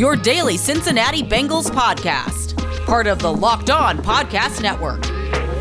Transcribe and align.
your 0.00 0.16
daily 0.16 0.56
Cincinnati 0.56 1.22
Bengals 1.22 1.70
podcast, 1.70 2.56
part 2.86 3.06
of 3.06 3.18
the 3.18 3.30
Locked 3.30 3.68
On 3.68 3.98
Podcast 3.98 4.62
Network. 4.62 5.04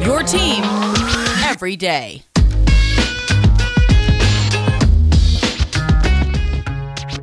Your 0.01 0.23
team 0.23 0.63
every 1.43 1.75
day. 1.75 2.23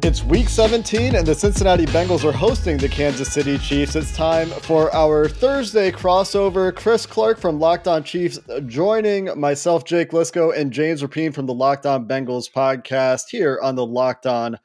It's 0.03 0.23
week 0.25 0.51
17, 0.51 1.15
and 1.15 1.27
the 1.27 1.35
Cincinnati 1.35 1.87
Bengals 1.87 2.23
are 2.23 2.33
hosting 2.33 2.77
the 2.77 2.89
Kansas 2.91 3.33
City 3.33 3.57
Chiefs. 3.57 3.97
It's 3.97 4.15
time 4.15 4.51
for 4.51 4.95
our 4.95 5.27
Thursday 5.27 5.91
crossover. 5.91 6.77
Chris 6.77 7.07
Clark 7.07 7.39
from 7.39 7.59
Locked 7.59 7.89
On 7.89 8.05
Chiefs 8.05 8.39
joining 8.67 9.41
myself, 9.41 9.87
Jake 9.87 10.11
Liska, 10.11 10.55
and 10.55 10.71
James 10.71 11.03
Rapien 11.03 11.33
from 11.33 11.47
the 11.47 11.55
Locked 11.55 11.87
On 11.87 12.07
Bengals 12.07 12.53
podcast 12.53 13.31
here 13.31 13.59
on 13.63 13.75
the 13.75 13.87
Locked 13.87 14.27
On 14.27 14.59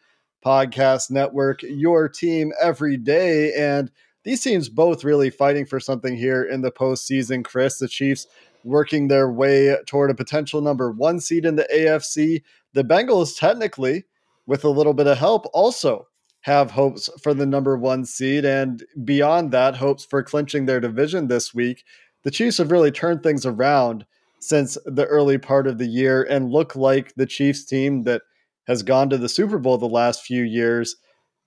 Podcast 0.46 1.12
Network, 1.12 1.62
your 1.64 2.10
team 2.10 2.52
every 2.62 2.98
day. 2.98 3.54
And 3.54 3.92
these 4.24 4.42
teams 4.42 4.70
both 4.70 5.04
really 5.04 5.30
fighting 5.30 5.66
for 5.66 5.80
something 5.80 6.16
here 6.16 6.44
in 6.44 6.62
the 6.62 6.72
postseason. 6.72 7.44
Chris, 7.44 7.80
the 7.80 7.88
Chiefs 7.88 8.28
working 8.64 9.08
their 9.08 9.32
way 9.32 9.76
toward 9.88 10.12
a 10.12 10.16
potential 10.16 10.62
number 10.62 10.92
one 10.92 11.20
seed 11.20 11.46
in 11.46 11.56
the 11.56 11.68
AFC. 11.74 12.44
The 12.74 12.84
Bengals 12.84 13.38
technically 13.38 14.06
with 14.46 14.64
a 14.64 14.70
little 14.70 14.94
bit 14.94 15.08
of 15.08 15.18
help, 15.18 15.46
also 15.54 16.08
have 16.42 16.72
hopes 16.72 17.10
for 17.22 17.34
the 17.34 17.46
number 17.46 17.78
one 17.78 18.04
seed. 18.04 18.46
And 18.46 18.84
beyond 19.04 19.52
that, 19.52 19.78
hopes 19.78 20.04
for 20.04 20.24
clinching 20.24 20.66
their 20.66 20.80
division 20.80 21.28
this 21.28 21.54
week. 21.54 21.84
The 22.24 22.32
Chiefs 22.32 22.58
have 22.58 22.72
really 22.72 22.92
turned 22.92 23.24
things 23.24 23.46
around 23.46 24.06
since 24.40 24.78
the 24.86 25.06
early 25.06 25.38
part 25.38 25.68
of 25.68 25.78
the 25.78 25.86
year 25.86 26.24
and 26.24 26.52
look 26.52 26.76
like 26.76 27.14
the 27.16 27.26
Chiefs 27.26 27.64
team 27.64 28.04
that 28.04 28.24
has 28.68 28.84
gone 28.84 29.10
to 29.10 29.18
the 29.18 29.30
Super 29.30 29.58
Bowl 29.58 29.78
the 29.78 29.88
last 29.88 30.24
few 30.24 30.44
years. 30.44 30.96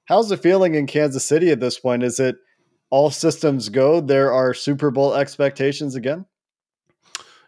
How's 0.06 0.28
the 0.28 0.36
feeling 0.36 0.74
in 0.74 0.86
Kansas 0.86 1.24
City 1.24 1.50
at 1.50 1.60
this 1.60 1.78
point? 1.78 2.02
Is 2.02 2.20
it 2.20 2.36
all 2.90 3.10
systems 3.10 3.68
go? 3.68 4.00
There 4.00 4.32
are 4.32 4.54
Super 4.54 4.90
Bowl 4.90 5.14
expectations 5.14 5.94
again? 5.94 6.26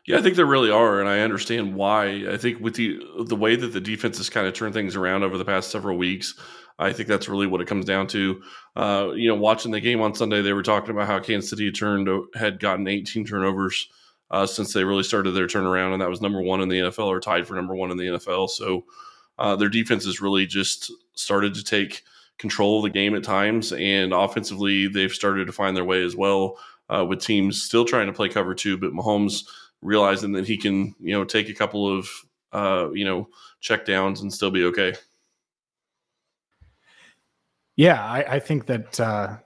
Yeah, 0.07 0.19
I 0.19 0.23
think 0.23 0.37
there 0.37 0.47
really 0.47 0.71
are, 0.71 1.01
and 1.01 1.09
I 1.09 1.21
understand 1.21 1.75
why. 1.75 2.25
I 2.31 2.37
think 2.37 2.61
with 2.61 2.77
the 2.77 3.01
the 3.27 3.35
way 3.35 3.57
that 3.57 3.73
the 3.73 3.81
defense 3.81 4.19
has 4.19 4.31
kind 4.31 4.47
of 4.47 4.55
turned 4.55 4.73
things 4.73 4.95
around 4.95 5.25
over 5.25 5.37
the 5.37 5.45
past 5.45 5.71
several 5.71 5.99
weeks, 5.99 6.35
I 6.79 6.93
think 6.93 7.09
that's 7.09 7.29
really 7.29 7.49
what 7.49 7.61
it 7.61 7.67
comes 7.67 7.85
down 7.85 8.07
to. 8.09 8.41
Uh, 8.77 9.11
you 9.15 9.29
know, 9.29 9.35
watching 9.35 9.73
the 9.73 9.81
game 9.81 10.01
on 10.01 10.15
Sunday, 10.15 10.43
they 10.43 10.53
were 10.53 10.63
talking 10.63 10.91
about 10.91 11.09
how 11.09 11.19
Kansas 11.19 11.51
City 11.51 11.73
turned 11.73 12.09
had 12.37 12.61
gotten 12.61 12.87
18 12.87 13.25
turnovers 13.25 13.89
uh, 14.31 14.47
since 14.47 14.73
they 14.73 14.85
really 14.85 15.03
started 15.03 15.33
their 15.33 15.49
turnaround, 15.49 15.93
and 15.93 16.01
that 16.01 16.11
was 16.11 16.21
number 16.21 16.41
one 16.41 16.61
in 16.61 16.69
the 16.69 16.79
NFL 16.79 17.07
or 17.07 17.19
tied 17.19 17.47
for 17.47 17.55
number 17.55 17.75
one 17.75 17.91
in 17.91 17.97
the 17.97 18.07
NFL. 18.07 18.49
So 18.51 18.85
uh, 19.39 19.57
their 19.57 19.69
defense 19.69 20.05
has 20.05 20.21
really 20.21 20.47
just 20.47 20.91
started 21.15 21.55
to 21.55 21.65
take 21.65 22.03
control 22.39 22.79
of 22.79 22.85
the 22.85 22.91
game 22.91 23.15
at 23.15 23.25
times, 23.25 23.73
and 23.73 24.13
offensively, 24.13 24.89
they've 24.89 25.13
started 25.13 25.47
to 25.47 25.53
find 25.53 25.77
their 25.77 25.85
way 25.85 26.03
as 26.03 26.17
well. 26.17 26.59
Uh, 26.89 27.05
with 27.05 27.21
teams 27.21 27.61
still 27.61 27.85
trying 27.85 28.07
to 28.07 28.13
play 28.13 28.29
cover 28.29 28.55
two, 28.55 28.77
but 28.77 28.93
Mahomes 28.93 29.43
realizing 29.83 30.31
that 30.33 30.47
he 30.47 30.57
can, 30.57 30.95
you 31.01 31.13
know, 31.13 31.25
take 31.25 31.49
a 31.49 31.55
couple 31.55 31.87
of, 31.87 32.09
uh, 32.53 32.89
you 32.93 33.05
know, 33.05 33.29
check 33.61 33.85
downs 33.85 34.21
and 34.21 34.33
still 34.33 34.53
be 34.53 34.65
okay. 34.65 34.95
Yeah, 37.75 38.01
I, 38.03 38.37
I 38.37 38.39
think 38.39 38.67
that 38.67 39.01
uh, 39.01 39.37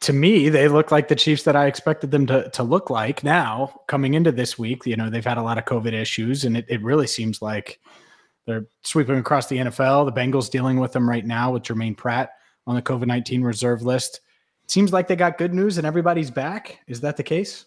to 0.00 0.12
me, 0.12 0.48
they 0.48 0.68
look 0.68 0.90
like 0.90 1.08
the 1.08 1.14
Chiefs 1.14 1.42
that 1.42 1.56
I 1.56 1.66
expected 1.66 2.10
them 2.10 2.26
to, 2.26 2.48
to 2.50 2.62
look 2.62 2.90
like 2.90 3.22
now 3.22 3.82
coming 3.86 4.14
into 4.14 4.32
this 4.32 4.58
week. 4.58 4.86
You 4.86 4.96
know, 4.96 5.10
they've 5.10 5.24
had 5.24 5.38
a 5.38 5.42
lot 5.42 5.58
of 5.58 5.64
COVID 5.64 5.92
issues, 5.92 6.44
and 6.44 6.56
it, 6.56 6.64
it 6.68 6.82
really 6.82 7.06
seems 7.06 7.42
like 7.42 7.80
they're 8.46 8.66
sweeping 8.82 9.18
across 9.18 9.48
the 9.48 9.58
NFL. 9.58 10.06
The 10.06 10.18
Bengals 10.18 10.50
dealing 10.50 10.78
with 10.78 10.92
them 10.92 11.08
right 11.08 11.24
now 11.24 11.52
with 11.52 11.64
Germaine 11.64 11.94
Pratt 11.94 12.30
on 12.66 12.74
the 12.74 12.82
COVID 12.82 13.06
19 13.06 13.42
reserve 13.42 13.82
list. 13.82 14.20
seems 14.66 14.92
like 14.92 15.08
they 15.08 15.16
got 15.16 15.38
good 15.38 15.54
news 15.54 15.78
and 15.78 15.86
everybody's 15.86 16.30
back. 16.30 16.80
Is 16.86 17.00
that 17.02 17.16
the 17.16 17.22
case? 17.22 17.66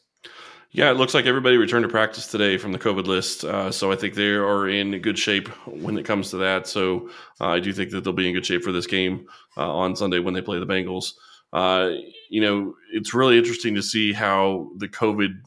Yeah, 0.71 0.91
it 0.91 0.97
looks 0.97 1.15
like 1.15 1.25
everybody 1.25 1.57
returned 1.57 1.83
to 1.83 1.89
practice 1.89 2.27
today 2.27 2.57
from 2.57 2.71
the 2.71 2.77
COVID 2.77 3.07
list. 3.07 3.43
Uh, 3.43 3.71
so 3.71 3.91
I 3.91 3.95
think 3.95 4.13
they 4.13 4.29
are 4.29 4.67
in 4.67 4.99
good 5.01 5.17
shape 5.17 5.47
when 5.65 5.97
it 5.97 6.05
comes 6.05 6.29
to 6.29 6.37
that. 6.37 6.67
So 6.67 7.09
uh, 7.41 7.47
I 7.47 7.59
do 7.59 7.73
think 7.73 7.89
that 7.89 8.03
they'll 8.03 8.13
be 8.13 8.27
in 8.27 8.35
good 8.35 8.45
shape 8.45 8.63
for 8.63 8.71
this 8.71 8.85
game 8.85 9.25
uh, 9.57 9.67
on 9.67 9.95
Sunday 9.95 10.19
when 10.19 10.35
they 10.35 10.43
play 10.43 10.59
the 10.59 10.67
Bengals. 10.67 11.13
Uh, 11.51 11.93
you 12.29 12.41
know, 12.41 12.75
it's 12.93 13.15
really 13.15 13.39
interesting 13.39 13.73
to 13.73 13.81
see 13.81 14.13
how 14.13 14.69
the 14.77 14.87
COVID, 14.87 15.41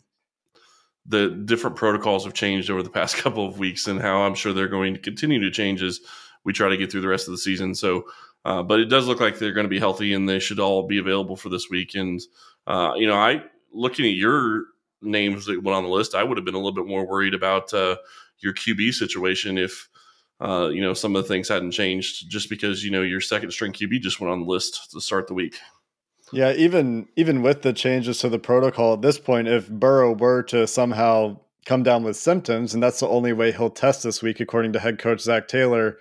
the 1.06 1.30
different 1.30 1.76
protocols 1.76 2.24
have 2.24 2.34
changed 2.34 2.70
over 2.70 2.82
the 2.82 2.90
past 2.90 3.16
couple 3.22 3.46
of 3.46 3.58
weeks 3.58 3.86
and 3.86 4.00
how 4.00 4.22
I'm 4.22 4.34
sure 4.34 4.52
they're 4.52 4.68
going 4.68 4.94
to 4.94 5.00
continue 5.00 5.40
to 5.40 5.50
change 5.50 5.82
as 5.82 6.00
we 6.44 6.52
try 6.52 6.68
to 6.68 6.76
get 6.76 6.90
through 6.90 7.02
the 7.02 7.08
rest 7.08 7.28
of 7.28 7.32
the 7.32 7.38
season. 7.38 7.74
So, 7.74 8.04
uh, 8.44 8.62
but 8.62 8.80
it 8.80 8.86
does 8.86 9.06
look 9.06 9.20
like 9.20 9.38
they're 9.38 9.52
going 9.52 9.66
to 9.66 9.70
be 9.70 9.78
healthy 9.78 10.12
and 10.12 10.28
they 10.28 10.40
should 10.40 10.58
all 10.58 10.86
be 10.86 10.98
available 10.98 11.36
for 11.36 11.48
this 11.48 11.68
week. 11.70 11.94
And, 11.94 12.20
uh, 12.66 12.92
you 12.96 13.06
know, 13.06 13.14
I, 13.14 13.42
looking 13.72 14.06
at 14.06 14.14
your 14.14 14.64
names 15.00 15.46
that 15.46 15.62
went 15.62 15.76
on 15.76 15.84
the 15.84 15.90
list, 15.90 16.14
I 16.14 16.22
would 16.22 16.38
have 16.38 16.44
been 16.44 16.54
a 16.54 16.58
little 16.58 16.72
bit 16.72 16.86
more 16.86 17.06
worried 17.06 17.34
about 17.34 17.72
uh, 17.74 17.96
your 18.38 18.54
QB 18.54 18.94
situation 18.94 19.58
if 19.58 19.88
uh, 20.40 20.68
you 20.72 20.80
know 20.80 20.94
some 20.94 21.14
of 21.14 21.22
the 21.22 21.28
things 21.28 21.48
hadn't 21.48 21.72
changed. 21.72 22.28
Just 22.30 22.48
because 22.48 22.84
you 22.84 22.90
know 22.90 23.02
your 23.02 23.20
second 23.20 23.50
string 23.50 23.72
QB 23.72 24.00
just 24.00 24.20
went 24.20 24.32
on 24.32 24.40
the 24.40 24.46
list 24.46 24.90
to 24.92 25.00
start 25.00 25.26
the 25.26 25.34
week. 25.34 25.58
Yeah, 26.32 26.52
even 26.52 27.08
even 27.16 27.42
with 27.42 27.62
the 27.62 27.72
changes 27.72 28.18
to 28.18 28.28
the 28.28 28.38
protocol 28.38 28.94
at 28.94 29.02
this 29.02 29.18
point, 29.18 29.48
if 29.48 29.68
Burrow 29.68 30.12
were 30.12 30.42
to 30.44 30.66
somehow 30.66 31.38
come 31.66 31.82
down 31.82 32.02
with 32.02 32.16
symptoms, 32.16 32.74
and 32.74 32.82
that's 32.82 33.00
the 33.00 33.08
only 33.08 33.32
way 33.32 33.52
he'll 33.52 33.70
test 33.70 34.02
this 34.02 34.22
week, 34.22 34.40
according 34.40 34.72
to 34.72 34.80
head 34.80 34.98
coach 34.98 35.20
Zac 35.20 35.46
Taylor, 35.46 35.98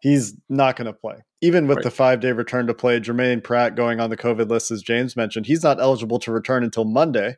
he's 0.00 0.34
not 0.48 0.76
going 0.76 0.86
to 0.86 0.92
play. 0.92 1.16
Even 1.40 1.66
with 1.66 1.78
right. 1.78 1.84
the 1.84 1.90
five 1.90 2.20
day 2.20 2.32
return 2.32 2.66
to 2.66 2.74
play, 2.74 3.00
Germaine 3.00 3.40
Pratt 3.40 3.74
going 3.74 4.00
on 4.00 4.10
the 4.10 4.16
COVID 4.16 4.48
list, 4.50 4.70
as 4.70 4.82
James 4.82 5.16
mentioned, 5.16 5.46
he's 5.46 5.62
not 5.62 5.80
eligible 5.80 6.18
to 6.20 6.32
return 6.32 6.62
until 6.62 6.84
Monday. 6.84 7.36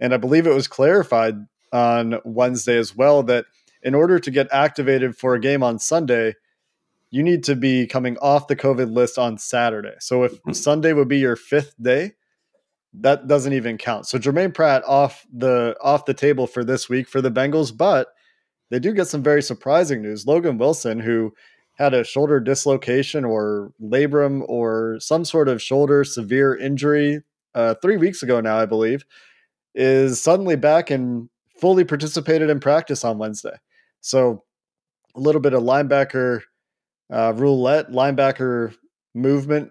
And 0.00 0.12
I 0.12 0.16
believe 0.16 0.46
it 0.46 0.54
was 0.54 0.68
clarified 0.68 1.36
on 1.72 2.20
Wednesday 2.24 2.76
as 2.76 2.96
well 2.96 3.22
that 3.24 3.46
in 3.82 3.94
order 3.94 4.18
to 4.18 4.30
get 4.30 4.48
activated 4.52 5.16
for 5.16 5.34
a 5.34 5.40
game 5.40 5.62
on 5.62 5.78
Sunday, 5.78 6.34
you 7.10 7.22
need 7.22 7.44
to 7.44 7.56
be 7.56 7.86
coming 7.86 8.16
off 8.18 8.48
the 8.48 8.56
COVID 8.56 8.92
list 8.92 9.18
on 9.18 9.38
Saturday. 9.38 9.94
So 10.00 10.24
if 10.24 10.34
mm-hmm. 10.34 10.52
Sunday 10.52 10.92
would 10.92 11.08
be 11.08 11.18
your 11.18 11.36
fifth 11.36 11.74
day, 11.80 12.12
that 12.94 13.26
doesn't 13.26 13.52
even 13.52 13.78
count. 13.78 14.06
So 14.06 14.18
Germaine 14.18 14.52
Pratt 14.52 14.82
off 14.86 15.26
the 15.32 15.76
off 15.80 16.04
the 16.04 16.14
table 16.14 16.46
for 16.46 16.64
this 16.64 16.88
week 16.88 17.08
for 17.08 17.20
the 17.20 17.30
Bengals, 17.30 17.76
but 17.76 18.08
they 18.70 18.78
do 18.78 18.92
get 18.92 19.08
some 19.08 19.22
very 19.22 19.42
surprising 19.42 20.02
news. 20.02 20.26
Logan 20.26 20.58
Wilson, 20.58 21.00
who 21.00 21.32
had 21.74 21.94
a 21.94 22.04
shoulder 22.04 22.40
dislocation 22.40 23.24
or 23.24 23.72
labrum 23.80 24.42
or 24.48 24.96
some 25.00 25.24
sort 25.24 25.48
of 25.48 25.62
shoulder 25.62 26.04
severe 26.04 26.56
injury 26.56 27.22
uh, 27.54 27.74
three 27.80 27.96
weeks 27.96 28.22
ago 28.22 28.40
now, 28.40 28.58
I 28.58 28.66
believe, 28.66 29.04
is 29.74 30.20
suddenly 30.20 30.56
back 30.56 30.90
and 30.90 31.28
fully 31.60 31.84
participated 31.84 32.50
in 32.50 32.60
practice 32.60 33.04
on 33.04 33.18
Wednesday. 33.18 33.56
So 34.00 34.44
a 35.14 35.20
little 35.20 35.40
bit 35.40 35.54
of 35.54 35.62
linebacker 35.62 36.42
uh, 37.10 37.32
roulette, 37.34 37.90
linebacker 37.90 38.74
movement 39.14 39.70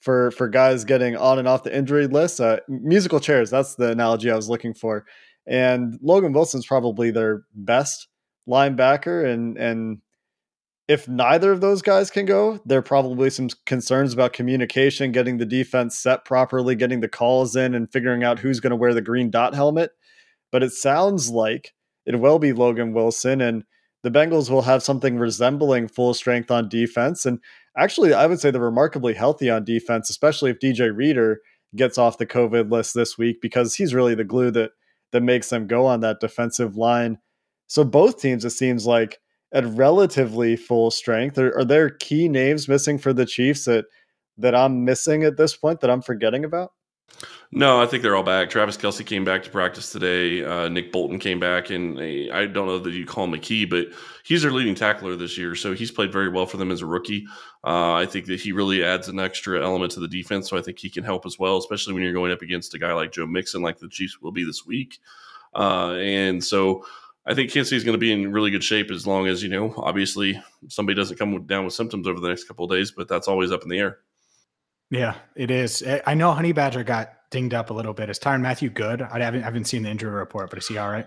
for 0.00 0.30
for 0.32 0.48
guys 0.48 0.84
getting 0.84 1.16
on 1.16 1.38
and 1.38 1.46
off 1.46 1.62
the 1.62 1.76
injury 1.76 2.06
list. 2.06 2.40
Uh, 2.40 2.60
musical 2.68 3.20
chairs, 3.20 3.50
that's 3.50 3.74
the 3.74 3.90
analogy 3.90 4.30
I 4.30 4.36
was 4.36 4.48
looking 4.48 4.74
for. 4.74 5.04
And 5.46 5.98
Logan 6.02 6.32
Wilson's 6.32 6.66
probably 6.66 7.10
their 7.10 7.44
best 7.54 8.08
linebacker, 8.48 9.24
and 9.24 9.56
and 9.58 9.98
if 10.88 11.06
neither 11.06 11.52
of 11.52 11.60
those 11.60 11.82
guys 11.82 12.10
can 12.10 12.26
go, 12.26 12.58
there 12.64 12.78
are 12.78 12.82
probably 12.82 13.30
some 13.30 13.48
concerns 13.64 14.12
about 14.12 14.32
communication, 14.32 15.12
getting 15.12 15.38
the 15.38 15.46
defense 15.46 15.96
set 15.96 16.24
properly, 16.24 16.74
getting 16.74 17.00
the 17.00 17.08
calls 17.08 17.54
in, 17.54 17.74
and 17.74 17.92
figuring 17.92 18.24
out 18.24 18.40
who's 18.40 18.58
going 18.58 18.72
to 18.72 18.76
wear 18.76 18.92
the 18.92 19.00
green 19.00 19.30
dot 19.30 19.54
helmet. 19.54 19.92
But 20.50 20.62
it 20.62 20.72
sounds 20.72 21.30
like 21.30 21.74
it 22.06 22.18
will 22.18 22.38
be 22.38 22.52
Logan 22.52 22.92
Wilson, 22.92 23.40
and 23.40 23.64
the 24.02 24.10
Bengals 24.10 24.50
will 24.50 24.62
have 24.62 24.82
something 24.82 25.18
resembling 25.18 25.88
full 25.88 26.14
strength 26.14 26.50
on 26.50 26.68
defense. 26.68 27.26
And 27.26 27.38
actually, 27.76 28.14
I 28.14 28.26
would 28.26 28.40
say 28.40 28.50
they're 28.50 28.60
remarkably 28.60 29.14
healthy 29.14 29.50
on 29.50 29.64
defense, 29.64 30.08
especially 30.10 30.50
if 30.50 30.58
DJ 30.58 30.94
Reader 30.94 31.40
gets 31.76 31.98
off 31.98 32.18
the 32.18 32.26
COVID 32.26 32.70
list 32.70 32.94
this 32.94 33.18
week, 33.18 33.40
because 33.40 33.74
he's 33.74 33.94
really 33.94 34.14
the 34.14 34.24
glue 34.24 34.50
that 34.52 34.72
that 35.12 35.22
makes 35.22 35.48
them 35.48 35.66
go 35.66 35.86
on 35.86 36.00
that 36.00 36.20
defensive 36.20 36.76
line. 36.76 37.18
So 37.66 37.84
both 37.84 38.20
teams, 38.20 38.44
it 38.44 38.50
seems 38.50 38.86
like 38.86 39.18
at 39.52 39.64
relatively 39.66 40.56
full 40.56 40.90
strength? 40.90 41.38
Are, 41.38 41.56
are 41.56 41.64
there 41.64 41.90
key 41.90 42.28
names 42.28 42.68
missing 42.68 42.98
for 42.98 43.12
the 43.12 43.26
Chiefs 43.26 43.64
that 43.64 43.86
that 44.38 44.54
I'm 44.54 44.84
missing 44.84 45.22
at 45.24 45.36
this 45.36 45.56
point 45.56 45.80
that 45.80 45.90
I'm 45.90 46.02
forgetting 46.02 46.44
about? 46.44 46.72
No, 47.52 47.82
I 47.82 47.86
think 47.86 48.04
they're 48.04 48.14
all 48.14 48.22
back. 48.22 48.48
Travis 48.48 48.76
Kelce 48.76 49.04
came 49.04 49.24
back 49.24 49.42
to 49.42 49.50
practice 49.50 49.90
today. 49.90 50.44
Uh, 50.44 50.68
Nick 50.68 50.92
Bolton 50.92 51.18
came 51.18 51.40
back, 51.40 51.70
and 51.70 51.98
I 51.98 52.46
don't 52.46 52.66
know 52.66 52.78
that 52.78 52.92
you 52.92 53.04
call 53.04 53.24
him 53.24 53.34
a 53.34 53.38
key, 53.38 53.64
but 53.64 53.88
he's 54.24 54.42
their 54.42 54.52
leading 54.52 54.76
tackler 54.76 55.16
this 55.16 55.36
year. 55.36 55.56
So 55.56 55.74
he's 55.74 55.90
played 55.90 56.12
very 56.12 56.28
well 56.28 56.46
for 56.46 56.58
them 56.58 56.70
as 56.70 56.80
a 56.80 56.86
rookie. 56.86 57.26
Uh, 57.64 57.94
I 57.94 58.06
think 58.06 58.26
that 58.26 58.40
he 58.40 58.52
really 58.52 58.84
adds 58.84 59.08
an 59.08 59.18
extra 59.18 59.64
element 59.64 59.90
to 59.92 60.00
the 60.00 60.06
defense. 60.06 60.48
So 60.48 60.56
I 60.56 60.62
think 60.62 60.78
he 60.78 60.88
can 60.88 61.02
help 61.02 61.26
as 61.26 61.40
well, 61.40 61.56
especially 61.56 61.92
when 61.92 62.04
you're 62.04 62.12
going 62.12 62.30
up 62.30 62.42
against 62.42 62.74
a 62.74 62.78
guy 62.78 62.92
like 62.92 63.10
Joe 63.10 63.26
Mixon, 63.26 63.62
like 63.62 63.80
the 63.80 63.88
Chiefs 63.88 64.20
will 64.20 64.32
be 64.32 64.44
this 64.44 64.64
week. 64.64 65.00
Uh, 65.52 65.94
and 65.94 66.44
so 66.44 66.86
I 67.26 67.34
think 67.34 67.50
Kansas 67.50 67.70
City 67.70 67.78
is 67.78 67.84
going 67.84 67.94
to 67.94 67.98
be 67.98 68.12
in 68.12 68.30
really 68.30 68.52
good 68.52 68.62
shape 68.62 68.92
as 68.92 69.08
long 69.08 69.26
as, 69.26 69.42
you 69.42 69.48
know, 69.48 69.74
obviously 69.76 70.40
somebody 70.68 70.94
doesn't 70.94 71.18
come 71.18 71.46
down 71.46 71.64
with 71.64 71.74
symptoms 71.74 72.06
over 72.06 72.20
the 72.20 72.28
next 72.28 72.44
couple 72.44 72.64
of 72.64 72.70
days, 72.70 72.92
but 72.92 73.08
that's 73.08 73.26
always 73.26 73.50
up 73.50 73.64
in 73.64 73.68
the 73.68 73.78
air. 73.78 73.98
Yeah, 74.90 75.14
it 75.36 75.50
is. 75.50 75.84
I 76.06 76.14
know 76.14 76.32
Honey 76.32 76.52
Badger 76.52 76.82
got 76.82 77.12
dinged 77.30 77.54
up 77.54 77.70
a 77.70 77.74
little 77.74 77.94
bit. 77.94 78.10
Is 78.10 78.18
Tyrann 78.18 78.40
Mathieu 78.40 78.70
good? 78.70 79.02
I 79.02 79.20
haven't, 79.20 79.42
I 79.42 79.44
haven't 79.44 79.66
seen 79.66 79.84
the 79.84 79.88
injury 79.88 80.10
report, 80.10 80.50
but 80.50 80.58
is 80.58 80.66
he 80.66 80.78
all 80.78 80.90
right? 80.90 81.06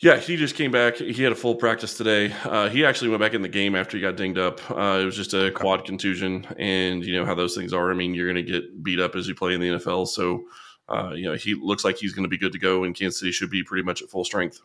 Yeah, 0.00 0.16
he 0.16 0.36
just 0.36 0.56
came 0.56 0.72
back. 0.72 0.96
He 0.96 1.22
had 1.22 1.30
a 1.30 1.36
full 1.36 1.54
practice 1.54 1.96
today. 1.96 2.32
Uh, 2.44 2.68
he 2.68 2.84
actually 2.84 3.10
went 3.10 3.20
back 3.20 3.34
in 3.34 3.42
the 3.42 3.48
game 3.48 3.76
after 3.76 3.96
he 3.96 4.00
got 4.00 4.16
dinged 4.16 4.38
up. 4.38 4.58
Uh, 4.68 4.98
it 5.00 5.04
was 5.04 5.14
just 5.14 5.32
a 5.32 5.52
quad 5.52 5.84
contusion, 5.84 6.44
and 6.58 7.04
you 7.04 7.14
know 7.14 7.24
how 7.24 7.36
those 7.36 7.54
things 7.54 7.72
are. 7.72 7.90
I 7.90 7.94
mean, 7.94 8.12
you're 8.12 8.32
going 8.32 8.44
to 8.44 8.50
get 8.52 8.82
beat 8.82 8.98
up 8.98 9.14
as 9.14 9.28
you 9.28 9.36
play 9.36 9.54
in 9.54 9.60
the 9.60 9.68
NFL. 9.68 10.08
So, 10.08 10.42
uh, 10.88 11.12
you 11.14 11.24
know, 11.24 11.34
he 11.34 11.54
looks 11.54 11.84
like 11.84 11.98
he's 11.98 12.12
going 12.12 12.24
to 12.24 12.28
be 12.28 12.38
good 12.38 12.52
to 12.52 12.58
go, 12.58 12.82
and 12.82 12.96
Kansas 12.96 13.20
City 13.20 13.30
should 13.30 13.50
be 13.50 13.62
pretty 13.62 13.84
much 13.84 14.02
at 14.02 14.10
full 14.10 14.24
strength. 14.24 14.60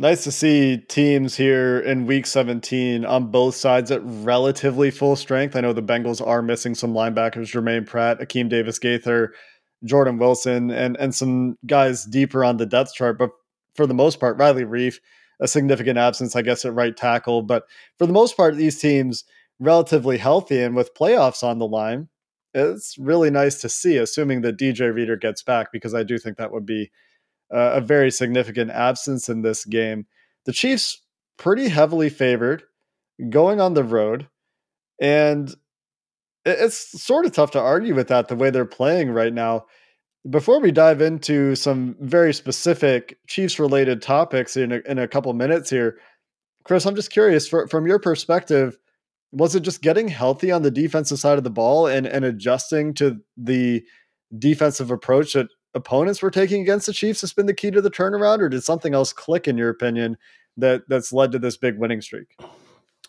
Nice 0.00 0.22
to 0.22 0.30
see 0.30 0.76
teams 0.76 1.34
here 1.34 1.80
in 1.80 2.06
week 2.06 2.24
17 2.24 3.04
on 3.04 3.32
both 3.32 3.56
sides 3.56 3.90
at 3.90 4.00
relatively 4.04 4.92
full 4.92 5.16
strength. 5.16 5.56
I 5.56 5.60
know 5.60 5.72
the 5.72 5.82
Bengals 5.82 6.24
are 6.24 6.40
missing 6.40 6.76
some 6.76 6.94
linebackers, 6.94 7.46
Germaine 7.46 7.84
Pratt, 7.84 8.20
Akeem 8.20 8.48
Davis 8.48 8.78
Gaither, 8.78 9.34
Jordan 9.82 10.18
Wilson, 10.18 10.70
and, 10.70 10.96
and 10.98 11.12
some 11.12 11.58
guys 11.66 12.04
deeper 12.04 12.44
on 12.44 12.58
the 12.58 12.64
depth 12.64 12.94
chart. 12.94 13.18
But 13.18 13.30
for 13.74 13.88
the 13.88 13.94
most 13.94 14.20
part, 14.20 14.38
Riley 14.38 14.62
Reiff, 14.62 15.00
a 15.40 15.48
significant 15.48 15.98
absence, 15.98 16.36
I 16.36 16.42
guess, 16.42 16.64
at 16.64 16.74
right 16.74 16.96
tackle. 16.96 17.42
But 17.42 17.64
for 17.98 18.06
the 18.06 18.12
most 18.12 18.36
part, 18.36 18.54
these 18.54 18.78
teams 18.78 19.24
relatively 19.58 20.18
healthy 20.18 20.62
and 20.62 20.76
with 20.76 20.94
playoffs 20.94 21.42
on 21.42 21.58
the 21.58 21.66
line, 21.66 22.06
it's 22.54 22.96
really 22.98 23.32
nice 23.32 23.60
to 23.62 23.68
see, 23.68 23.96
assuming 23.96 24.42
that 24.42 24.58
DJ 24.58 24.94
Reader 24.94 25.16
gets 25.16 25.42
back, 25.42 25.72
because 25.72 25.92
I 25.92 26.04
do 26.04 26.18
think 26.18 26.36
that 26.36 26.52
would 26.52 26.66
be 26.66 26.92
uh, 27.52 27.72
a 27.74 27.80
very 27.80 28.10
significant 28.10 28.70
absence 28.70 29.28
in 29.28 29.42
this 29.42 29.64
game. 29.64 30.06
The 30.46 30.52
Chiefs 30.52 31.02
pretty 31.36 31.68
heavily 31.68 32.10
favored 32.10 32.62
going 33.30 33.60
on 33.60 33.74
the 33.74 33.84
road, 33.84 34.28
and 35.00 35.54
it's 36.44 37.02
sort 37.02 37.26
of 37.26 37.32
tough 37.32 37.50
to 37.52 37.60
argue 37.60 37.94
with 37.94 38.08
that 38.08 38.28
the 38.28 38.36
way 38.36 38.50
they're 38.50 38.64
playing 38.64 39.10
right 39.10 39.32
now. 39.32 39.66
Before 40.28 40.60
we 40.60 40.72
dive 40.72 41.00
into 41.00 41.54
some 41.54 41.96
very 42.00 42.34
specific 42.34 43.18
Chiefs 43.28 43.58
related 43.58 44.02
topics 44.02 44.56
in 44.56 44.72
a, 44.72 44.80
in 44.86 44.98
a 44.98 45.08
couple 45.08 45.32
minutes 45.32 45.70
here, 45.70 45.98
Chris, 46.64 46.84
I'm 46.84 46.96
just 46.96 47.12
curious 47.12 47.48
for, 47.48 47.66
from 47.68 47.86
your 47.86 47.98
perspective, 47.98 48.78
was 49.32 49.54
it 49.54 49.60
just 49.60 49.82
getting 49.82 50.08
healthy 50.08 50.50
on 50.50 50.62
the 50.62 50.70
defensive 50.70 51.18
side 51.18 51.38
of 51.38 51.44
the 51.44 51.50
ball 51.50 51.86
and, 51.86 52.06
and 52.06 52.24
adjusting 52.24 52.94
to 52.94 53.18
the 53.36 53.82
defensive 54.38 54.90
approach 54.90 55.32
that 55.32 55.48
opponents 55.78 56.20
were 56.20 56.30
taking 56.30 56.60
against 56.60 56.86
the 56.86 56.92
Chiefs 56.92 57.22
has 57.22 57.32
been 57.32 57.46
the 57.46 57.54
key 57.54 57.70
to 57.70 57.80
the 57.80 57.90
turnaround, 57.90 58.40
or 58.40 58.48
did 58.48 58.62
something 58.62 58.94
else 58.94 59.12
click 59.12 59.48
in 59.48 59.56
your 59.56 59.70
opinion 59.70 60.18
that 60.56 60.82
that's 60.88 61.12
led 61.12 61.32
to 61.32 61.38
this 61.38 61.56
big 61.56 61.78
winning 61.78 62.00
streak? 62.00 62.36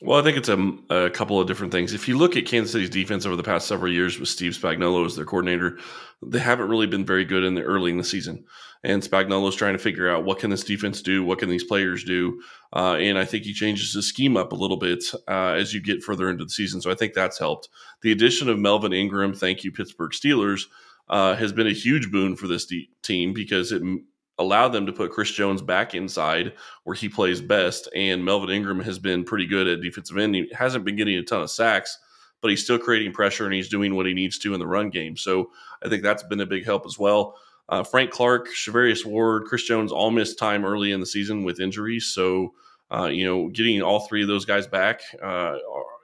Well, 0.01 0.18
I 0.18 0.24
think 0.24 0.38
it's 0.38 0.48
a, 0.48 0.57
a, 0.89 1.10
couple 1.10 1.42
of 1.42 1.48
different 1.48 1.74
things. 1.74 1.92
If 1.92 2.07
you 2.07 2.18
look 2.18 2.38
at 2.38 2.45
Kansas 2.45 2.71
City's 2.71 2.89
defense 2.89 3.25
over 3.25 3.36
the 3.36 3.44
past 3.44 3.68
several 3.68 3.92
years 3.92 4.18
with 4.18 4.30
Steve 4.30 4.54
Spagnuolo 4.54 5.06
as 5.06 5.18
their 5.18 5.25
coordinator, 5.25 5.77
they 6.25 6.39
haven't 6.39 6.69
really 6.69 6.88
been 6.88 7.06
very 7.06 7.25
good 7.25 7.44
in 7.44 7.54
the 7.54 7.63
early 7.63 7.92
in 7.92 7.98
the 7.98 8.04
season. 8.06 8.45
And 8.81 9.04
Spagnuolo's 9.04 9.57
trying 9.57 9.74
to 9.74 9.80
figure 9.80 10.10
out 10.10 10.24
what 10.24 10.39
can 10.39 10.51
this 10.51 10.63
defense 10.63 11.01
do, 11.01 11.25
what 11.25 11.39
can 11.39 11.50
these 11.50 11.66
players 11.66 12.06
do, 12.06 12.42
uh, 12.74 12.94
and 12.94 13.18
I 13.18 13.25
think 13.25 13.44
he 13.44 13.51
changes 13.51 13.94
his 13.94 14.07
scheme 14.07 14.38
up 14.38 14.54
a 14.54 14.56
little 14.56 14.77
bit 14.77 15.04
uh, 15.27 15.56
as 15.57 15.74
you 15.74 15.81
get 15.81 16.01
further 16.01 16.30
into 16.30 16.45
the 16.45 16.50
season. 16.50 16.80
So 16.80 16.89
I 16.89 16.95
think 16.95 17.13
that's 17.13 17.38
helped. 17.38 17.68
The 18.01 18.13
addition 18.13 18.48
of 18.48 18.57
Melvin 18.57 18.94
Ingram, 18.94 19.33
thank 19.33 19.66
you 19.66 19.71
Pittsburgh 19.74 20.12
Steelers, 20.12 20.63
uh, 21.09 21.35
has 21.35 21.51
been 21.51 21.67
a 21.67 21.73
huge 21.73 22.11
boon 22.11 22.35
for 22.35 22.47
this 22.47 22.65
de- 22.65 22.89
team 23.03 23.33
because 23.33 23.71
it 23.71 23.81
m- 23.81 24.06
allowed 24.38 24.69
them 24.69 24.85
to 24.85 24.94
put 24.94 25.11
Chris 25.11 25.31
Jones 25.31 25.61
back 25.61 25.94
inside 25.94 26.53
where 26.83 26.95
he 26.95 27.09
plays 27.09 27.41
best. 27.41 27.89
And 27.95 28.23
Melvin 28.23 28.50
Ingram 28.50 28.79
has 28.81 29.00
been 29.00 29.23
pretty 29.23 29.45
good 29.45 29.67
at 29.67 29.81
defensive 29.81 30.17
end. 30.17 30.35
He 30.35 30.50
hasn't 30.53 30.85
been 30.85 30.95
getting 30.95 31.17
a 31.17 31.23
ton 31.23 31.41
of 31.41 31.51
sacks, 31.51 31.97
but 32.41 32.50
he's 32.50 32.63
still 32.63 32.79
creating 32.79 33.11
pressure 33.11 33.45
and 33.45 33.53
he's 33.53 33.69
doing 33.69 33.95
what 33.95 34.06
he 34.06 34.13
needs 34.13 34.39
to 34.39 34.53
in 34.53 34.59
the 34.59 34.67
run 34.67 34.89
game. 34.89 35.17
So 35.17 35.51
I 35.83 35.89
think 35.89 36.03
that's 36.03 36.23
been 36.23 36.39
a 36.39 36.45
big 36.45 36.65
help 36.65 36.85
as 36.85 36.97
well. 36.97 37.35
Uh, 37.67 37.83
Frank 37.83 38.11
Clark, 38.11 38.47
Charvarius 38.47 39.06
Ward, 39.06 39.45
Chris 39.45 39.63
Jones 39.63 39.91
all 39.91 40.09
missed 40.09 40.39
time 40.39 40.65
early 40.65 40.91
in 40.91 41.00
the 41.00 41.06
season 41.06 41.44
with 41.44 41.59
injuries. 41.59 42.07
So, 42.07 42.53
uh, 42.91 43.06
you 43.06 43.25
know, 43.25 43.50
getting 43.50 43.81
all 43.81 44.07
three 44.07 44.23
of 44.23 44.27
those 44.27 44.45
guys 44.45 44.65
back 44.65 45.01
uh, 45.21 45.57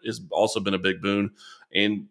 has 0.06 0.22
also 0.30 0.60
been 0.60 0.76
a 0.76 0.80
big 0.80 1.02
boon. 1.02 1.32
And 1.74 2.08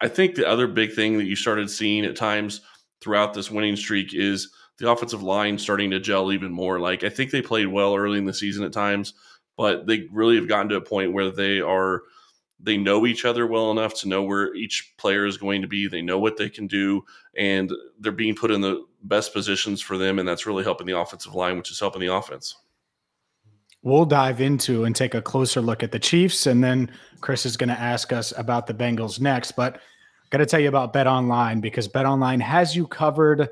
I 0.00 0.08
think 0.08 0.34
the 0.34 0.48
other 0.48 0.66
big 0.66 0.92
thing 0.92 1.18
that 1.18 1.24
you 1.24 1.36
started 1.36 1.70
seeing 1.70 2.04
at 2.04 2.16
times 2.16 2.60
throughout 3.00 3.34
this 3.34 3.50
winning 3.50 3.76
streak 3.76 4.14
is 4.14 4.52
the 4.78 4.90
offensive 4.90 5.22
line 5.22 5.58
starting 5.58 5.90
to 5.90 6.00
gel 6.00 6.32
even 6.32 6.52
more. 6.52 6.78
Like 6.78 7.04
I 7.04 7.08
think 7.08 7.30
they 7.30 7.42
played 7.42 7.68
well 7.68 7.94
early 7.94 8.18
in 8.18 8.26
the 8.26 8.34
season 8.34 8.64
at 8.64 8.72
times, 8.72 9.14
but 9.56 9.86
they 9.86 10.06
really 10.12 10.36
have 10.36 10.48
gotten 10.48 10.68
to 10.70 10.76
a 10.76 10.80
point 10.80 11.12
where 11.12 11.30
they 11.30 11.60
are 11.60 12.02
they 12.58 12.78
know 12.78 13.06
each 13.06 13.26
other 13.26 13.46
well 13.46 13.70
enough 13.70 13.92
to 13.92 14.08
know 14.08 14.22
where 14.22 14.54
each 14.54 14.94
player 14.96 15.26
is 15.26 15.36
going 15.36 15.60
to 15.60 15.68
be. 15.68 15.88
They 15.88 16.00
know 16.00 16.18
what 16.18 16.38
they 16.38 16.48
can 16.48 16.66
do, 16.66 17.04
and 17.36 17.70
they're 18.00 18.12
being 18.12 18.34
put 18.34 18.50
in 18.50 18.62
the 18.62 18.82
best 19.02 19.34
positions 19.34 19.82
for 19.82 19.98
them, 19.98 20.18
and 20.18 20.26
that's 20.26 20.46
really 20.46 20.64
helping 20.64 20.86
the 20.86 20.98
offensive 20.98 21.34
line, 21.34 21.58
which 21.58 21.70
is 21.70 21.78
helping 21.78 22.00
the 22.00 22.14
offense 22.14 22.56
we'll 23.86 24.04
dive 24.04 24.40
into 24.40 24.82
and 24.82 24.96
take 24.96 25.14
a 25.14 25.22
closer 25.22 25.60
look 25.60 25.84
at 25.84 25.92
the 25.92 25.98
Chiefs, 25.98 26.46
and 26.46 26.62
then 26.62 26.90
Chris 27.20 27.46
is 27.46 27.56
going 27.56 27.68
to 27.68 27.78
ask 27.78 28.12
us 28.12 28.32
about 28.36 28.66
the 28.66 28.74
Bengals 28.74 29.20
next. 29.20 29.52
But 29.52 29.80
got 30.30 30.38
to 30.38 30.46
tell 30.46 30.58
you 30.58 30.66
about 30.66 30.92
Bet 30.92 31.06
Online 31.06 31.60
because 31.60 31.86
Bet 31.86 32.04
Online 32.04 32.40
has 32.40 32.74
you 32.74 32.88
covered 32.88 33.48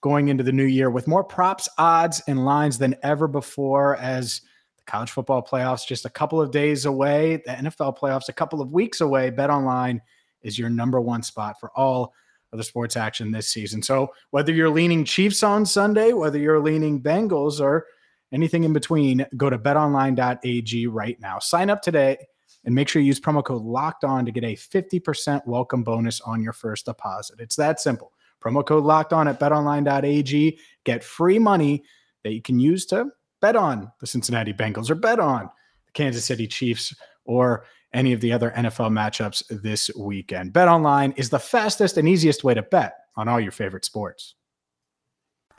going 0.00 0.26
into 0.26 0.42
the 0.42 0.50
new 0.50 0.64
year 0.64 0.90
with 0.90 1.06
more 1.06 1.22
props, 1.22 1.68
odds, 1.78 2.20
and 2.26 2.44
lines 2.44 2.78
than 2.78 2.96
ever 3.04 3.28
before. 3.28 3.94
As 3.98 4.40
the 4.76 4.82
college 4.90 5.12
football 5.12 5.40
playoffs 5.40 5.86
just 5.86 6.04
a 6.04 6.10
couple 6.10 6.40
of 6.40 6.50
days 6.50 6.84
away, 6.84 7.40
the 7.46 7.52
NFL 7.52 7.96
playoffs 7.96 8.28
a 8.28 8.32
couple 8.32 8.60
of 8.60 8.72
weeks 8.72 9.00
away. 9.00 9.30
Bet 9.30 9.50
Online 9.50 10.02
is 10.42 10.58
your 10.58 10.68
number 10.68 11.00
one 11.00 11.22
spot 11.22 11.60
for 11.60 11.70
all 11.76 12.12
of 12.50 12.58
the 12.58 12.64
sports 12.64 12.96
action 12.96 13.30
this 13.30 13.50
season. 13.50 13.84
So 13.84 14.10
whether 14.30 14.52
you're 14.52 14.68
leaning 14.68 15.04
Chiefs 15.04 15.44
on 15.44 15.64
Sunday, 15.64 16.12
whether 16.12 16.38
you're 16.40 16.60
leaning 16.60 17.00
Bengals, 17.00 17.60
or 17.60 17.86
anything 18.32 18.64
in 18.64 18.72
between, 18.72 19.26
go 19.36 19.50
to 19.50 19.58
betonline.ag 19.58 20.86
right 20.86 21.20
now. 21.20 21.38
Sign 21.38 21.70
up 21.70 21.82
today 21.82 22.16
and 22.64 22.74
make 22.74 22.88
sure 22.88 23.00
you 23.00 23.06
use 23.06 23.20
promo 23.20 23.44
code 23.44 23.62
locked 23.62 24.04
on 24.04 24.24
to 24.26 24.32
get 24.32 24.44
a 24.44 24.54
50% 24.54 25.46
welcome 25.46 25.84
bonus 25.84 26.20
on 26.20 26.42
your 26.42 26.52
first 26.52 26.86
deposit. 26.86 27.40
It's 27.40 27.56
that 27.56 27.80
simple. 27.80 28.12
Promo 28.44 28.66
code 28.66 28.84
locked 28.84 29.12
on 29.12 29.28
at 29.28 29.40
betonline.ag. 29.40 30.58
Get 30.84 31.04
free 31.04 31.38
money 31.38 31.84
that 32.24 32.32
you 32.32 32.42
can 32.42 32.58
use 32.58 32.86
to 32.86 33.06
bet 33.40 33.56
on 33.56 33.90
the 34.00 34.06
Cincinnati 34.06 34.52
Bengals 34.52 34.90
or 34.90 34.94
bet 34.96 35.20
on 35.20 35.48
the 35.86 35.92
Kansas 35.92 36.24
City 36.24 36.46
Chiefs 36.46 36.94
or 37.24 37.64
any 37.92 38.12
of 38.12 38.20
the 38.20 38.32
other 38.32 38.50
NFL 38.50 38.90
matchups 38.90 39.42
this 39.62 39.90
weekend. 39.96 40.52
Bet 40.52 40.68
online 40.68 41.12
is 41.12 41.30
the 41.30 41.38
fastest 41.38 41.96
and 41.96 42.08
easiest 42.08 42.44
way 42.44 42.54
to 42.54 42.62
bet 42.62 42.94
on 43.16 43.28
all 43.28 43.40
your 43.40 43.52
favorite 43.52 43.84
sports. 43.84 44.34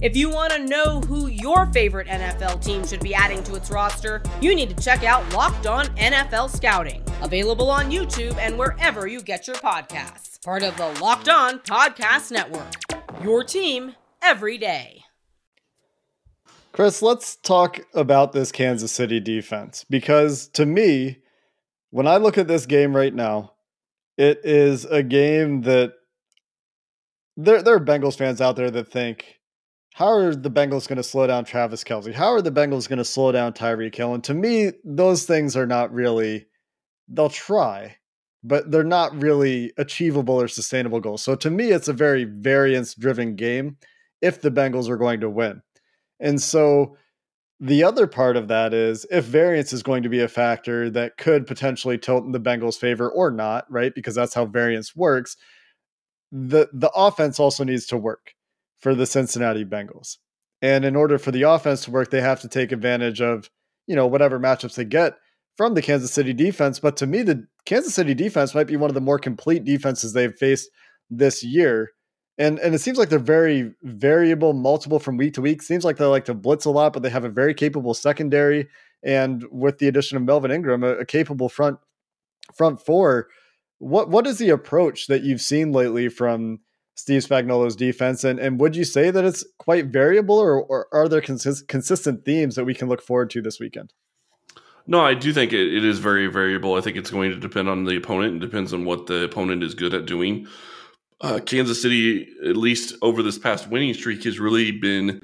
If 0.00 0.16
you 0.16 0.30
want 0.30 0.52
to 0.52 0.64
know 0.64 1.00
who 1.00 1.26
your 1.26 1.66
favorite 1.72 2.06
NFL 2.06 2.64
team 2.64 2.86
should 2.86 3.00
be 3.00 3.16
adding 3.16 3.42
to 3.42 3.56
its 3.56 3.68
roster, 3.68 4.22
you 4.40 4.54
need 4.54 4.70
to 4.70 4.80
check 4.80 5.02
out 5.02 5.32
Locked 5.32 5.66
On 5.66 5.86
NFL 5.96 6.54
Scouting, 6.54 7.02
available 7.20 7.68
on 7.68 7.90
YouTube 7.90 8.36
and 8.38 8.56
wherever 8.56 9.08
you 9.08 9.20
get 9.20 9.48
your 9.48 9.56
podcasts. 9.56 10.40
Part 10.44 10.62
of 10.62 10.76
the 10.76 10.86
Locked 11.02 11.28
On 11.28 11.58
Podcast 11.58 12.30
Network. 12.30 12.74
Your 13.24 13.42
team 13.42 13.96
every 14.22 14.56
day. 14.56 15.02
Chris, 16.70 17.02
let's 17.02 17.34
talk 17.34 17.80
about 17.92 18.32
this 18.32 18.52
Kansas 18.52 18.92
City 18.92 19.18
defense 19.18 19.84
because 19.90 20.46
to 20.50 20.64
me, 20.64 21.18
when 21.90 22.06
I 22.06 22.18
look 22.18 22.38
at 22.38 22.46
this 22.46 22.66
game 22.66 22.94
right 22.94 23.12
now, 23.12 23.54
it 24.16 24.42
is 24.44 24.84
a 24.84 25.02
game 25.02 25.62
that 25.62 25.94
there, 27.36 27.62
there 27.62 27.74
are 27.74 27.80
Bengals 27.84 28.16
fans 28.16 28.40
out 28.40 28.54
there 28.54 28.70
that 28.70 28.92
think 28.92 29.37
how 29.98 30.12
are 30.12 30.32
the 30.32 30.48
Bengals 30.48 30.86
going 30.86 30.98
to 30.98 31.02
slow 31.02 31.26
down 31.26 31.44
Travis 31.44 31.82
Kelce? 31.82 32.14
How 32.14 32.28
are 32.28 32.40
the 32.40 32.52
Bengals 32.52 32.88
going 32.88 32.98
to 32.98 33.04
slow 33.04 33.32
down 33.32 33.52
Tyreek 33.52 33.96
Hill? 33.96 34.14
And 34.14 34.22
to 34.22 34.32
me, 34.32 34.70
those 34.84 35.24
things 35.24 35.56
are 35.56 35.66
not 35.66 35.92
really, 35.92 36.46
they'll 37.08 37.28
try, 37.28 37.96
but 38.44 38.70
they're 38.70 38.84
not 38.84 39.20
really 39.20 39.72
achievable 39.76 40.40
or 40.40 40.46
sustainable 40.46 41.00
goals. 41.00 41.24
So 41.24 41.34
to 41.34 41.50
me, 41.50 41.72
it's 41.72 41.88
a 41.88 41.92
very 41.92 42.22
variance 42.22 42.94
driven 42.94 43.34
game 43.34 43.76
if 44.22 44.40
the 44.40 44.52
Bengals 44.52 44.88
are 44.88 44.96
going 44.96 45.18
to 45.18 45.28
win. 45.28 45.62
And 46.20 46.40
so 46.40 46.96
the 47.58 47.82
other 47.82 48.06
part 48.06 48.36
of 48.36 48.46
that 48.46 48.72
is 48.72 49.04
if 49.10 49.24
variance 49.24 49.72
is 49.72 49.82
going 49.82 50.04
to 50.04 50.08
be 50.08 50.20
a 50.20 50.28
factor 50.28 50.90
that 50.90 51.16
could 51.16 51.44
potentially 51.44 51.98
tilt 51.98 52.22
in 52.22 52.30
the 52.30 52.38
Bengals' 52.38 52.78
favor 52.78 53.10
or 53.10 53.32
not, 53.32 53.64
right? 53.68 53.92
Because 53.92 54.14
that's 54.14 54.34
how 54.34 54.46
variance 54.46 54.94
works. 54.94 55.36
The 56.30 56.68
the 56.72 56.90
offense 56.90 57.40
also 57.40 57.64
needs 57.64 57.86
to 57.86 57.96
work 57.96 58.34
for 58.78 58.94
the 58.94 59.06
Cincinnati 59.06 59.64
Bengals. 59.64 60.16
And 60.60 60.84
in 60.84 60.96
order 60.96 61.18
for 61.18 61.30
the 61.30 61.42
offense 61.42 61.84
to 61.84 61.90
work, 61.90 62.10
they 62.10 62.20
have 62.20 62.40
to 62.40 62.48
take 62.48 62.72
advantage 62.72 63.20
of, 63.20 63.50
you 63.86 63.94
know, 63.94 64.06
whatever 64.06 64.38
matchups 64.40 64.74
they 64.74 64.84
get 64.84 65.14
from 65.56 65.74
the 65.74 65.82
Kansas 65.82 66.12
City 66.12 66.32
defense. 66.32 66.78
But 66.80 66.96
to 66.98 67.06
me, 67.06 67.22
the 67.22 67.46
Kansas 67.64 67.94
City 67.94 68.14
defense 68.14 68.54
might 68.54 68.66
be 68.66 68.76
one 68.76 68.90
of 68.90 68.94
the 68.94 69.00
more 69.00 69.18
complete 69.18 69.64
defenses 69.64 70.12
they've 70.12 70.34
faced 70.34 70.70
this 71.10 71.44
year. 71.44 71.90
And 72.38 72.58
and 72.60 72.74
it 72.74 72.78
seems 72.78 72.98
like 72.98 73.08
they're 73.08 73.18
very 73.18 73.74
variable, 73.82 74.52
multiple 74.52 75.00
from 75.00 75.16
week 75.16 75.34
to 75.34 75.42
week. 75.42 75.60
Seems 75.62 75.84
like 75.84 75.96
they 75.96 76.04
like 76.04 76.24
to 76.26 76.34
blitz 76.34 76.64
a 76.64 76.70
lot, 76.70 76.92
but 76.92 77.02
they 77.02 77.10
have 77.10 77.24
a 77.24 77.28
very 77.28 77.54
capable 77.54 77.94
secondary. 77.94 78.68
And 79.02 79.44
with 79.50 79.78
the 79.78 79.88
addition 79.88 80.16
of 80.16 80.22
Melvin 80.22 80.52
Ingram, 80.52 80.84
a, 80.84 80.98
a 80.98 81.04
capable 81.04 81.48
front 81.48 81.78
front 82.54 82.80
four. 82.80 83.28
What 83.78 84.08
what 84.08 84.26
is 84.26 84.38
the 84.38 84.50
approach 84.50 85.06
that 85.08 85.22
you've 85.22 85.40
seen 85.40 85.72
lately 85.72 86.08
from 86.08 86.60
Steve 86.98 87.24
Spagnuolo's 87.24 87.76
defense? 87.76 88.24
And 88.24 88.40
and 88.40 88.58
would 88.58 88.74
you 88.74 88.84
say 88.84 89.12
that 89.12 89.24
it's 89.24 89.44
quite 89.58 89.86
variable, 89.86 90.36
or, 90.36 90.60
or 90.60 90.88
are 90.92 91.08
there 91.08 91.20
consist- 91.20 91.68
consistent 91.68 92.24
themes 92.24 92.56
that 92.56 92.64
we 92.64 92.74
can 92.74 92.88
look 92.88 93.00
forward 93.00 93.30
to 93.30 93.40
this 93.40 93.60
weekend? 93.60 93.92
No, 94.84 95.00
I 95.00 95.14
do 95.14 95.32
think 95.32 95.52
it, 95.52 95.72
it 95.72 95.84
is 95.84 96.00
very 96.00 96.26
variable. 96.26 96.74
I 96.74 96.80
think 96.80 96.96
it's 96.96 97.12
going 97.12 97.30
to 97.30 97.38
depend 97.38 97.68
on 97.68 97.84
the 97.84 97.96
opponent. 97.96 98.36
It 98.36 98.40
depends 98.40 98.72
on 98.72 98.84
what 98.84 99.06
the 99.06 99.22
opponent 99.22 99.62
is 99.62 99.74
good 99.74 99.94
at 99.94 100.06
doing. 100.06 100.48
Uh, 101.20 101.38
Kansas 101.44 101.80
City, 101.80 102.28
at 102.44 102.56
least 102.56 102.96
over 103.00 103.22
this 103.22 103.38
past 103.38 103.68
winning 103.68 103.94
streak, 103.94 104.24
has 104.24 104.40
really 104.40 104.72
been 104.72 105.20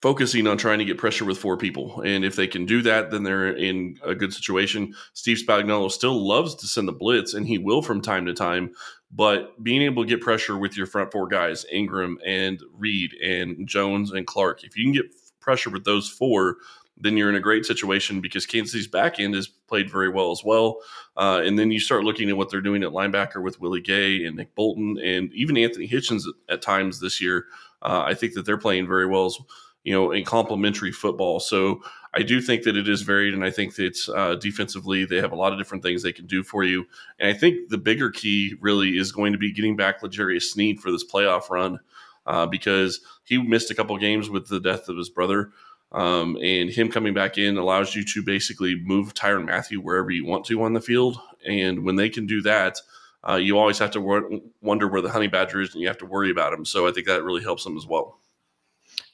focusing 0.00 0.46
on 0.46 0.56
trying 0.56 0.78
to 0.78 0.84
get 0.84 0.98
pressure 0.98 1.24
with 1.24 1.36
four 1.36 1.56
people. 1.56 2.00
And 2.02 2.24
if 2.24 2.36
they 2.36 2.46
can 2.46 2.64
do 2.64 2.80
that, 2.82 3.10
then 3.10 3.22
they're 3.22 3.48
in 3.48 3.98
a 4.02 4.14
good 4.14 4.32
situation. 4.32 4.94
Steve 5.14 5.38
Spagnuolo 5.38 5.90
still 5.90 6.26
loves 6.26 6.54
to 6.56 6.66
send 6.66 6.86
the 6.86 6.92
blitz, 6.92 7.34
and 7.34 7.46
he 7.46 7.58
will 7.58 7.82
from 7.82 8.00
time 8.00 8.24
to 8.26 8.34
time. 8.34 8.72
But 9.10 9.62
being 9.62 9.82
able 9.82 10.02
to 10.02 10.08
get 10.08 10.20
pressure 10.20 10.58
with 10.58 10.76
your 10.76 10.86
front 10.86 11.12
four 11.12 11.28
guys, 11.28 11.64
Ingram 11.70 12.18
and 12.26 12.60
Reed 12.72 13.12
and 13.22 13.66
Jones 13.66 14.10
and 14.10 14.26
Clark, 14.26 14.64
if 14.64 14.76
you 14.76 14.84
can 14.84 14.92
get 14.92 15.06
pressure 15.40 15.70
with 15.70 15.84
those 15.84 16.08
four, 16.08 16.56
then 16.98 17.16
you're 17.16 17.28
in 17.28 17.36
a 17.36 17.40
great 17.40 17.66
situation 17.66 18.20
because 18.20 18.46
Kansas 18.46 18.72
City's 18.72 18.88
back 18.88 19.20
end 19.20 19.34
has 19.34 19.46
played 19.46 19.90
very 19.90 20.08
well 20.08 20.30
as 20.30 20.42
well. 20.44 20.78
Uh, 21.16 21.42
and 21.44 21.58
then 21.58 21.70
you 21.70 21.78
start 21.78 22.04
looking 22.04 22.30
at 22.30 22.36
what 22.36 22.50
they're 22.50 22.60
doing 22.60 22.82
at 22.82 22.90
linebacker 22.90 23.42
with 23.42 23.60
Willie 23.60 23.82
Gay 23.82 24.24
and 24.24 24.36
Nick 24.36 24.54
Bolton 24.54 24.98
and 24.98 25.32
even 25.32 25.56
Anthony 25.56 25.86
Hitchens 25.86 26.22
at, 26.26 26.54
at 26.54 26.62
times 26.62 27.00
this 27.00 27.20
year. 27.20 27.46
Uh, 27.82 28.02
I 28.06 28.14
think 28.14 28.32
that 28.34 28.46
they're 28.46 28.56
playing 28.56 28.86
very 28.86 29.06
well 29.06 29.30
you 29.86 29.92
know, 29.92 30.10
in 30.10 30.24
complementary 30.24 30.90
football. 30.90 31.38
So 31.38 31.80
I 32.12 32.22
do 32.22 32.40
think 32.40 32.64
that 32.64 32.76
it 32.76 32.88
is 32.88 33.02
varied, 33.02 33.34
and 33.34 33.44
I 33.44 33.52
think 33.52 33.76
that 33.76 33.96
uh, 34.08 34.34
defensively 34.34 35.04
they 35.04 35.18
have 35.18 35.30
a 35.30 35.36
lot 35.36 35.52
of 35.52 35.60
different 35.60 35.84
things 35.84 36.02
they 36.02 36.12
can 36.12 36.26
do 36.26 36.42
for 36.42 36.64
you. 36.64 36.88
And 37.20 37.30
I 37.30 37.38
think 37.38 37.68
the 37.68 37.78
bigger 37.78 38.10
key 38.10 38.56
really 38.60 38.98
is 38.98 39.12
going 39.12 39.32
to 39.32 39.38
be 39.38 39.52
getting 39.52 39.76
back 39.76 40.02
L'Jarius 40.02 40.42
Sneed 40.42 40.80
for 40.80 40.90
this 40.90 41.08
playoff 41.08 41.50
run 41.50 41.78
uh, 42.26 42.46
because 42.46 43.00
he 43.22 43.38
missed 43.38 43.70
a 43.70 43.76
couple 43.76 43.96
games 43.96 44.28
with 44.28 44.48
the 44.48 44.58
death 44.58 44.88
of 44.88 44.96
his 44.96 45.08
brother. 45.08 45.52
Um, 45.92 46.36
and 46.42 46.68
him 46.68 46.90
coming 46.90 47.14
back 47.14 47.38
in 47.38 47.56
allows 47.56 47.94
you 47.94 48.04
to 48.06 48.24
basically 48.24 48.74
move 48.74 49.14
Tyrann 49.14 49.46
Mathieu 49.46 49.80
wherever 49.80 50.10
you 50.10 50.26
want 50.26 50.46
to 50.46 50.60
on 50.64 50.72
the 50.72 50.80
field. 50.80 51.20
And 51.46 51.84
when 51.84 51.94
they 51.94 52.08
can 52.08 52.26
do 52.26 52.42
that, 52.42 52.80
uh, 53.26 53.36
you 53.36 53.56
always 53.56 53.78
have 53.78 53.92
to 53.92 54.00
wor- 54.00 54.28
wonder 54.60 54.88
where 54.88 55.00
the 55.00 55.10
honey 55.10 55.28
badger 55.28 55.60
is 55.60 55.74
and 55.74 55.80
you 55.80 55.86
have 55.86 55.98
to 55.98 56.06
worry 56.06 56.32
about 56.32 56.52
him. 56.52 56.64
So 56.64 56.88
I 56.88 56.90
think 56.90 57.06
that 57.06 57.22
really 57.22 57.44
helps 57.44 57.62
them 57.62 57.76
as 57.76 57.86
well. 57.86 58.18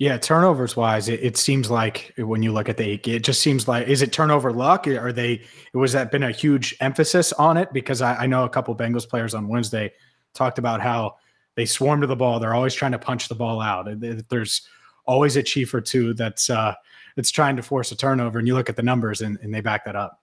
Yeah, 0.03 0.19
turnovers 0.19 0.77
wise, 0.77 1.09
it, 1.09 1.23
it, 1.23 1.37
seems 1.37 1.71
like 1.71 2.13
when 2.19 2.43
you 2.43 2.51
look 2.51 2.69
at 2.69 2.77
the 2.77 2.95
it 2.95 3.23
just 3.23 3.41
seems 3.41 3.69
like 3.69 3.87
is 3.87 4.03
it 4.03 4.13
turnover 4.13 4.53
luck? 4.53 4.89
Are 4.89 5.13
they 5.13 5.43
was 5.75 5.93
that 5.93 6.11
been 6.11 6.25
a 6.25 6.33
huge 6.33 6.75
emphasis 6.81 7.33
on 7.35 7.57
it? 7.57 7.73
Because 7.73 8.03
I, 8.03 8.17
I 8.17 8.27
know 8.27 8.43
a 8.43 8.49
couple 8.49 8.75
Bengals 8.75 9.09
players 9.09 9.33
on 9.33 9.47
Wednesday 9.47 9.93
talked 10.35 10.59
about 10.59 10.81
how 10.81 11.19
they 11.55 11.67
swarm 11.67 12.01
to 12.01 12.09
the 12.09 12.17
ball. 12.17 12.41
They're 12.41 12.53
always 12.53 12.75
trying 12.75 12.91
to 12.91 12.99
punch 12.99 13.29
the 13.29 13.37
ball 13.37 13.61
out. 13.61 13.87
There's 14.29 14.63
always 15.07 15.37
a 15.37 15.43
chief 15.45 15.73
or 15.73 15.81
two 15.81 16.15
that's 16.15 16.51
uh, 16.51 16.75
that's 17.15 17.31
trying 17.31 17.55
to 17.55 17.63
force 17.63 17.93
a 17.93 17.97
turnover, 17.97 18.41
and 18.41 18.49
you 18.49 18.55
look 18.55 18.69
at 18.69 18.75
the 18.75 18.83
numbers 18.83 19.21
and, 19.21 19.39
and 19.41 19.55
they 19.55 19.61
back 19.61 19.85
that 19.85 19.95
up. 19.95 20.21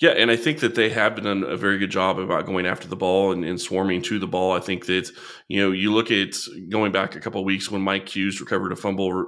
Yeah, 0.00 0.10
and 0.10 0.30
I 0.30 0.36
think 0.36 0.60
that 0.60 0.74
they 0.74 0.90
have 0.90 1.20
done 1.22 1.42
a 1.42 1.56
very 1.56 1.78
good 1.78 1.90
job 1.90 2.18
about 2.18 2.46
going 2.46 2.66
after 2.66 2.86
the 2.86 2.96
ball 2.96 3.32
and, 3.32 3.44
and, 3.44 3.60
swarming 3.60 4.02
to 4.02 4.18
the 4.18 4.28
ball. 4.28 4.52
I 4.52 4.60
think 4.60 4.86
that 4.86 5.10
you 5.48 5.60
know 5.60 5.72
you 5.72 5.92
look 5.92 6.10
at 6.10 6.36
going 6.68 6.92
back 6.92 7.16
a 7.16 7.20
couple 7.20 7.44
weeks 7.44 7.70
when 7.70 7.82
Mike 7.82 8.08
Hughes 8.08 8.40
recovered 8.40 8.72
a 8.72 8.76
fumble 8.76 9.26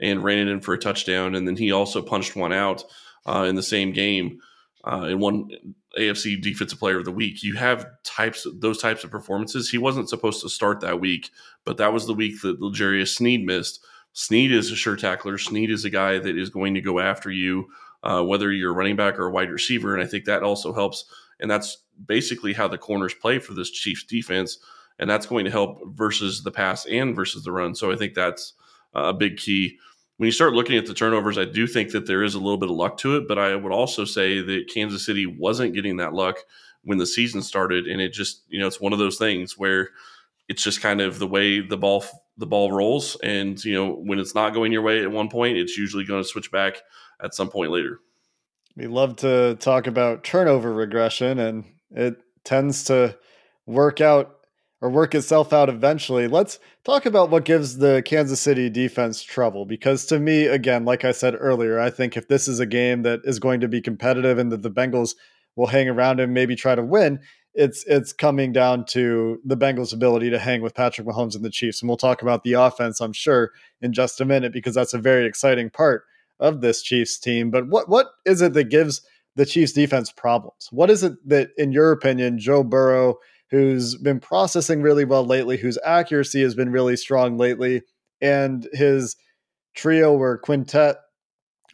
and 0.00 0.24
ran 0.24 0.38
it 0.38 0.50
in 0.50 0.60
for 0.60 0.72
a 0.74 0.78
touchdown, 0.78 1.34
and 1.34 1.46
then 1.46 1.56
he 1.56 1.72
also 1.72 2.00
punched 2.00 2.36
one 2.36 2.52
out 2.52 2.84
uh, 3.26 3.44
in 3.48 3.54
the 3.54 3.62
same 3.62 3.92
game 3.92 4.40
uh, 4.84 5.06
in 5.10 5.18
one 5.18 5.50
AFC 5.98 6.40
Defensive 6.40 6.78
Player 6.78 6.98
of 6.98 7.04
the 7.04 7.12
Week. 7.12 7.42
You 7.42 7.56
have 7.56 7.86
types 8.04 8.46
those 8.54 8.78
types 8.78 9.04
of 9.04 9.10
performances. 9.10 9.70
He 9.70 9.78
wasn't 9.78 10.08
supposed 10.08 10.40
to 10.42 10.48
start 10.48 10.80
that 10.80 11.00
week, 11.00 11.30
but 11.64 11.76
that 11.76 11.92
was 11.92 12.06
the 12.06 12.14
week 12.14 12.40
that 12.42 12.60
L'Jarius 12.60 13.14
Sneed 13.14 13.44
missed. 13.44 13.84
Sneed 14.14 14.52
is 14.52 14.70
a 14.70 14.76
sure 14.76 14.96
tackler. 14.96 15.38
Sneed 15.38 15.70
is 15.70 15.84
a 15.84 15.90
guy 15.90 16.18
that 16.18 16.36
is 16.36 16.50
going 16.50 16.74
to 16.74 16.80
go 16.80 16.98
after 16.98 17.30
you 17.30 17.68
uh, 18.02 18.22
whether 18.22 18.52
you're 18.52 18.74
running 18.74 18.96
back 18.96 19.18
or 19.18 19.26
a 19.26 19.30
wide 19.30 19.50
receiver. 19.50 19.94
And 19.94 20.02
I 20.02 20.06
think 20.06 20.24
that 20.24 20.42
also 20.42 20.72
helps. 20.72 21.04
And 21.40 21.50
that's 21.50 21.78
basically 22.06 22.52
how 22.52 22.68
the 22.68 22.78
corners 22.78 23.14
play 23.14 23.38
for 23.38 23.54
this 23.54 23.70
Chiefs 23.70 24.04
defense. 24.04 24.58
And 24.98 25.08
that's 25.08 25.26
going 25.26 25.44
to 25.44 25.50
help 25.50 25.80
versus 25.94 26.42
the 26.42 26.50
pass 26.50 26.86
and 26.86 27.14
versus 27.14 27.44
the 27.44 27.52
run. 27.52 27.74
So 27.74 27.90
I 27.90 27.96
think 27.96 28.14
that's 28.14 28.54
a 28.94 29.12
big 29.12 29.36
key. 29.36 29.78
When 30.18 30.26
you 30.26 30.32
start 30.32 30.52
looking 30.52 30.76
at 30.76 30.86
the 30.86 30.94
turnovers, 30.94 31.38
I 31.38 31.44
do 31.44 31.66
think 31.66 31.90
that 31.92 32.06
there 32.06 32.22
is 32.22 32.34
a 32.34 32.38
little 32.38 32.58
bit 32.58 32.70
of 32.70 32.76
luck 32.76 32.98
to 32.98 33.16
it. 33.16 33.26
But 33.26 33.38
I 33.38 33.56
would 33.56 33.72
also 33.72 34.04
say 34.04 34.40
that 34.40 34.70
Kansas 34.72 35.04
City 35.04 35.26
wasn't 35.26 35.74
getting 35.74 35.96
that 35.96 36.12
luck 36.12 36.36
when 36.84 36.98
the 36.98 37.06
season 37.06 37.42
started. 37.42 37.86
And 37.86 38.00
it 38.00 38.12
just, 38.12 38.42
you 38.48 38.60
know, 38.60 38.66
it's 38.66 38.80
one 38.80 38.92
of 38.92 38.98
those 38.98 39.18
things 39.18 39.58
where 39.58 39.90
it's 40.48 40.62
just 40.62 40.80
kind 40.80 41.00
of 41.00 41.18
the 41.18 41.26
way 41.26 41.60
the 41.60 41.76
ball 41.76 42.04
the 42.38 42.46
ball 42.46 42.72
rolls 42.72 43.16
and 43.22 43.62
you 43.64 43.74
know 43.74 43.92
when 43.92 44.18
it's 44.18 44.34
not 44.34 44.54
going 44.54 44.72
your 44.72 44.82
way 44.82 45.02
at 45.02 45.10
one 45.10 45.28
point 45.28 45.56
it's 45.56 45.76
usually 45.76 46.04
going 46.04 46.22
to 46.22 46.28
switch 46.28 46.50
back 46.50 46.82
at 47.22 47.34
some 47.34 47.48
point 47.48 47.70
later. 47.70 48.00
We 48.76 48.86
love 48.86 49.16
to 49.16 49.56
talk 49.56 49.86
about 49.86 50.24
turnover 50.24 50.72
regression, 50.72 51.38
and 51.38 51.64
it 51.90 52.20
tends 52.44 52.84
to 52.84 53.16
work 53.66 54.00
out 54.00 54.38
or 54.80 54.90
work 54.90 55.14
itself 55.14 55.52
out 55.52 55.68
eventually. 55.68 56.26
Let's 56.26 56.58
talk 56.84 57.06
about 57.06 57.30
what 57.30 57.44
gives 57.44 57.78
the 57.78 58.02
Kansas 58.04 58.40
City 58.40 58.68
defense 58.68 59.22
trouble. 59.22 59.64
Because 59.64 60.06
to 60.06 60.18
me, 60.18 60.46
again, 60.46 60.84
like 60.84 61.04
I 61.04 61.12
said 61.12 61.36
earlier, 61.38 61.78
I 61.78 61.90
think 61.90 62.16
if 62.16 62.28
this 62.28 62.48
is 62.48 62.58
a 62.58 62.66
game 62.66 63.02
that 63.02 63.20
is 63.24 63.38
going 63.38 63.60
to 63.60 63.68
be 63.68 63.80
competitive 63.80 64.38
and 64.38 64.50
that 64.50 64.62
the 64.62 64.70
Bengals 64.70 65.14
will 65.54 65.68
hang 65.68 65.88
around 65.88 66.18
and 66.18 66.34
maybe 66.34 66.56
try 66.56 66.74
to 66.74 66.82
win, 66.82 67.20
it's 67.54 67.84
it's 67.84 68.12
coming 68.12 68.52
down 68.52 68.86
to 68.86 69.38
the 69.44 69.56
Bengals' 69.56 69.92
ability 69.92 70.30
to 70.30 70.38
hang 70.38 70.62
with 70.62 70.74
Patrick 70.74 71.06
Mahomes 71.06 71.36
and 71.36 71.44
the 71.44 71.50
Chiefs. 71.50 71.82
And 71.82 71.88
we'll 71.88 71.98
talk 71.98 72.22
about 72.22 72.42
the 72.42 72.54
offense, 72.54 73.00
I'm 73.00 73.12
sure, 73.12 73.52
in 73.82 73.92
just 73.92 74.20
a 74.20 74.24
minute 74.24 74.52
because 74.52 74.74
that's 74.74 74.94
a 74.94 74.98
very 74.98 75.26
exciting 75.26 75.68
part 75.70 76.04
of 76.42 76.60
this 76.60 76.82
Chiefs 76.82 77.18
team. 77.18 77.50
But 77.50 77.68
what 77.68 77.88
what 77.88 78.08
is 78.26 78.42
it 78.42 78.52
that 78.52 78.68
gives 78.68 79.00
the 79.36 79.46
Chiefs 79.46 79.72
defense 79.72 80.10
problems? 80.12 80.68
What 80.70 80.90
is 80.90 81.02
it 81.02 81.14
that, 81.26 81.50
in 81.56 81.72
your 81.72 81.92
opinion, 81.92 82.38
Joe 82.38 82.62
Burrow, 82.62 83.16
who's 83.50 83.94
been 83.96 84.20
processing 84.20 84.82
really 84.82 85.04
well 85.04 85.24
lately, 85.24 85.56
whose 85.56 85.78
accuracy 85.84 86.42
has 86.42 86.54
been 86.54 86.70
really 86.70 86.96
strong 86.96 87.38
lately, 87.38 87.82
and 88.20 88.68
his 88.72 89.16
trio 89.74 90.14
or 90.14 90.36
quintet 90.36 90.96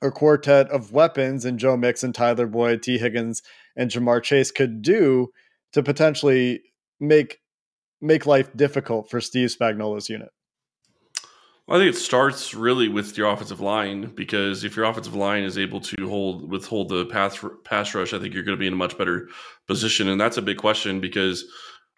or 0.00 0.12
quartet 0.12 0.68
of 0.70 0.92
weapons 0.92 1.44
in 1.44 1.58
Joe 1.58 1.76
Mixon, 1.76 2.12
Tyler 2.12 2.46
Boyd, 2.46 2.82
Tee 2.82 2.98
Higgins, 2.98 3.42
and 3.74 3.90
Ja'Marr 3.90 4.22
Chase 4.22 4.52
could 4.52 4.82
do 4.82 5.32
to 5.72 5.82
potentially 5.82 6.62
make 7.00 7.40
make 8.00 8.26
life 8.26 8.54
difficult 8.56 9.10
for 9.10 9.20
Steve 9.20 9.48
Spagnuolo's 9.48 10.08
unit? 10.08 10.30
I 11.70 11.76
think 11.76 11.94
it 11.94 11.98
starts 11.98 12.54
really 12.54 12.88
with 12.88 13.18
your 13.18 13.28
offensive 13.28 13.60
line 13.60 14.12
because 14.14 14.64
if 14.64 14.74
your 14.74 14.86
offensive 14.86 15.14
line 15.14 15.42
is 15.42 15.58
able 15.58 15.80
to 15.82 16.08
hold 16.08 16.50
withhold 16.50 16.88
the 16.88 17.04
pass 17.06 17.44
pass 17.64 17.94
rush, 17.94 18.14
I 18.14 18.18
think 18.18 18.32
you're 18.32 18.42
going 18.42 18.56
to 18.56 18.60
be 18.60 18.66
in 18.66 18.72
a 18.72 18.76
much 18.76 18.96
better 18.96 19.28
position, 19.66 20.08
and 20.08 20.18
that's 20.18 20.38
a 20.38 20.42
big 20.42 20.56
question 20.56 20.98
because 20.98 21.44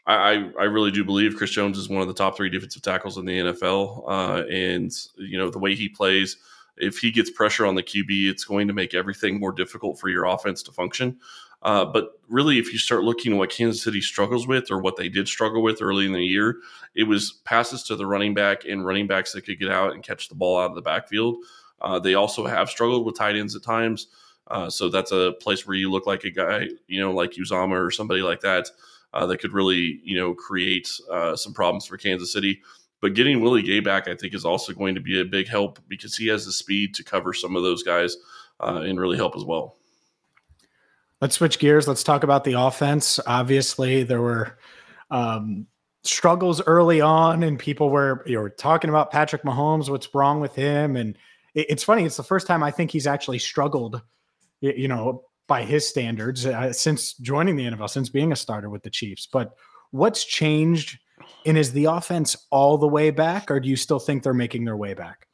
I 0.09 0.51
I 0.59 0.65
really 0.65 0.91
do 0.91 1.05
believe 1.05 1.37
Chris 1.37 1.51
Jones 1.51 1.79
is 1.79 1.89
one 1.89 2.03
of 2.03 2.09
the 2.09 2.15
top 2.15 2.37
three 2.37 2.51
defensive 2.51 2.83
tackles 2.83 3.17
in 3.17 3.25
the 3.27 3.39
NFL, 3.39 4.05
uh, 4.09 4.43
and 4.51 4.91
you 5.19 5.39
know 5.39 5.51
the 5.51 5.59
way 5.61 5.77
he 5.77 5.89
plays. 5.89 6.37
If 6.77 6.99
he 6.99 7.11
gets 7.13 7.31
pressure 7.31 7.67
on 7.67 7.75
the 7.75 7.83
QB, 7.83 8.29
it's 8.29 8.45
going 8.45 8.67
to 8.67 8.75
make 8.75 8.95
everything 8.95 9.39
more 9.39 9.53
difficult 9.53 10.01
for 10.01 10.09
your 10.09 10.25
offense 10.25 10.63
to 10.65 10.73
function. 10.73 11.19
Uh, 11.63 11.85
but 11.85 12.19
really, 12.29 12.59
if 12.59 12.73
you 12.73 12.79
start 12.79 13.05
looking 13.05 13.33
at 13.33 13.39
what 13.39 13.51
Kansas 13.51 13.83
City 13.83 14.01
struggles 14.01 14.47
with 14.47 14.71
or 14.71 14.81
what 14.81 14.97
they 14.97 15.09
did 15.09 15.29
struggle 15.29 15.63
with 15.63 15.83
early 15.83 16.07
in 16.07 16.13
the 16.13 16.25
year, 16.25 16.57
it 16.95 17.05
was 17.05 17.41
passes 17.45 17.83
to 17.85 17.97
the 17.97 18.07
running 18.07 18.35
back 18.35 18.65
and 18.65 18.87
running 18.87 19.07
backs 19.07 19.33
that 19.33 19.43
could 19.43 19.59
get 19.59 19.71
out 19.71 19.93
and 19.93 20.03
catch 20.03 20.29
the 20.29 20.35
ball 20.35 20.59
out 20.59 20.71
of 20.71 20.75
the 20.75 20.83
backfield. 20.83 21.37
Uh, 21.81 21.99
they 21.99 22.15
also 22.15 22.47
have 22.47 22.69
struggled 22.69 23.05
with 23.05 23.17
tight 23.17 23.37
ends 23.37 23.55
at 23.55 23.63
times. 23.63 24.09
Uh, 24.49 24.69
so 24.69 24.89
that's 24.89 25.13
a 25.13 25.35
place 25.41 25.67
where 25.67 25.77
you 25.77 25.91
look 25.91 26.07
like 26.07 26.25
a 26.25 26.31
guy, 26.31 26.67
you 26.89 27.01
know, 27.01 27.13
like 27.13 27.33
Uzomah 27.33 27.87
or 27.87 27.91
somebody 27.91 28.23
like 28.23 28.41
that, 28.41 28.69
uh, 29.15 29.27
that 29.27 29.39
could 29.39 29.53
really, 29.53 30.01
you 30.03 30.17
know, 30.17 30.35
create 30.35 30.91
uh, 31.11 31.37
some 31.37 31.53
problems 31.53 31.87
for 31.87 31.97
Kansas 31.97 32.33
City. 32.33 32.61
But 33.01 33.15
getting 33.15 33.41
Willie 33.41 33.63
Gay 33.63 33.81
back, 33.81 34.09
I 34.09 34.15
think, 34.15 34.35
is 34.35 34.45
also 34.45 34.73
going 34.73 34.95
to 34.95 35.01
be 35.01 35.21
a 35.21 35.25
big 35.25 35.49
help 35.49 35.79
because 35.89 36.17
he 36.17 36.27
has 36.29 36.45
the 36.45 36.53
speed 36.53 36.95
to 36.95 37.05
cover 37.05 37.33
some 37.33 37.57
of 37.57 37.63
those 37.63 37.83
guys 37.83 38.17
uh, 38.61 38.83
and 38.85 39.01
really 39.01 39.17
help 39.17 39.37
as 39.37 39.45
well. 39.45 39.77
Let's 41.21 41.37
switch 41.37 41.59
gears. 41.59 41.87
Let's 41.87 42.03
talk 42.03 42.23
about 42.23 42.45
the 42.45 42.55
offense. 42.55 43.21
Obviously, 43.27 44.03
there 44.05 44.23
were 44.23 44.59
um, 45.11 45.67
struggles 46.03 46.63
early 46.67 47.01
on, 47.01 47.43
and 47.43 47.59
people 47.59 47.91
were 47.91 48.23
you 48.27 48.37
know 48.37 48.49
talking 48.49 48.91
about 48.91 49.11
Patrick 49.11 49.43
Mahomes. 49.43 49.91
What's 49.91 50.15
wrong 50.15 50.41
with 50.41 50.55
him? 50.55 50.97
And 50.97 51.17
it, 51.55 51.67
it's 51.69 51.85
funny. 51.85 52.05
It's 52.05 52.17
the 52.17 52.23
first 52.23 52.47
time 52.47 52.63
I 52.63 52.71
think 52.71 52.91
he's 52.91 53.07
actually 53.07 53.39
struggled. 53.39 54.01
You 54.61 54.89
know, 54.89 55.25
by 55.47 55.65
his 55.65 55.89
standards, 55.89 56.47
uh, 56.47 56.73
since 56.73 57.15
joining 57.15 57.57
the 57.57 57.65
NFL, 57.65 57.91
since 57.91 58.09
being 58.09 58.31
a 58.31 58.37
starter 58.37 58.69
with 58.69 58.83
the 58.83 58.91
Chiefs. 58.91 59.27
But 59.27 59.55
what's 59.91 60.25
changed? 60.25 60.99
And 61.47 61.57
is 61.57 61.73
the 61.73 61.87
offense 61.87 62.37
all 62.51 62.79
the 62.79 62.89
way 62.89 63.11
back, 63.11 63.51
or 63.51 63.61
do 63.61 63.69
you 63.69 63.77
still 63.77 63.99
think 63.99 64.23
they're 64.23 64.35
making 64.35 64.65
their 64.65 64.77
way 64.77 64.95
back? 64.95 65.27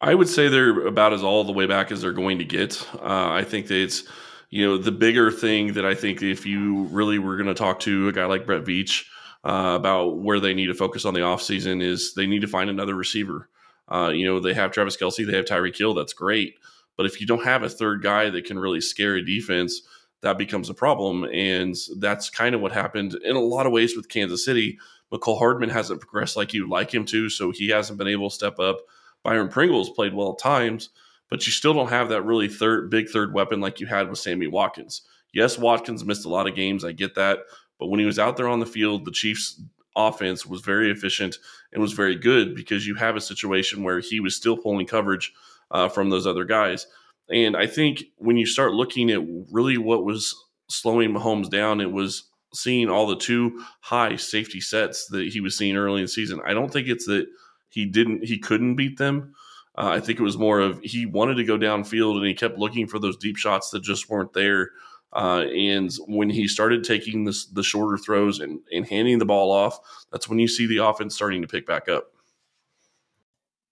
I 0.00 0.14
would 0.14 0.28
say 0.28 0.48
they're 0.48 0.86
about 0.86 1.12
as 1.12 1.22
all 1.22 1.44
the 1.44 1.52
way 1.52 1.66
back 1.66 1.90
as 1.90 2.02
they're 2.02 2.12
going 2.12 2.38
to 2.38 2.44
get. 2.44 2.86
Uh, 2.94 3.30
I 3.30 3.44
think 3.44 3.66
that 3.68 3.80
it's 3.80 4.04
you 4.50 4.64
know, 4.66 4.78
the 4.78 4.92
bigger 4.92 5.30
thing 5.30 5.72
that 5.74 5.84
I 5.84 5.94
think 5.94 6.22
if 6.22 6.46
you 6.46 6.84
really 6.84 7.18
were 7.18 7.36
going 7.36 7.48
to 7.48 7.54
talk 7.54 7.80
to 7.80 8.08
a 8.08 8.12
guy 8.12 8.26
like 8.26 8.46
Brett 8.46 8.64
Veach 8.64 9.04
uh, 9.44 9.74
about 9.76 10.18
where 10.18 10.40
they 10.40 10.54
need 10.54 10.66
to 10.66 10.74
focus 10.74 11.04
on 11.04 11.14
the 11.14 11.20
offseason 11.20 11.82
is 11.82 12.14
they 12.14 12.26
need 12.26 12.42
to 12.42 12.48
find 12.48 12.70
another 12.70 12.94
receiver. 12.94 13.48
Uh, 13.88 14.10
you 14.12 14.26
know, 14.26 14.40
they 14.40 14.54
have 14.54 14.72
Travis 14.72 14.96
Kelce, 14.96 15.26
they 15.26 15.36
have 15.36 15.44
Tyreek 15.44 15.76
Hill. 15.76 15.94
That's 15.94 16.12
great. 16.12 16.54
But 16.96 17.06
if 17.06 17.20
you 17.20 17.26
don't 17.26 17.44
have 17.44 17.62
a 17.62 17.68
third 17.68 18.02
guy 18.02 18.30
that 18.30 18.44
can 18.46 18.58
really 18.58 18.80
scare 18.80 19.16
a 19.16 19.24
defense, 19.24 19.82
that 20.22 20.38
becomes 20.38 20.70
a 20.70 20.74
problem. 20.74 21.24
And 21.24 21.76
that's 21.98 22.30
kind 22.30 22.54
of 22.54 22.60
what 22.60 22.72
happened 22.72 23.14
in 23.22 23.36
a 23.36 23.40
lot 23.40 23.66
of 23.66 23.72
ways 23.72 23.96
with 23.96 24.08
Kansas 24.08 24.44
City. 24.44 24.78
Mecole 25.12 25.38
Hardman 25.38 25.68
hasn't 25.68 26.00
progressed 26.00 26.36
like 26.36 26.52
you'd 26.52 26.68
like 26.68 26.92
him 26.92 27.04
to, 27.06 27.28
so 27.28 27.50
he 27.52 27.68
hasn't 27.68 27.98
been 27.98 28.08
able 28.08 28.28
to 28.28 28.34
step 28.34 28.58
up. 28.58 28.78
Byron 29.22 29.48
Pringle's 29.48 29.90
played 29.90 30.14
well 30.14 30.32
at 30.32 30.38
times, 30.38 30.88
but 31.30 31.46
you 31.46 31.52
still 31.52 31.74
don't 31.74 31.90
have 31.90 32.08
that 32.08 32.22
really 32.22 32.48
third 32.48 32.90
big 32.90 33.08
third 33.08 33.32
weapon 33.32 33.60
like 33.60 33.80
you 33.80 33.86
had 33.86 34.08
with 34.08 34.18
Sammy 34.18 34.46
Watkins. 34.46 35.02
Yes, 35.32 35.58
Watkins 35.58 36.04
missed 36.04 36.24
a 36.24 36.30
lot 36.30 36.48
of 36.48 36.54
games. 36.54 36.84
I 36.84 36.92
get 36.92 37.14
that. 37.16 37.40
But 37.78 37.88
when 37.88 38.00
he 38.00 38.06
was 38.06 38.18
out 38.18 38.36
there 38.36 38.48
on 38.48 38.60
the 38.60 38.66
field, 38.66 39.04
the 39.04 39.10
Chiefs 39.10 39.60
offense 39.94 40.46
was 40.46 40.60
very 40.60 40.90
efficient 40.90 41.38
and 41.72 41.82
was 41.82 41.92
very 41.92 42.16
good 42.16 42.54
because 42.54 42.86
you 42.86 42.94
have 42.94 43.16
a 43.16 43.20
situation 43.20 43.82
where 43.82 44.00
he 44.00 44.20
was 44.20 44.36
still 44.36 44.56
pulling 44.56 44.86
coverage 44.86 45.32
uh, 45.70 45.88
from 45.88 46.10
those 46.10 46.26
other 46.26 46.44
guys. 46.44 46.86
And 47.28 47.56
I 47.56 47.66
think 47.66 48.04
when 48.16 48.36
you 48.36 48.46
start 48.46 48.72
looking 48.72 49.10
at 49.10 49.20
really 49.50 49.78
what 49.78 50.04
was 50.04 50.34
slowing 50.68 51.10
Mahomes 51.10 51.50
down, 51.50 51.80
it 51.80 51.90
was 51.90 52.28
seeing 52.54 52.88
all 52.88 53.06
the 53.06 53.16
two 53.16 53.62
high 53.80 54.16
safety 54.16 54.60
sets 54.60 55.06
that 55.08 55.28
he 55.28 55.40
was 55.40 55.56
seeing 55.56 55.76
early 55.76 56.00
in 56.00 56.04
the 56.04 56.08
season. 56.08 56.40
I 56.46 56.54
don't 56.54 56.72
think 56.72 56.88
it's 56.88 57.06
that 57.06 57.26
he 57.68 57.84
didn't 57.84 58.24
he 58.24 58.38
couldn't 58.38 58.76
beat 58.76 58.98
them. 58.98 59.34
Uh, 59.78 59.88
I 59.88 60.00
think 60.00 60.18
it 60.18 60.22
was 60.22 60.38
more 60.38 60.60
of 60.60 60.80
he 60.82 61.04
wanted 61.04 61.34
to 61.34 61.44
go 61.44 61.58
downfield 61.58 62.16
and 62.16 62.26
he 62.26 62.34
kept 62.34 62.58
looking 62.58 62.86
for 62.86 62.98
those 62.98 63.16
deep 63.16 63.36
shots 63.36 63.70
that 63.70 63.82
just 63.82 64.08
weren't 64.08 64.32
there. 64.32 64.70
Uh, 65.12 65.44
and 65.54 65.92
when 66.06 66.30
he 66.30 66.48
started 66.48 66.82
taking 66.82 67.24
this, 67.24 67.46
the 67.46 67.62
shorter 67.62 67.98
throws 67.98 68.40
and, 68.40 68.60
and 68.72 68.86
handing 68.86 69.18
the 69.18 69.24
ball 69.24 69.50
off, 69.50 69.78
that's 70.10 70.28
when 70.28 70.38
you 70.38 70.48
see 70.48 70.66
the 70.66 70.78
offense 70.78 71.14
starting 71.14 71.42
to 71.42 71.48
pick 71.48 71.66
back 71.66 71.88
up. 71.88 72.10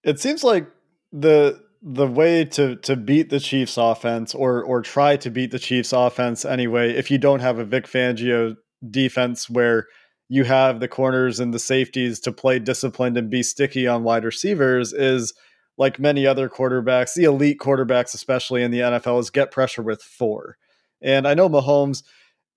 It 0.02 0.20
seems 0.20 0.44
like 0.44 0.68
the 1.12 1.62
the 1.82 2.06
way 2.06 2.44
to 2.46 2.76
to 2.76 2.96
beat 2.96 3.30
the 3.30 3.40
Chiefs 3.40 3.76
offense 3.78 4.34
or 4.34 4.62
or 4.62 4.82
try 4.82 5.16
to 5.16 5.30
beat 5.30 5.50
the 5.50 5.58
Chiefs 5.58 5.92
offense 5.92 6.44
anyway, 6.44 6.92
if 6.92 7.10
you 7.10 7.16
don't 7.16 7.40
have 7.40 7.58
a 7.58 7.64
Vic 7.64 7.86
Fangio 7.86 8.56
defense 8.90 9.48
where 9.48 9.86
you 10.28 10.44
have 10.44 10.80
the 10.80 10.88
corners 10.88 11.40
and 11.40 11.52
the 11.52 11.58
safeties 11.58 12.20
to 12.20 12.32
play 12.32 12.58
disciplined 12.58 13.16
and 13.16 13.30
be 13.30 13.42
sticky 13.42 13.86
on 13.86 14.02
wide 14.02 14.24
receivers 14.24 14.92
is– 14.92 15.32
like 15.76 15.98
many 15.98 16.26
other 16.26 16.48
quarterbacks, 16.48 17.14
the 17.14 17.24
elite 17.24 17.58
quarterbacks, 17.58 18.14
especially 18.14 18.62
in 18.62 18.70
the 18.70 18.80
NFL, 18.80 19.20
is 19.20 19.30
get 19.30 19.50
pressure 19.50 19.82
with 19.82 20.02
four. 20.02 20.56
And 21.02 21.26
I 21.26 21.34
know 21.34 21.48
Mahomes 21.48 22.02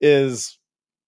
is 0.00 0.58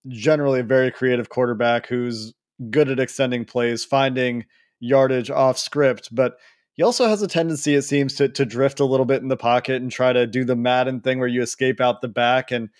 generally 0.08 0.60
a 0.60 0.64
very 0.64 0.90
creative 0.90 1.28
quarterback 1.28 1.86
who's 1.86 2.34
good 2.70 2.88
at 2.88 3.00
extending 3.00 3.44
plays, 3.44 3.84
finding 3.84 4.44
yardage 4.80 5.30
off 5.30 5.58
script, 5.58 6.08
but 6.12 6.38
he 6.74 6.82
also 6.82 7.08
has 7.08 7.20
a 7.20 7.28
tendency, 7.28 7.74
it 7.74 7.82
seems, 7.82 8.14
to 8.14 8.28
to 8.30 8.46
drift 8.46 8.80
a 8.80 8.86
little 8.86 9.04
bit 9.04 9.22
in 9.22 9.28
the 9.28 9.36
pocket 9.36 9.82
and 9.82 9.92
try 9.92 10.12
to 10.12 10.26
do 10.26 10.44
the 10.44 10.56
Madden 10.56 11.00
thing 11.00 11.18
where 11.18 11.28
you 11.28 11.42
escape 11.42 11.80
out 11.80 12.00
the 12.00 12.08
back. 12.08 12.50
And 12.50 12.70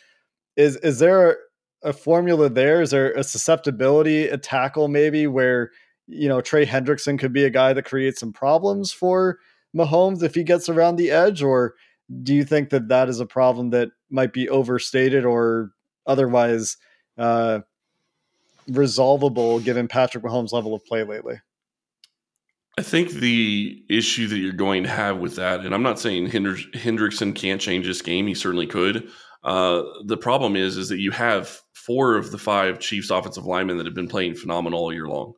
is 0.57 0.77
is 0.77 1.01
there 1.01 1.37
a 1.83 1.93
formula 1.93 2.49
there? 2.49 2.81
Is 2.81 2.93
there 2.93 3.13
a 3.13 3.23
susceptibility, 3.23 4.27
a 4.27 4.39
tackle 4.39 4.89
maybe 4.89 5.27
where 5.27 5.71
you 6.11 6.29
know, 6.29 6.41
Trey 6.41 6.67
Hendrickson 6.67 7.19
could 7.19 7.33
be 7.33 7.45
a 7.45 7.51
guy 7.51 7.73
that 7.73 7.85
creates 7.85 8.21
some 8.21 8.33
problems 8.33 8.93
for 8.93 9.39
Mahomes 9.75 10.23
if 10.23 10.35
he 10.35 10.43
gets 10.43 10.69
around 10.69 10.97
the 10.97 11.11
edge, 11.11 11.43
or 11.43 11.75
do 12.23 12.35
you 12.35 12.45
think 12.45 12.71
that 12.71 12.89
that 12.89 13.09
is 13.09 13.21
a 13.21 13.27
problem 13.27 13.71
that 13.71 13.91
might 14.11 14.33
be 14.33 14.49
overstated 14.49 15.25
or 15.25 15.73
otherwise 16.07 16.77
uh, 17.17 17.61
resolvable 18.69 19.61
given 19.61 19.89
Patrick 19.89 20.25
Mahomes' 20.25 20.53
level 20.53 20.75
of 20.75 20.85
play 20.85 21.05
lately? 21.05 21.41
I 22.79 22.83
think 22.83 23.11
the 23.11 23.85
issue 23.89 24.27
that 24.29 24.39
you're 24.39 24.53
going 24.53 24.85
to 24.85 24.89
have 24.89 25.19
with 25.19 25.37
that, 25.37 25.61
and 25.61 25.75
I'm 25.75 25.83
not 25.83 26.01
saying 26.01 26.29
Hendrickson 26.29 27.35
can't 27.35 27.61
change 27.61 27.87
this 27.87 28.03
game; 28.03 28.27
he 28.27 28.35
certainly 28.35 28.67
could. 28.67 29.09
Uh, 29.43 29.83
the 30.07 30.17
problem 30.17 30.57
is, 30.57 30.77
is 30.77 30.89
that 30.89 30.99
you 30.99 31.11
have 31.11 31.61
four 31.75 32.17
of 32.17 32.31
the 32.31 32.39
five 32.39 32.79
Chiefs 32.79 33.11
offensive 33.11 33.47
linemen 33.47 33.77
that 33.77 33.87
have 33.87 33.95
been 33.95 34.09
playing 34.09 34.35
phenomenal 34.35 34.81
all 34.81 34.93
year 34.93 35.09
long. 35.09 35.35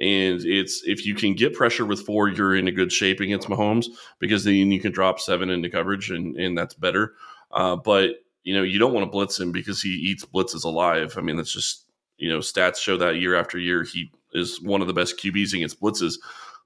And 0.00 0.40
it's 0.44 0.82
if 0.86 1.04
you 1.04 1.14
can 1.14 1.34
get 1.34 1.54
pressure 1.54 1.84
with 1.84 2.06
four, 2.06 2.28
you're 2.28 2.56
in 2.56 2.68
a 2.68 2.72
good 2.72 2.90
shape 2.90 3.20
against 3.20 3.48
Mahomes 3.48 3.86
because 4.18 4.44
then 4.44 4.54
you 4.54 4.80
can 4.80 4.92
drop 4.92 5.20
seven 5.20 5.50
into 5.50 5.68
coverage 5.68 6.10
and, 6.10 6.36
and 6.36 6.56
that's 6.56 6.74
better. 6.74 7.14
Uh, 7.52 7.76
but 7.76 8.24
you 8.42 8.56
know, 8.56 8.62
you 8.62 8.78
don't 8.78 8.94
want 8.94 9.04
to 9.04 9.10
blitz 9.10 9.38
him 9.38 9.52
because 9.52 9.82
he 9.82 9.90
eats 9.90 10.24
blitzes 10.24 10.64
alive. 10.64 11.14
I 11.18 11.20
mean, 11.20 11.36
that's 11.36 11.52
just 11.52 11.84
you 12.16 12.30
know, 12.30 12.38
stats 12.38 12.78
show 12.78 12.96
that 12.96 13.16
year 13.16 13.34
after 13.34 13.58
year 13.58 13.82
he 13.82 14.10
is 14.32 14.60
one 14.62 14.80
of 14.80 14.86
the 14.86 14.94
best 14.94 15.18
QBs 15.18 15.54
against 15.54 15.80
blitzes. 15.80 16.14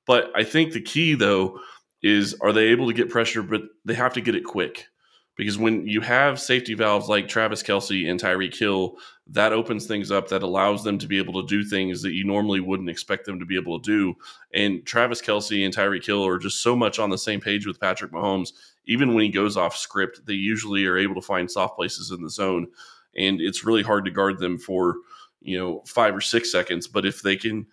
But 0.07 0.31
I 0.37 0.44
think 0.44 0.73
the 0.73 0.81
key 0.81 1.14
though 1.14 1.59
is 2.03 2.37
are 2.40 2.53
they 2.53 2.66
able 2.66 2.87
to 2.87 2.94
get 2.94 3.11
pressure, 3.11 3.42
but 3.42 3.62
they 3.85 3.94
have 3.94 4.12
to 4.14 4.20
get 4.20 4.37
it 4.37 4.44
quick 4.44 4.87
because 5.37 5.59
when 5.59 5.87
you 5.87 6.01
have 6.01 6.40
safety 6.40 6.75
valves 6.75 7.09
like 7.09 7.27
Travis 7.27 7.62
Kelce 7.62 8.09
and 8.09 8.20
Tyreek 8.20 8.57
Hill, 8.57 8.97
that 9.27 9.53
opens 9.53 9.87
things 9.87 10.11
up 10.11 10.29
that 10.29 10.42
allows 10.42 10.85
them 10.85 10.99
to 10.99 11.07
be 11.07 11.18
able 11.18 11.42
to 11.42 11.49
do 11.49 11.68
things 11.68 12.03
that 12.03 12.12
you 12.12 12.25
normally 12.25 12.61
wouldn't 12.61 12.90
expect 12.90 13.25
them 13.25 13.40
to 13.40 13.47
be 13.47 13.57
able 13.57 13.81
to 13.81 13.90
do. 13.90 14.14
And 14.53 14.85
Travis 14.87 15.20
Kelce 15.20 15.64
and 15.64 15.75
Tyreek 15.75 16.07
Hill 16.07 16.25
are 16.25 16.38
just 16.38 16.62
so 16.62 16.77
much 16.77 16.99
on 16.99 17.11
the 17.11 17.18
same 17.18 17.40
page 17.40 17.66
with 17.66 17.81
Patrick 17.81 18.12
Mahomes. 18.12 18.53
Even 18.87 19.14
when 19.14 19.25
he 19.25 19.31
goes 19.31 19.57
off 19.57 19.77
script, 19.77 20.20
they 20.27 20.35
usually 20.35 20.87
are 20.87 20.99
able 20.99 21.14
to 21.14 21.23
find 21.23 21.51
soft 21.51 21.77
places 21.77 22.11
in 22.11 22.23
the 22.23 22.31
zone, 22.31 22.68
and 23.16 23.40
it's 23.40 23.64
really 23.64 23.83
hard 23.83 24.05
to 24.05 24.11
guard 24.11 24.38
them 24.38 24.59
for 24.59 24.97
you 25.40 25.59
know 25.59 25.83
five 25.87 26.14
or 26.14 26.20
six 26.20 26.53
seconds. 26.53 26.87
But 26.87 27.07
if 27.07 27.23
they 27.23 27.37
can, 27.37 27.66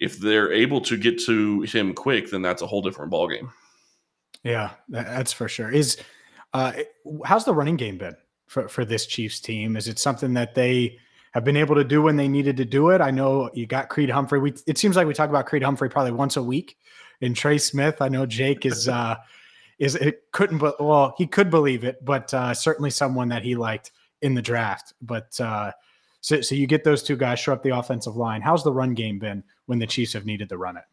if 0.00 0.18
they're 0.18 0.52
able 0.52 0.80
to 0.82 0.96
get 0.96 1.20
to 1.20 1.62
him 1.62 1.94
quick, 1.94 2.30
then 2.30 2.42
that's 2.42 2.62
a 2.62 2.66
whole 2.66 2.82
different 2.82 3.12
ballgame. 3.12 3.50
Yeah, 4.42 4.70
that's 4.88 5.32
for 5.32 5.48
sure. 5.48 5.70
Is 5.70 5.96
uh, 6.56 6.72
how's 7.24 7.44
the 7.44 7.54
running 7.54 7.76
game 7.76 7.98
been 7.98 8.16
for, 8.46 8.68
for 8.68 8.84
this 8.84 9.06
Chiefs 9.06 9.40
team? 9.40 9.76
Is 9.76 9.88
it 9.88 9.98
something 9.98 10.34
that 10.34 10.54
they 10.54 10.98
have 11.32 11.44
been 11.44 11.56
able 11.56 11.74
to 11.74 11.84
do 11.84 12.00
when 12.00 12.16
they 12.16 12.28
needed 12.28 12.56
to 12.56 12.64
do 12.64 12.90
it? 12.90 13.00
I 13.00 13.10
know 13.10 13.50
you 13.52 13.66
got 13.66 13.90
Creed 13.90 14.08
Humphrey. 14.08 14.38
We, 14.38 14.54
it 14.66 14.78
seems 14.78 14.96
like 14.96 15.06
we 15.06 15.14
talk 15.14 15.28
about 15.28 15.46
Creed 15.46 15.62
Humphrey 15.62 15.90
probably 15.90 16.12
once 16.12 16.36
a 16.36 16.42
week. 16.42 16.78
And 17.20 17.36
Trey 17.36 17.58
Smith, 17.58 18.00
I 18.00 18.08
know 18.08 18.24
Jake 18.24 18.64
is 18.64 18.88
uh, 18.88 19.16
is 19.78 19.94
it 19.94 20.22
couldn't 20.32 20.56
but 20.56 20.82
well 20.82 21.14
he 21.18 21.26
could 21.26 21.50
believe 21.50 21.84
it, 21.84 22.02
but 22.02 22.32
uh, 22.32 22.54
certainly 22.54 22.88
someone 22.88 23.28
that 23.28 23.42
he 23.42 23.54
liked 23.54 23.90
in 24.22 24.34
the 24.34 24.42
draft. 24.42 24.94
But 25.02 25.38
uh, 25.38 25.72
so 26.22 26.40
so 26.40 26.54
you 26.54 26.66
get 26.66 26.84
those 26.84 27.02
two 27.02 27.16
guys 27.16 27.38
show 27.38 27.52
up 27.52 27.62
the 27.62 27.76
offensive 27.76 28.16
line. 28.16 28.40
How's 28.40 28.64
the 28.64 28.72
run 28.72 28.94
game 28.94 29.18
been 29.18 29.44
when 29.66 29.78
the 29.78 29.86
Chiefs 29.86 30.14
have 30.14 30.24
needed 30.24 30.48
to 30.48 30.56
run 30.56 30.78
it? 30.78 30.84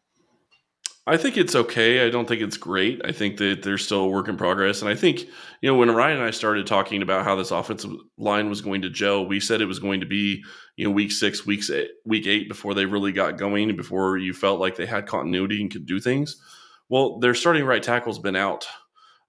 I 1.06 1.18
think 1.18 1.36
it's 1.36 1.54
okay. 1.54 2.06
I 2.06 2.10
don't 2.10 2.26
think 2.26 2.40
it's 2.40 2.56
great. 2.56 3.02
I 3.04 3.12
think 3.12 3.36
that 3.36 3.62
there's 3.62 3.84
still 3.84 4.00
a 4.00 4.08
work 4.08 4.28
in 4.28 4.36
progress. 4.36 4.80
And 4.80 4.90
I 4.90 4.94
think, 4.94 5.20
you 5.60 5.70
know, 5.70 5.74
when 5.74 5.90
Ryan 5.90 6.16
and 6.16 6.26
I 6.26 6.30
started 6.30 6.66
talking 6.66 7.02
about 7.02 7.24
how 7.24 7.36
this 7.36 7.50
offensive 7.50 7.92
line 8.16 8.48
was 8.48 8.62
going 8.62 8.82
to 8.82 8.90
gel, 8.90 9.26
we 9.26 9.38
said 9.38 9.60
it 9.60 9.66
was 9.66 9.78
going 9.78 10.00
to 10.00 10.06
be, 10.06 10.42
you 10.76 10.84
know, 10.86 10.90
week 10.90 11.12
six, 11.12 11.44
weeks 11.44 11.68
eight, 11.68 11.90
week 12.06 12.26
eight 12.26 12.48
before 12.48 12.72
they 12.72 12.86
really 12.86 13.12
got 13.12 13.36
going, 13.36 13.76
before 13.76 14.16
you 14.16 14.32
felt 14.32 14.60
like 14.60 14.76
they 14.76 14.86
had 14.86 15.06
continuity 15.06 15.60
and 15.60 15.70
could 15.70 15.84
do 15.84 16.00
things. 16.00 16.40
Well, 16.88 17.18
their 17.18 17.34
starting 17.34 17.64
right 17.64 17.82
tackle's 17.82 18.18
been 18.18 18.36
out 18.36 18.66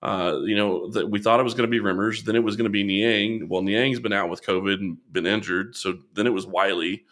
Uh, 0.02 0.40
you 0.46 0.56
know, 0.56 0.92
that 0.92 1.10
we 1.10 1.20
thought 1.20 1.40
it 1.40 1.44
was 1.44 1.56
going 1.56 1.70
to 1.70 1.78
be 1.78 1.84
Remmers, 1.84 2.24
then 2.24 2.36
it 2.36 2.44
was 2.44 2.56
going 2.56 2.66
to 2.66 2.70
be 2.70 2.84
Niang. 2.84 3.48
Well, 3.50 3.64
Niang's 3.64 4.00
been 4.00 4.14
out 4.14 4.30
with 4.30 4.46
COVID 4.46 4.80
and 4.80 4.98
been 5.12 5.26
injured, 5.26 5.76
so 5.76 5.98
then 6.14 6.28
it 6.28 6.34
was 6.34 6.46
Wylie. 6.46 7.06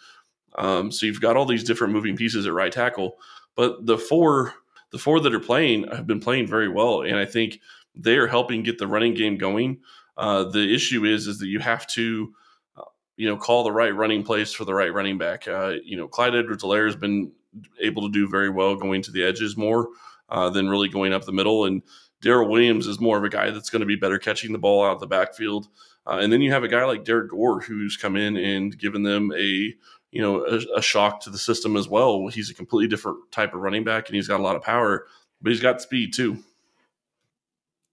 Um, 0.55 0.91
so 0.91 1.07
you've 1.07 1.21
got 1.21 1.35
all 1.35 1.45
these 1.45 1.63
different 1.63 1.93
moving 1.93 2.15
pieces 2.15 2.45
at 2.45 2.53
right 2.53 2.71
tackle, 2.71 3.17
but 3.55 3.85
the 3.85 3.97
four 3.97 4.53
the 4.91 4.97
four 4.99 5.19
that 5.19 5.33
are 5.33 5.39
playing 5.39 5.87
have 5.87 6.07
been 6.07 6.19
playing 6.19 6.47
very 6.47 6.69
well, 6.69 7.01
and 7.01 7.17
I 7.17 7.25
think 7.25 7.59
they 7.95 8.15
are 8.17 8.27
helping 8.27 8.63
get 8.63 8.77
the 8.77 8.87
running 8.87 9.13
game 9.13 9.37
going. 9.37 9.79
Uh, 10.17 10.43
the 10.43 10.73
issue 10.73 11.05
is 11.05 11.27
is 11.27 11.39
that 11.39 11.47
you 11.47 11.59
have 11.59 11.87
to 11.87 12.33
uh, 12.77 12.83
you 13.17 13.27
know 13.27 13.37
call 13.37 13.63
the 13.63 13.71
right 13.71 13.95
running 13.95 14.23
plays 14.23 14.53
for 14.53 14.65
the 14.65 14.73
right 14.73 14.93
running 14.93 15.17
back. 15.17 15.47
Uh, 15.47 15.73
you 15.83 15.97
know, 15.97 16.07
Clyde 16.07 16.35
Edwards-Helaire 16.35 16.85
has 16.85 16.95
been 16.95 17.31
able 17.79 18.03
to 18.03 18.11
do 18.11 18.27
very 18.27 18.49
well 18.49 18.75
going 18.75 19.01
to 19.03 19.11
the 19.11 19.23
edges 19.23 19.57
more 19.57 19.89
uh, 20.29 20.49
than 20.49 20.69
really 20.69 20.89
going 20.89 21.13
up 21.13 21.25
the 21.25 21.31
middle, 21.31 21.65
and 21.65 21.81
Darrel 22.21 22.49
Williams 22.49 22.87
is 22.87 23.01
more 23.01 23.17
of 23.17 23.23
a 23.23 23.29
guy 23.29 23.51
that's 23.51 23.69
going 23.69 23.81
to 23.81 23.85
be 23.85 23.95
better 23.95 24.17
catching 24.17 24.53
the 24.53 24.57
ball 24.57 24.83
out 24.83 24.93
of 24.93 24.99
the 24.99 25.07
backfield. 25.07 25.67
Uh, 26.07 26.19
and 26.21 26.31
then 26.31 26.41
you 26.41 26.51
have 26.51 26.63
a 26.63 26.67
guy 26.67 26.83
like 26.85 27.03
Derrick 27.03 27.29
Gore 27.29 27.61
who's 27.61 27.97
come 27.97 28.15
in 28.15 28.37
and 28.37 28.77
given 28.77 29.03
them 29.03 29.31
a 29.37 29.73
you 30.13 30.21
know 30.21 30.45
a, 30.45 30.77
a, 30.77 30.81
shock 30.81 31.21
to 31.21 31.31
the 31.31 31.39
system 31.39 31.75
as 31.75 31.89
well. 31.89 32.27
He's 32.27 32.49
a 32.49 32.53
completely 32.53 32.87
different 32.87 33.17
type 33.31 33.53
of 33.53 33.61
running 33.61 33.83
back, 33.83 34.07
and 34.07 34.15
he's 34.15 34.27
got 34.27 34.39
a 34.39 34.43
lot 34.43 34.55
of 34.55 34.61
power, 34.61 35.07
but 35.41 35.51
he's 35.51 35.59
got 35.59 35.81
speed 35.81 36.13
too. 36.13 36.37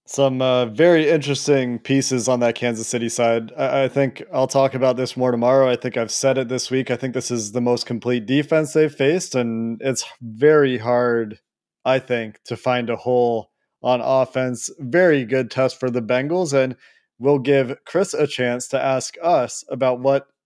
Some 0.04 0.42
uh, 0.42 0.66
very 0.66 1.08
interesting 1.08 1.78
pieces 1.78 2.28
on 2.28 2.40
that 2.40 2.56
Kansas 2.56 2.86
City 2.86 3.08
side. 3.08 3.52
I, 3.56 3.84
I 3.84 3.88
think 3.88 4.22
I'll 4.32 4.46
talk 4.46 4.74
about 4.74 4.98
this 4.98 5.16
more 5.16 5.30
tomorrow. 5.30 5.70
I 5.70 5.76
think 5.76 5.96
I've 5.96 6.10
said 6.10 6.36
it 6.36 6.48
this 6.48 6.70
week. 6.70 6.90
I 6.90 6.96
think 6.96 7.14
this 7.14 7.30
is 7.30 7.52
the 7.52 7.60
most 7.62 7.86
complete 7.86 8.26
defense 8.26 8.74
they've 8.74 8.94
faced, 8.94 9.34
and 9.34 9.80
it's 9.80 10.04
very 10.20 10.76
hard, 10.76 11.38
I 11.86 12.00
think, 12.00 12.42
to 12.44 12.56
find 12.56 12.90
a 12.90 12.96
hole 12.96 13.50
on 13.82 14.02
offense. 14.02 14.68
Very 14.78 15.24
good 15.24 15.50
test 15.50 15.80
for 15.80 15.88
the 15.88 16.02
Bengals, 16.02 16.52
and 16.52 16.76
we'll 17.18 17.38
give 17.38 17.78
Chris 17.86 18.12
a 18.12 18.26
chance 18.26 18.68
to 18.68 18.82
ask 18.82 19.16
us 19.22 19.64
about 19.70 20.00
what 20.00 20.26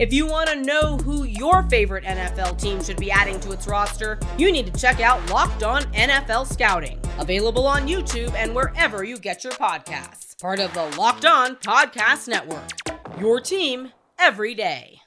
If 0.00 0.14
you 0.14 0.24
want 0.24 0.48
to 0.48 0.56
know 0.62 0.96
who 0.96 1.24
your 1.24 1.64
favorite 1.64 2.04
NFL 2.04 2.58
team 2.58 2.82
should 2.82 2.96
be 2.96 3.10
adding 3.10 3.38
to 3.40 3.52
its 3.52 3.66
roster, 3.66 4.18
you 4.38 4.50
need 4.50 4.72
to 4.72 4.80
check 4.80 4.98
out 5.02 5.28
Locked 5.28 5.62
On 5.62 5.82
NFL 5.92 6.50
Scouting, 6.50 6.98
available 7.18 7.66
on 7.66 7.86
YouTube 7.86 8.32
and 8.32 8.54
wherever 8.54 9.04
you 9.04 9.18
get 9.18 9.44
your 9.44 9.52
podcasts. 9.52 10.40
Part 10.40 10.58
of 10.58 10.72
the 10.72 10.86
Locked 10.96 11.26
On 11.26 11.54
Podcast 11.56 12.28
Network. 12.28 12.70
Your 13.20 13.42
team 13.42 13.92
every 14.18 14.54
day. 14.54 15.02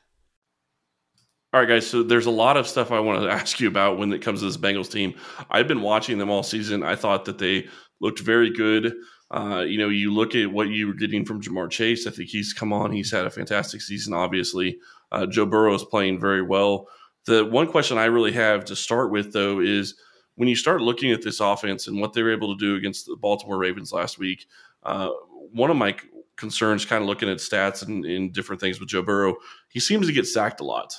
All 1.54 1.62
right, 1.62 1.70
guys. 1.70 1.88
So 1.88 2.04
there's 2.04 2.28
a 2.28 2.32
lot 2.32 2.56
of 2.56 2.68
stuff 2.68 2.92
I 2.92 3.00
want 3.00 3.24
to 3.24 3.30
ask 3.32 3.60
you 3.60 3.70
about 3.70 3.98
when 3.98 4.14
it 4.14 4.22
comes 4.22 4.42
to 4.42 4.46
this 4.46 4.58
Bengals 4.58 4.92
team. 4.92 5.16
I've 5.50 5.68
been 5.68 5.82
watching 5.82 6.20
them 6.20 6.30
all 6.30 6.44
season. 6.44 6.84
I 6.84 6.96
thought 6.96 7.26
that 7.26 7.40
they 7.40 7.68
looked 8.00 8.20
very 8.20 8.52
good. 8.52 8.94
Uh, 9.34 9.64
you 9.68 9.80
know, 9.80 9.90
you 9.90 10.14
look 10.14 10.36
at 10.36 10.52
what 10.52 10.70
you 10.70 10.86
were 10.86 10.94
getting 10.94 11.26
from 11.26 11.42
Ja'Marr 11.42 11.70
Chase. 11.70 12.06
I 12.06 12.12
think 12.12 12.30
he's 12.30 12.54
come 12.54 12.72
on. 12.72 12.92
He's 12.92 13.12
had 13.12 13.26
a 13.26 13.32
fantastic 13.32 13.82
season. 13.82 14.14
Obviously, 14.14 14.78
uh, 15.12 15.26
Joe 15.26 15.48
Burrow 15.48 15.74
is 15.74 15.84
playing 15.84 16.20
very 16.20 16.44
well. 16.44 16.88
The 17.26 17.44
one 17.44 17.68
question 17.68 17.98
I 17.98 18.06
really 18.06 18.34
have 18.34 18.64
to 18.66 18.76
start 18.76 19.12
with, 19.12 19.34
though, 19.34 19.60
is 19.60 19.96
when 20.36 20.48
you 20.48 20.56
start 20.56 20.82
looking 20.82 21.12
at 21.12 21.24
this 21.24 21.40
offense 21.40 21.88
and 21.88 22.00
what 22.00 22.14
they 22.14 22.22
were 22.22 22.32
able 22.32 22.56
to 22.56 22.60
do 22.64 22.76
against 22.76 23.08
the 23.08 23.16
Baltimore 23.16 23.58
Ravens 23.58 23.92
last 23.92 24.20
week. 24.20 24.46
Uh, 24.84 25.10
one 25.52 25.72
of 25.72 25.78
my 25.78 25.96
concerns, 26.36 26.86
kind 26.86 27.02
of 27.02 27.08
looking 27.08 27.30
at 27.30 27.38
stats 27.38 27.88
and, 27.88 28.06
and 28.06 28.34
different 28.34 28.62
things 28.62 28.80
with 28.80 28.90
Joe 28.90 29.02
Burrow, 29.02 29.36
he 29.70 29.80
seems 29.80 30.06
to 30.06 30.14
get 30.14 30.28
sacked 30.28 30.60
a 30.60 30.64
lot. 30.64 30.94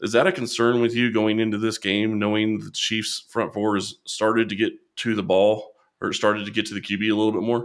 Is 0.00 0.12
that 0.12 0.26
a 0.26 0.32
concern 0.32 0.80
with 0.80 0.94
you 0.94 1.12
going 1.12 1.40
into 1.40 1.56
this 1.58 1.78
game, 1.78 2.18
knowing 2.18 2.58
the 2.58 2.70
Chiefs' 2.70 3.24
front 3.28 3.54
four 3.54 3.76
has 3.76 3.94
started 4.04 4.48
to 4.50 4.56
get 4.56 4.72
to 4.96 5.14
the 5.14 5.22
ball 5.22 5.72
or 6.00 6.12
started 6.12 6.44
to 6.44 6.52
get 6.52 6.66
to 6.66 6.74
the 6.74 6.80
QB 6.80 7.10
a 7.10 7.14
little 7.14 7.32
bit 7.32 7.42
more? 7.42 7.64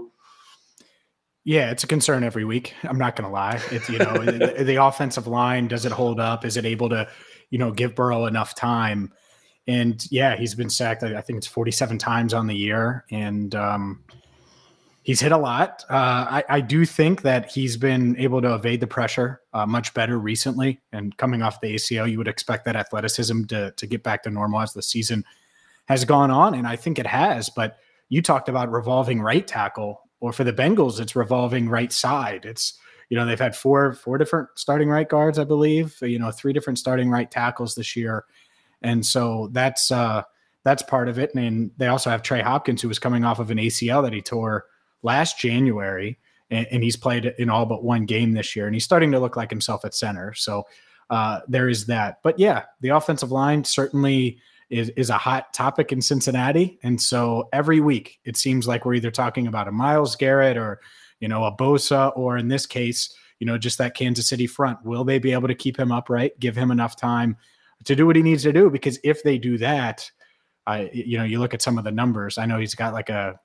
Yeah, 1.45 1.71
it's 1.71 1.83
a 1.83 1.87
concern 1.87 2.23
every 2.23 2.45
week. 2.45 2.73
I'm 2.83 2.97
not 2.97 3.15
going 3.15 3.27
to 3.27 3.33
lie. 3.33 3.61
It's 3.69 3.89
you 3.89 3.97
know 3.97 4.13
the, 4.13 4.63
the, 4.63 4.81
offensive 4.81 5.27
line 5.27 5.67
does 5.67 5.85
it 5.85 5.91
hold 5.91 6.19
up? 6.19 6.45
Is 6.45 6.55
it 6.55 6.65
able 6.65 6.89
to 6.89 7.07
you 7.49 7.57
know 7.57 7.71
give 7.71 7.95
Burrow 7.95 8.25
enough 8.25 8.55
time? 8.55 9.11
And 9.67 10.05
yeah, 10.09 10.37
he's 10.37 10.55
been 10.55 10.69
sacked. 10.69 11.03
I 11.03 11.21
think 11.21 11.37
it's 11.37 11.47
47 11.47 11.97
times 11.97 12.33
on 12.33 12.47
the 12.47 12.55
year, 12.55 13.05
and 13.11 13.53
um, 13.55 14.03
he's 15.03 15.19
hit 15.19 15.33
a 15.33 15.37
lot. 15.37 15.83
Uh, 15.89 15.93
I, 16.29 16.43
I, 16.49 16.61
do 16.61 16.85
think 16.85 17.21
that 17.21 17.51
he's 17.51 17.77
been 17.77 18.17
able 18.17 18.41
to 18.41 18.55
evade 18.55 18.81
the 18.81 18.87
pressure 18.87 19.41
uh, 19.53 19.65
much 19.65 19.93
better 19.93 20.17
recently. 20.19 20.81
And 20.91 21.15
coming 21.17 21.41
off 21.41 21.61
the 21.61 21.75
ACL, 21.75 22.09
you 22.09 22.17
would 22.17 22.27
expect 22.27 22.65
that 22.65 22.75
athleticism 22.77 23.45
to 23.45 23.71
to 23.71 23.87
get 23.87 24.01
back 24.03 24.23
to 24.23 24.29
normal 24.29 24.61
as 24.61 24.73
the 24.73 24.81
season 24.81 25.25
has 25.89 26.05
gone 26.05 26.31
on, 26.31 26.55
and 26.55 26.65
I 26.65 26.77
think 26.77 26.99
it 26.99 27.07
has. 27.07 27.49
But 27.49 27.79
you 28.07 28.21
talked 28.21 28.47
about 28.47 28.71
revolving 28.71 29.21
right 29.21 29.45
tackle 29.45 30.02
or 30.23 30.31
for 30.31 30.45
the 30.45 30.53
Bengals, 30.53 31.01
it's 31.01 31.17
revolving 31.17 31.67
right 31.67 31.91
side. 31.91 32.45
It's 32.45 32.79
you 33.09 33.17
know 33.17 33.25
they've 33.25 33.37
had 33.37 33.57
four 33.57 33.91
four 33.91 34.17
different 34.17 34.47
starting 34.55 34.87
right 34.87 35.07
guards, 35.07 35.37
I 35.37 35.43
believe. 35.43 35.97
You 36.01 36.17
know, 36.17 36.31
three 36.31 36.53
different 36.53 36.79
starting 36.79 37.09
right 37.09 37.29
tackles 37.29 37.75
this 37.75 37.93
year, 37.97 38.23
and 38.81 39.05
so 39.05 39.49
that's 39.51 39.91
uh, 39.91 40.23
that's 40.63 40.81
part 40.81 41.09
of 41.09 41.19
it. 41.19 41.35
And 41.35 41.71
they 41.77 41.87
also 41.87 42.09
have 42.09 42.23
Trey 42.23 42.39
Hopkins, 42.39 42.81
who 42.81 42.87
was 42.87 42.99
coming 42.99 43.25
off 43.25 43.39
of 43.39 43.51
an 43.51 43.57
ACL 43.57 44.01
that 44.01 44.13
he 44.13 44.21
tore 44.21 44.67
last 45.01 45.37
January, 45.37 46.17
and, 46.49 46.67
and 46.71 46.83
he's 46.83 46.95
played 46.95 47.25
in 47.37 47.49
all 47.49 47.65
but 47.65 47.83
one 47.83 48.05
game 48.05 48.31
this 48.31 48.55
year, 48.55 48.65
and 48.65 48.73
he's 48.73 48.85
starting 48.85 49.11
to 49.11 49.19
look 49.19 49.35
like 49.35 49.49
himself 49.49 49.83
at 49.83 49.93
center. 49.93 50.33
So 50.33 50.63
uh, 51.09 51.41
there 51.49 51.67
is 51.67 51.85
that. 51.87 52.19
But 52.23 52.39
yeah, 52.39 52.63
the 52.79 52.89
offensive 52.89 53.33
line 53.33 53.65
certainly 53.65 54.39
is, 54.73 54.89
is 54.89 55.11
a 55.11 55.17
hot 55.17 55.53
topic 55.53 55.91
in 55.91 56.01
Cincinnati. 56.01 56.79
And 56.81 56.99
so 56.99 57.47
every 57.53 57.79
week 57.79 58.19
it 58.25 58.35
seems 58.35 58.67
like 58.67 58.85
we're 58.85 58.95
either 58.95 59.11
talking 59.11 59.45
about 59.45 59.67
a 59.67 59.71
Myles 59.71 60.15
Garrett 60.15 60.57
or, 60.57 60.81
you 61.19 61.27
know, 61.27 61.43
a 61.45 61.55
Bosa, 61.55 62.11
or 62.17 62.37
in 62.37 62.47
this 62.47 62.65
case, 62.65 63.15
you 63.39 63.45
know, 63.45 63.57
just 63.57 63.77
that 63.77 63.93
Kansas 63.93 64.27
City 64.27 64.47
front. 64.47 64.83
Will 64.83 65.03
they 65.03 65.19
be 65.19 65.31
able 65.31 65.47
to 65.47 65.55
keep 65.55 65.77
him 65.77 65.91
upright, 65.91 66.39
give 66.39 66.55
him 66.55 66.71
enough 66.71 66.95
time 66.95 67.37
to 67.83 67.95
do 67.95 68.07
what 68.07 68.15
he 68.15 68.23
needs 68.23 68.41
to 68.43 68.51
do? 68.51 68.69
Because 68.69 68.99
if 69.03 69.21
they 69.21 69.37
do 69.37 69.59
that, 69.59 70.09
I, 70.65 70.89
you 70.91 71.19
know, 71.19 71.23
you 71.23 71.39
look 71.39 71.53
at 71.53 71.61
some 71.61 71.77
of 71.77 71.83
the 71.83 71.91
numbers. 71.91 72.39
I 72.39 72.47
know 72.47 72.57
he's 72.57 72.75
got 72.75 72.93
like 72.93 73.09
a, 73.09 73.39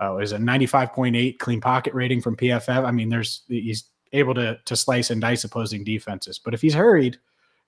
uh, 0.00 0.16
is 0.16 0.32
a 0.32 0.38
95.8 0.38 1.38
clean 1.38 1.60
pocket 1.60 1.94
rating 1.94 2.20
from 2.20 2.36
PFF. 2.36 2.84
I 2.84 2.90
mean, 2.90 3.08
there's 3.08 3.42
he's 3.46 3.84
able 4.12 4.34
to 4.34 4.58
to 4.64 4.74
slice 4.74 5.10
and 5.10 5.20
dice 5.20 5.44
opposing 5.44 5.84
defenses. 5.84 6.40
But 6.40 6.54
if 6.54 6.60
he's 6.60 6.74
hurried, 6.74 7.18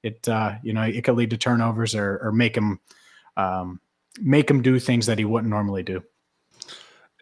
it 0.03 0.29
uh, 0.29 0.55
you 0.65 0.73
know 0.73 0.83
it 0.83 1.05
could 1.05 1.15
lead 1.15 1.31
to 1.31 1.37
turnovers 1.37 1.95
or 1.95 2.19
or 2.23 2.33
make 2.33 2.57
him 2.57 2.81
um, 3.37 3.81
make 4.21 4.51
him 4.51 4.63
do 4.63 4.79
things 4.79 5.07
that 5.07 5.19
he 5.19 5.25
wouldn't 5.25 5.51
normally 5.51 5.83
do. 5.83 6.03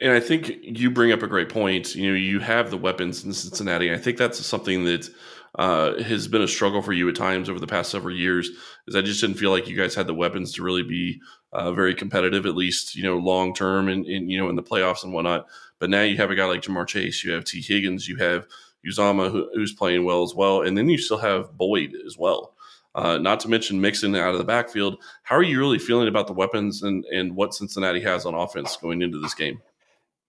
And 0.00 0.12
I 0.12 0.20
think 0.20 0.56
you 0.62 0.90
bring 0.90 1.12
up 1.12 1.22
a 1.22 1.28
great 1.28 1.48
point. 1.48 1.94
You 1.94 2.10
know, 2.10 2.16
you 2.16 2.40
have 2.40 2.70
the 2.70 2.76
weapons 2.76 3.24
in 3.24 3.32
Cincinnati. 3.32 3.92
I 3.92 3.98
think 3.98 4.18
that's 4.18 4.44
something 4.44 4.84
that 4.84 5.08
uh, 5.56 6.02
has 6.02 6.26
been 6.28 6.42
a 6.42 6.48
struggle 6.48 6.82
for 6.82 6.92
you 6.92 7.08
at 7.08 7.14
times 7.14 7.48
over 7.48 7.60
the 7.60 7.66
past 7.66 7.90
several 7.90 8.14
years. 8.14 8.50
Is 8.88 8.96
I 8.96 9.02
just 9.02 9.20
didn't 9.20 9.36
feel 9.36 9.50
like 9.50 9.68
you 9.68 9.76
guys 9.76 9.94
had 9.94 10.06
the 10.06 10.14
weapons 10.14 10.52
to 10.54 10.62
really 10.62 10.82
be 10.82 11.20
uh, 11.52 11.72
very 11.72 11.94
competitive, 11.94 12.46
at 12.46 12.56
least 12.56 12.96
you 12.96 13.04
know 13.04 13.18
long 13.18 13.54
term, 13.54 13.88
and 13.88 14.06
you 14.06 14.38
know 14.38 14.48
in 14.48 14.56
the 14.56 14.62
playoffs 14.62 15.04
and 15.04 15.12
whatnot. 15.12 15.46
But 15.78 15.90
now 15.90 16.02
you 16.02 16.16
have 16.16 16.30
a 16.30 16.34
guy 16.34 16.46
like 16.46 16.62
Ja'Marr 16.62 16.86
Chase, 16.86 17.22
you 17.22 17.32
have 17.32 17.44
Tee 17.44 17.60
Higgins, 17.60 18.08
you 18.08 18.16
have 18.16 18.46
Uzomah 18.86 19.30
who, 19.30 19.48
who's 19.54 19.72
playing 19.72 20.04
well 20.04 20.22
as 20.22 20.34
well, 20.34 20.62
and 20.62 20.76
then 20.76 20.88
you 20.88 20.98
still 20.98 21.18
have 21.18 21.52
Boyd 21.56 21.94
as 22.06 22.16
well. 22.18 22.54
Uh, 22.94 23.16
not 23.18 23.40
to 23.40 23.48
mention 23.48 23.80
Mixon 23.80 24.14
out 24.14 24.32
of 24.32 24.38
the 24.38 24.44
backfield. 24.44 25.02
How 25.22 25.36
are 25.36 25.42
you 25.42 25.58
really 25.58 25.78
feeling 25.78 26.08
about 26.08 26.26
the 26.26 26.34
weapons 26.34 26.82
and, 26.82 27.04
and 27.06 27.34
what 27.34 27.54
Cincinnati 27.54 28.00
has 28.00 28.26
on 28.26 28.34
offense 28.34 28.76
going 28.76 29.00
into 29.00 29.18
this 29.18 29.34
game? 29.34 29.62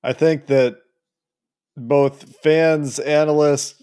I 0.02 0.13
think 0.13 0.47
that 0.47 0.78
both 1.76 2.38
fans, 2.38 2.99
analysts, 2.99 3.82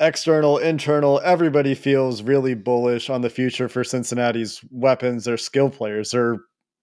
external, 0.00 0.58
internal, 0.58 1.20
everybody 1.22 1.74
feels 1.74 2.22
really 2.22 2.54
bullish 2.54 3.10
on 3.10 3.20
the 3.20 3.30
future 3.30 3.68
for 3.68 3.84
Cincinnati's 3.84 4.60
weapons, 4.70 5.24
their 5.24 5.36
skill 5.36 5.70
players. 5.70 6.10
They're, 6.10 6.38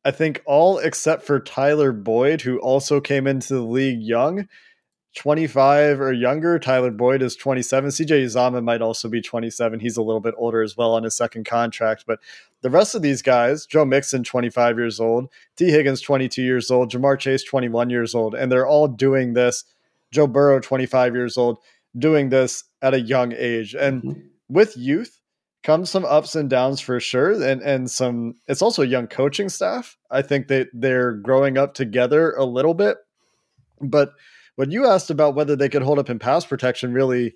I 0.06 0.12
think, 0.12 0.42
all 0.46 0.78
except 0.78 1.24
for 1.24 1.40
Tyler 1.40 1.92
Boyd, 1.92 2.42
who 2.42 2.60
also 2.60 3.00
came 3.02 3.28
into 3.28 3.56
the 3.56 3.62
league 3.62 4.02
young 4.02 4.48
25 5.16 6.00
or 6.00 6.14
younger. 6.14 6.58
Tyler 6.58 6.92
Boyd 6.92 7.22
is 7.22 7.36
27. 7.36 7.90
CJ 7.90 8.26
Uzomah 8.26 8.64
might 8.64 8.82
also 8.82 9.10
be 9.10 9.22
27. 9.22 9.80
He's 9.80 9.98
a 9.98 10.02
little 10.02 10.22
bit 10.22 10.34
older 10.38 10.62
as 10.62 10.78
well 10.78 10.94
on 10.94 11.04
his 11.04 11.16
second 11.16 11.46
contract. 11.46 12.06
But 12.08 12.20
the 12.62 12.70
rest 12.70 12.96
of 12.96 13.02
these 13.02 13.22
guys, 13.22 13.66
Joe 13.66 13.84
Mixon, 13.84 14.24
25 14.24 14.78
years 14.78 15.00
old, 15.00 15.30
Tee 15.58 15.70
Higgins, 15.70 16.02
22 16.02 16.42
years 16.42 16.72
old, 16.72 16.92
Ja'Marr 16.92 17.20
Chase, 17.20 17.44
21 17.44 17.90
years 17.90 18.16
old, 18.16 18.36
and 18.36 18.52
they're 18.52 18.68
all 18.68 18.88
doing 18.88 19.34
this. 19.34 19.66
Joe 20.12 20.28
Burrow, 20.28 20.60
25 20.60 21.14
years 21.16 21.38
old, 21.38 21.58
doing 21.98 22.30
this 22.30 22.64
at 22.82 22.94
a 22.94 23.02
young 23.02 23.34
age. 23.34 23.76
And 23.76 24.02
Mhm. 24.02 24.24
with 24.50 24.78
youth 24.78 25.20
comes 25.64 25.90
some 25.90 26.06
ups 26.06 26.36
and 26.36 26.50
downs 26.50 26.80
for 26.80 27.00
sure. 27.00 27.32
And 27.34 27.62
and 27.62 27.92
some 27.92 28.36
it's 28.48 28.62
also 28.62 28.82
a 28.82 28.88
young 28.88 29.08
coaching 29.08 29.50
staff. 29.50 29.98
I 30.10 30.22
think 30.22 30.48
that 30.48 30.70
they're 30.74 31.14
growing 31.14 31.58
up 31.58 31.74
together 31.74 32.32
a 32.32 32.46
little 32.46 32.74
bit. 32.74 32.98
But 33.82 34.14
what 34.56 34.72
you 34.72 34.86
asked 34.86 35.10
about 35.10 35.36
whether 35.36 35.56
they 35.56 35.70
could 35.70 35.82
hold 35.82 36.00
up 36.00 36.10
in 36.10 36.20
pass 36.20 36.46
protection 36.46 36.94
really 36.94 37.34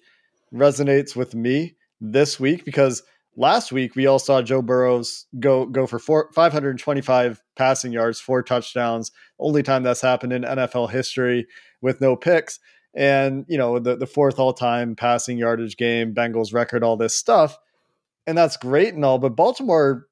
resonates 0.54 1.15
with 1.15 1.34
me 1.36 1.75
this 2.01 2.39
week 2.39 2.65
because 2.65 3.04
last 3.38 3.71
week 3.71 3.95
we 3.95 4.06
all 4.06 4.19
saw 4.19 4.41
Joe 4.41 4.62
Burrows 4.62 5.25
go 5.39 5.65
go 5.65 5.88
for 5.88 5.99
four, 5.99 6.30
525 6.34 7.41
passing 7.56 7.91
yards, 7.91 8.19
four 8.19 8.43
touchdowns. 8.43 9.12
Only 9.39 9.63
time 9.63 9.84
that's 9.84 10.01
happened 10.01 10.34
in 10.34 10.43
NFL 10.43 10.91
history 10.91 11.47
with 11.82 12.01
no 12.01 12.15
picks. 12.15 12.60
And 12.93 13.45
you 13.49 13.58
know 13.58 13.80
the 13.80 13.97
the 13.97 14.08
fourth 14.08 14.39
all 14.39 14.54
time 14.54 14.95
passing 14.95 15.38
yardage 15.38 15.75
game, 15.75 16.13
Bengals 16.13 16.54
record, 16.54 16.84
all 16.84 16.95
this 16.95 17.13
stuff, 17.13 17.58
and 18.25 18.38
that's 18.38 18.56
great 18.56 18.93
and 18.93 19.04
all. 19.04 19.19
But 19.19 19.36
Baltimore, 19.36 20.08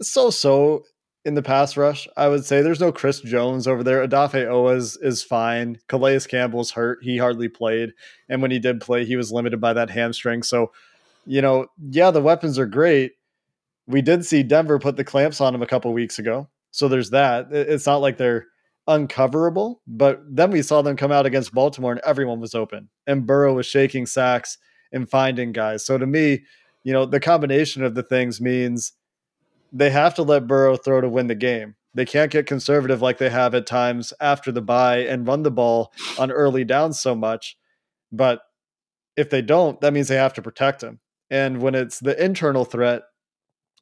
so 0.00 0.30
so 0.30 0.84
in 1.24 1.34
the 1.34 1.42
pass 1.42 1.76
rush. 1.76 2.06
I 2.16 2.28
would 2.28 2.44
say 2.44 2.60
there's 2.60 2.80
no 2.80 2.92
Chris 2.92 3.20
Jones 3.20 3.66
over 3.66 3.82
there. 3.82 4.06
Odafe 4.06 4.46
Oweh 4.46 4.76
is, 4.76 4.96
is 4.98 5.22
fine. 5.22 5.78
Calais 5.88 6.20
Campbell's 6.20 6.70
hurt. 6.70 6.98
He 7.02 7.16
hardly 7.16 7.48
played. 7.48 7.92
And 8.28 8.42
when 8.42 8.50
he 8.50 8.58
did 8.58 8.80
play, 8.80 9.04
he 9.04 9.16
was 9.16 9.32
limited 9.32 9.60
by 9.60 9.72
that 9.72 9.90
hamstring. 9.90 10.42
So, 10.42 10.70
you 11.24 11.40
know, 11.40 11.66
yeah, 11.90 12.10
the 12.10 12.20
weapons 12.20 12.58
are 12.58 12.66
great. 12.66 13.12
We 13.86 14.02
did 14.02 14.26
see 14.26 14.42
Denver 14.42 14.78
put 14.78 14.96
the 14.96 15.04
clamps 15.04 15.40
on 15.40 15.54
him 15.54 15.62
a 15.62 15.66
couple 15.66 15.92
weeks 15.92 16.18
ago. 16.18 16.48
So 16.72 16.88
there's 16.88 17.10
that. 17.10 17.48
It's 17.50 17.86
not 17.86 18.02
like 18.02 18.18
they're 18.18 18.46
uncoverable, 18.86 19.80
but 19.86 20.20
then 20.28 20.50
we 20.50 20.60
saw 20.60 20.82
them 20.82 20.96
come 20.96 21.12
out 21.12 21.26
against 21.26 21.54
Baltimore 21.54 21.92
and 21.92 22.00
everyone 22.04 22.40
was 22.40 22.54
open. 22.54 22.90
And 23.06 23.26
Burrow 23.26 23.54
was 23.54 23.66
shaking 23.66 24.04
sacks 24.04 24.58
and 24.92 25.08
finding 25.08 25.52
guys. 25.52 25.86
So 25.86 25.96
to 25.96 26.06
me, 26.06 26.44
you 26.82 26.92
know, 26.92 27.06
the 27.06 27.20
combination 27.20 27.82
of 27.82 27.94
the 27.94 28.02
things 28.02 28.42
means– 28.42 28.92
they 29.74 29.90
have 29.90 30.14
to 30.14 30.22
let 30.22 30.46
Burrow 30.46 30.76
throw 30.76 31.00
to 31.00 31.08
win 31.08 31.26
the 31.26 31.34
game. 31.34 31.74
They 31.94 32.06
can't 32.06 32.30
get 32.30 32.46
conservative 32.46 33.02
like 33.02 33.18
they 33.18 33.30
have 33.30 33.54
at 33.54 33.66
times 33.66 34.12
after 34.20 34.52
the 34.52 34.62
bye 34.62 34.98
and 34.98 35.26
run 35.26 35.42
the 35.42 35.50
ball 35.50 35.92
on 36.18 36.30
early 36.30 36.64
downs 36.64 37.00
so 37.00 37.14
much. 37.14 37.56
But 38.10 38.40
if 39.16 39.30
they 39.30 39.42
don't, 39.42 39.80
that 39.80 39.92
means 39.92 40.08
they 40.08 40.16
have 40.16 40.34
to 40.34 40.42
protect 40.42 40.82
him. 40.82 41.00
And 41.28 41.60
when 41.60 41.74
it's 41.74 41.98
the 41.98 42.22
internal 42.22 42.64
threat, 42.64 43.02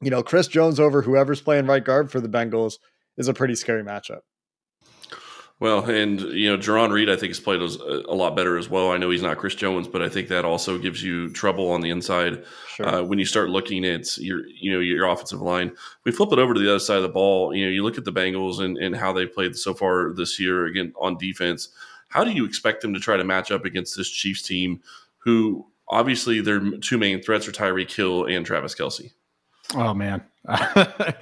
you 0.01 0.09
know, 0.09 0.23
Chris 0.23 0.47
Jones 0.47 0.79
over 0.79 1.03
whoever's 1.03 1.41
playing 1.41 1.67
right 1.67 1.83
guard 1.83 2.11
for 2.11 2.19
the 2.19 2.29
Bengals 2.29 2.75
is 3.17 3.27
a 3.27 3.33
pretty 3.33 3.55
scary 3.55 3.83
matchup. 3.83 4.21
Well, 5.63 5.85
and 5.85 6.19
you 6.19 6.51
know, 6.51 6.57
Jarran 6.57 6.91
Reed, 6.91 7.09
I 7.09 7.15
think 7.15 7.29
has 7.29 7.39
played 7.39 7.61
a 7.61 8.13
lot 8.13 8.35
better 8.35 8.57
as 8.57 8.69
well. 8.69 8.91
I 8.91 8.97
know 8.97 9.09
he's 9.09 9.21
not 9.21 9.37
Chris 9.37 9.55
Jones, 9.55 9.87
but 9.87 10.01
I 10.01 10.09
think 10.09 10.27
that 10.27 10.43
also 10.43 10.77
gives 10.77 11.01
you 11.01 11.29
trouble 11.29 11.71
on 11.71 11.79
the 11.79 11.89
inside 11.89 12.43
sure. 12.67 12.85
uh, 12.85 13.01
when 13.01 13.17
you 13.17 13.23
start 13.23 13.49
looking 13.49 13.85
at 13.85 14.17
your, 14.17 14.45
you 14.47 14.73
know, 14.73 14.81
your 14.81 15.07
offensive 15.07 15.39
line. 15.39 15.73
We 16.03 16.11
flip 16.11 16.33
it 16.33 16.37
over 16.37 16.53
to 16.53 16.59
the 16.59 16.69
other 16.69 16.79
side 16.79 16.97
of 16.97 17.03
the 17.03 17.07
ball. 17.07 17.55
You 17.55 17.63
know, 17.63 17.71
you 17.71 17.81
look 17.81 17.97
at 17.97 18.03
the 18.03 18.11
Bengals 18.11 18.59
and, 18.59 18.77
and 18.77 18.93
how 18.93 19.13
they've 19.13 19.33
played 19.33 19.55
so 19.55 19.73
far 19.73 20.11
this 20.11 20.37
year 20.37 20.65
again 20.65 20.91
on 20.99 21.17
defense. 21.17 21.69
How 22.09 22.25
do 22.25 22.31
you 22.31 22.43
expect 22.43 22.81
them 22.81 22.93
to 22.93 22.99
try 22.99 23.15
to 23.15 23.23
match 23.23 23.49
up 23.49 23.63
against 23.63 23.95
this 23.95 24.09
Chiefs 24.09 24.41
team, 24.41 24.81
who 25.19 25.65
obviously 25.87 26.41
their 26.41 26.59
two 26.79 26.97
main 26.97 27.21
threats 27.21 27.47
are 27.47 27.53
Tyreek 27.53 27.89
Hill 27.89 28.25
and 28.25 28.45
Travis 28.45 28.75
Kelce? 28.75 29.13
Oh 29.75 29.93
man. 29.93 30.23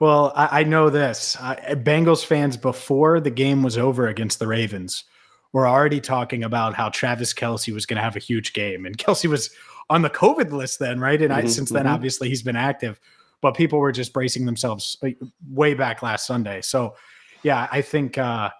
well, 0.00 0.32
I, 0.34 0.60
I, 0.60 0.64
know 0.64 0.90
this. 0.90 1.36
I, 1.40 1.74
Bengals 1.74 2.24
fans 2.24 2.56
before 2.56 3.20
the 3.20 3.30
game 3.30 3.62
was 3.62 3.78
over 3.78 4.08
against 4.08 4.38
the 4.38 4.46
Ravens 4.46 5.04
were 5.52 5.66
already 5.66 6.00
talking 6.00 6.44
about 6.44 6.74
how 6.74 6.88
Travis 6.88 7.32
Kelce 7.32 7.72
was 7.72 7.86
going 7.86 7.96
to 7.96 8.02
have 8.02 8.16
a 8.16 8.20
huge 8.20 8.52
game, 8.52 8.86
and 8.86 8.96
Kelce 8.98 9.28
was 9.28 9.50
on 9.88 10.02
the 10.02 10.10
COVID 10.10 10.52
list 10.52 10.78
then, 10.78 11.00
right? 11.00 11.20
And 11.20 11.30
mm-hmm, 11.30 11.46
I, 11.46 11.50
since 11.50 11.70
then, 11.70 11.84
mm-hmm. 11.84 11.94
obviously, 11.94 12.28
he's 12.28 12.42
been 12.42 12.56
active, 12.56 13.00
but 13.40 13.54
people 13.54 13.78
were 13.78 13.92
just 13.92 14.12
bracing 14.12 14.44
themselves 14.46 15.02
way 15.48 15.74
back 15.74 16.02
last 16.02 16.26
Sunday. 16.26 16.60
So, 16.62 16.94
yeah, 17.42 17.68
I 17.70 17.82
think. 17.82 18.18
Uh, 18.18 18.50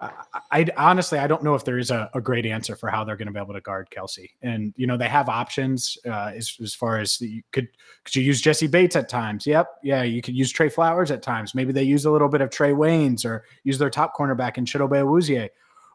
I, 0.00 0.12
I, 0.52 0.66
honestly 0.76 1.18
I 1.18 1.26
don't 1.26 1.42
know 1.42 1.56
if 1.56 1.64
there 1.64 1.78
is 1.78 1.90
a, 1.90 2.08
a 2.14 2.20
great 2.20 2.46
answer 2.46 2.76
for 2.76 2.88
how 2.88 3.02
they're 3.02 3.16
going 3.16 3.26
to 3.26 3.32
be 3.32 3.40
able 3.40 3.54
to 3.54 3.60
guard 3.60 3.88
Kelce. 3.90 4.30
And 4.42 4.72
you 4.76 4.86
know 4.86 4.96
they 4.96 5.08
have 5.08 5.28
options 5.28 5.98
uh, 6.06 6.32
as 6.34 6.56
as 6.62 6.74
far 6.74 6.98
as 6.98 7.20
you 7.20 7.42
could 7.52 7.68
could 8.04 8.14
you 8.14 8.22
use 8.22 8.40
Jessie 8.40 8.68
Bates 8.68 8.94
at 8.94 9.08
times? 9.08 9.46
Yep, 9.46 9.68
yeah, 9.82 10.02
you 10.02 10.22
could 10.22 10.36
use 10.36 10.52
Tre 10.52 10.68
Flowers 10.68 11.10
at 11.10 11.22
times. 11.22 11.54
Maybe 11.54 11.72
they 11.72 11.82
use 11.82 12.04
a 12.04 12.10
little 12.10 12.28
bit 12.28 12.40
of 12.40 12.50
Trae 12.50 12.74
Waynes 12.74 13.24
or 13.24 13.44
use 13.64 13.78
their 13.78 13.90
top 13.90 14.16
cornerback 14.16 14.56
in 14.56 14.64
Chidobe 14.64 15.02
Awuzie. 15.02 15.48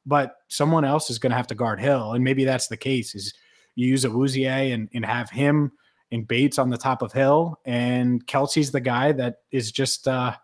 But 0.05 0.35
someone 0.49 0.83
else 0.83 1.09
is 1.09 1.17
going 1.17 1.31
to 1.31 1.37
have 1.37 1.47
to 1.47 1.55
guard 1.55 1.79
Hill, 1.79 2.13
and 2.13 2.23
maybe 2.23 2.43
that's 2.43 2.67
the 2.67 2.77
case. 2.77 3.15
Is 3.15 3.33
you 3.75 3.87
use 3.87 4.03
Awuzie 4.03 4.73
and 4.73 4.89
and 4.93 5.05
have 5.05 5.29
him 5.29 5.71
and 6.11 6.27
Bates 6.27 6.59
on 6.59 6.69
the 6.69 6.77
top 6.77 7.01
of 7.01 7.13
Hill, 7.13 7.57
and 7.63 8.25
Kelce's 8.27 8.71
the 8.71 8.81
guy 8.81 9.13
that 9.13 9.37
is 9.51 9.71
just. 9.71 10.09
Uh, 10.09 10.35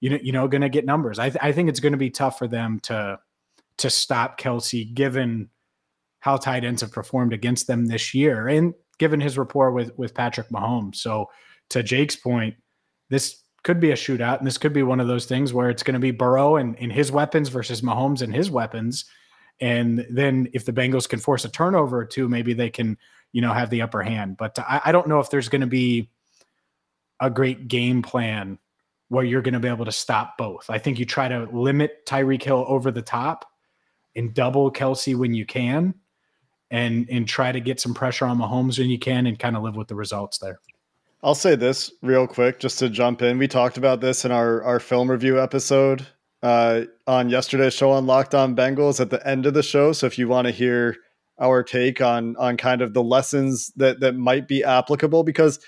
you 0.00 0.10
know, 0.10 0.18
you 0.22 0.32
know, 0.32 0.48
going 0.48 0.62
to 0.62 0.68
get 0.68 0.84
numbers. 0.84 1.18
I, 1.18 1.30
th- 1.30 1.42
I 1.42 1.52
think 1.52 1.68
it's 1.68 1.80
going 1.80 1.92
to 1.92 1.98
be 1.98 2.10
tough 2.10 2.38
for 2.38 2.46
them 2.48 2.80
to 2.84 3.18
to 3.78 3.90
stop 3.90 4.40
Kelce, 4.40 4.92
given 4.92 5.50
how 6.20 6.36
tight 6.36 6.64
ends 6.64 6.80
have 6.80 6.90
performed 6.90 7.32
against 7.32 7.66
them 7.66 7.86
this 7.86 8.12
year, 8.12 8.48
and 8.48 8.74
given 8.98 9.20
his 9.20 9.38
rapport 9.38 9.72
with 9.72 9.96
with 9.96 10.14
Patrick 10.14 10.48
Mahomes. 10.48 10.96
So, 10.96 11.30
to 11.70 11.82
Jake's 11.82 12.16
point, 12.16 12.56
this 13.10 13.42
could 13.64 13.80
be 13.80 13.90
a 13.90 13.94
shootout, 13.96 14.38
and 14.38 14.46
this 14.46 14.58
could 14.58 14.72
be 14.72 14.82
one 14.82 15.00
of 15.00 15.08
those 15.08 15.26
things 15.26 15.52
where 15.52 15.70
it's 15.70 15.82
going 15.82 15.94
to 15.94 16.00
be 16.00 16.10
Burrow 16.10 16.56
and, 16.56 16.76
his 16.76 17.10
weapons 17.10 17.48
versus 17.48 17.82
Mahomes 17.82 18.22
and 18.22 18.34
his 18.34 18.50
weapons. 18.50 19.04
And 19.60 20.06
then 20.08 20.48
if 20.52 20.64
the 20.64 20.72
Bengals 20.72 21.08
can 21.08 21.18
force 21.18 21.44
a 21.44 21.48
turnover 21.48 21.98
or 21.98 22.04
two, 22.04 22.28
maybe 22.28 22.52
they 22.52 22.70
can, 22.70 22.96
you 23.32 23.42
know, 23.42 23.52
have 23.52 23.70
the 23.70 23.82
upper 23.82 24.02
hand. 24.02 24.36
But 24.36 24.58
I, 24.60 24.80
I 24.86 24.92
don't 24.92 25.08
know 25.08 25.18
if 25.18 25.30
there's 25.30 25.48
going 25.48 25.62
to 25.62 25.66
be 25.66 26.10
a 27.20 27.28
great 27.28 27.66
game 27.66 28.00
plan 28.00 28.58
where 29.08 29.24
you're 29.24 29.42
going 29.42 29.54
to 29.54 29.60
be 29.60 29.68
able 29.68 29.84
to 29.84 29.92
stop 29.92 30.36
both. 30.36 30.68
I 30.68 30.78
think 30.78 30.98
you 30.98 31.06
try 31.06 31.28
to 31.28 31.48
limit 31.52 32.04
Tyreek 32.06 32.42
Hill 32.42 32.64
over 32.68 32.90
the 32.90 33.02
top 33.02 33.46
and 34.14 34.34
double 34.34 34.70
Kelce 34.70 35.16
when 35.16 35.34
you 35.34 35.46
can, 35.46 35.94
and 36.70 37.08
and 37.10 37.26
try 37.26 37.52
to 37.52 37.60
get 37.60 37.80
some 37.80 37.94
pressure 37.94 38.26
on 38.26 38.38
Mahomes 38.38 38.78
when 38.78 38.90
you 38.90 38.98
can, 38.98 39.26
and 39.26 39.38
kind 39.38 39.56
of 39.56 39.62
live 39.62 39.76
with 39.76 39.88
the 39.88 39.94
results 39.94 40.38
there. 40.38 40.60
I'll 41.22 41.34
say 41.34 41.56
this 41.56 41.90
real 42.02 42.26
quick, 42.26 42.60
just 42.60 42.78
to 42.78 42.88
jump 42.88 43.22
in. 43.22 43.38
We 43.38 43.48
talked 43.48 43.78
about 43.78 44.00
this 44.00 44.24
in 44.24 44.30
our 44.30 44.62
our 44.62 44.80
film 44.80 45.10
review 45.10 45.40
episode 45.40 46.06
uh, 46.42 46.82
on 47.06 47.28
yesterday's 47.28 47.74
show 47.74 47.90
on 47.90 48.06
Locked 48.06 48.34
On 48.34 48.54
Bengals 48.54 49.00
at 49.00 49.10
the 49.10 49.26
end 49.26 49.46
of 49.46 49.54
the 49.54 49.62
show. 49.62 49.92
So 49.92 50.06
if 50.06 50.18
you 50.18 50.28
want 50.28 50.46
to 50.46 50.52
hear 50.52 50.96
our 51.40 51.62
take 51.62 52.00
on 52.00 52.36
on 52.36 52.56
kind 52.56 52.82
of 52.82 52.94
the 52.94 53.02
lessons 53.02 53.72
that 53.76 54.00
that 54.00 54.14
might 54.14 54.46
be 54.46 54.62
applicable, 54.62 55.24
because 55.24 55.58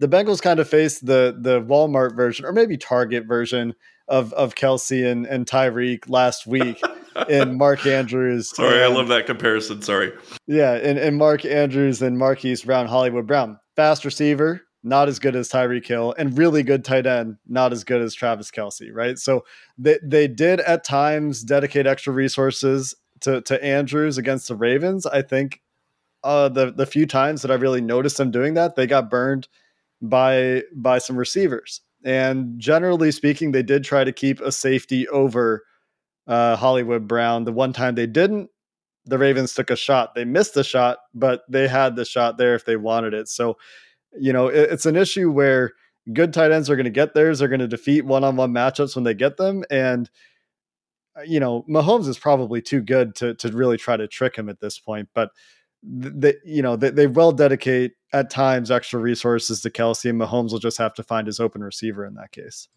the 0.00 0.08
Bengals 0.08 0.42
kind 0.42 0.58
of 0.58 0.68
faced 0.68 1.06
the 1.06 1.36
the 1.38 1.62
Walmart 1.62 2.16
version 2.16 2.44
or 2.44 2.52
maybe 2.52 2.76
Target 2.76 3.26
version 3.26 3.74
of 4.08 4.32
of 4.32 4.56
Kelce 4.56 5.08
and, 5.08 5.26
and 5.26 5.46
Tyreek 5.46 6.08
last 6.08 6.46
week 6.46 6.82
in 7.28 7.56
Mark 7.56 7.86
Andrews. 7.86 8.50
Sorry, 8.50 8.82
and, 8.82 8.92
I 8.92 8.96
love 8.96 9.08
that 9.08 9.26
comparison. 9.26 9.82
Sorry. 9.82 10.12
Yeah, 10.46 10.72
and, 10.72 10.98
and 10.98 11.16
Mark 11.16 11.44
Andrews 11.44 12.02
and 12.02 12.18
Marquise 12.18 12.62
Brown, 12.64 12.86
Hollywood 12.86 13.26
Brown. 13.26 13.60
Fast 13.76 14.04
receiver, 14.04 14.62
not 14.82 15.08
as 15.08 15.18
good 15.18 15.36
as 15.36 15.50
Tyreek 15.50 15.86
Hill, 15.86 16.14
and 16.18 16.36
really 16.36 16.62
good 16.62 16.84
tight 16.84 17.06
end, 17.06 17.36
not 17.46 17.72
as 17.72 17.84
good 17.84 18.00
as 18.00 18.14
Travis 18.14 18.50
Kelce, 18.50 18.88
right? 18.92 19.18
So 19.18 19.44
they, 19.78 19.98
they 20.02 20.26
did 20.28 20.60
at 20.60 20.82
times 20.82 21.42
dedicate 21.42 21.86
extra 21.86 22.12
resources 22.12 22.94
to, 23.20 23.42
to 23.42 23.62
Andrews 23.62 24.18
against 24.18 24.48
the 24.48 24.56
Ravens. 24.56 25.06
I 25.06 25.22
think 25.22 25.60
uh, 26.24 26.48
the 26.48 26.72
the 26.72 26.86
few 26.86 27.06
times 27.06 27.42
that 27.42 27.50
I 27.50 27.54
really 27.54 27.80
noticed 27.80 28.16
them 28.16 28.30
doing 28.30 28.54
that, 28.54 28.76
they 28.76 28.86
got 28.86 29.10
burned 29.10 29.48
by 30.02 30.62
by 30.74 30.98
some 30.98 31.16
receivers. 31.16 31.80
And 32.04 32.58
generally 32.58 33.12
speaking, 33.12 33.52
they 33.52 33.62
did 33.62 33.84
try 33.84 34.04
to 34.04 34.12
keep 34.12 34.40
a 34.40 34.52
safety 34.52 35.06
over 35.08 35.64
uh, 36.26 36.56
Hollywood 36.56 37.06
Brown. 37.06 37.44
The 37.44 37.52
one 37.52 37.72
time 37.72 37.94
they 37.94 38.06
didn't, 38.06 38.48
the 39.04 39.18
Ravens 39.18 39.52
took 39.52 39.70
a 39.70 39.76
shot. 39.76 40.14
They 40.14 40.24
missed 40.24 40.54
the 40.54 40.64
shot, 40.64 40.98
but 41.14 41.42
they 41.48 41.68
had 41.68 41.96
the 41.96 42.04
shot 42.04 42.38
there 42.38 42.54
if 42.54 42.64
they 42.64 42.76
wanted 42.76 43.12
it. 43.12 43.28
So, 43.28 43.58
you 44.18 44.32
know, 44.32 44.48
it, 44.48 44.70
it's 44.70 44.86
an 44.86 44.96
issue 44.96 45.30
where 45.30 45.72
good 46.12 46.32
tight 46.32 46.52
ends 46.52 46.70
are 46.70 46.76
going 46.76 46.84
to 46.84 46.90
get 46.90 47.12
theirs. 47.12 47.38
They're 47.38 47.48
going 47.48 47.60
to 47.60 47.68
defeat 47.68 48.06
one-on-one 48.06 48.52
matchups 48.52 48.94
when 48.94 49.04
they 49.04 49.14
get 49.14 49.36
them, 49.36 49.64
and 49.70 50.08
uh, 51.16 51.22
you 51.22 51.40
know, 51.40 51.64
Mahomes 51.68 52.08
is 52.08 52.18
probably 52.18 52.62
too 52.62 52.80
good 52.80 53.14
to 53.16 53.34
to 53.34 53.48
really 53.48 53.76
try 53.76 53.96
to 53.96 54.08
trick 54.08 54.36
him 54.36 54.48
at 54.48 54.60
this 54.60 54.78
point. 54.78 55.08
But 55.14 55.30
they, 55.82 56.34
you 56.44 56.62
know, 56.62 56.76
they, 56.76 56.90
they 56.90 57.06
well 57.06 57.32
dedicate 57.32 57.92
at 58.12 58.30
times 58.30 58.70
extra 58.70 59.00
resources 59.00 59.60
to 59.62 59.70
Kelce, 59.70 60.10
and 60.10 60.20
Mahomes 60.20 60.52
will 60.52 60.58
just 60.58 60.78
have 60.78 60.94
to 60.94 61.02
find 61.02 61.26
his 61.26 61.40
open 61.40 61.62
receiver 61.62 62.04
in 62.04 62.14
that 62.14 62.32
case. 62.32 62.68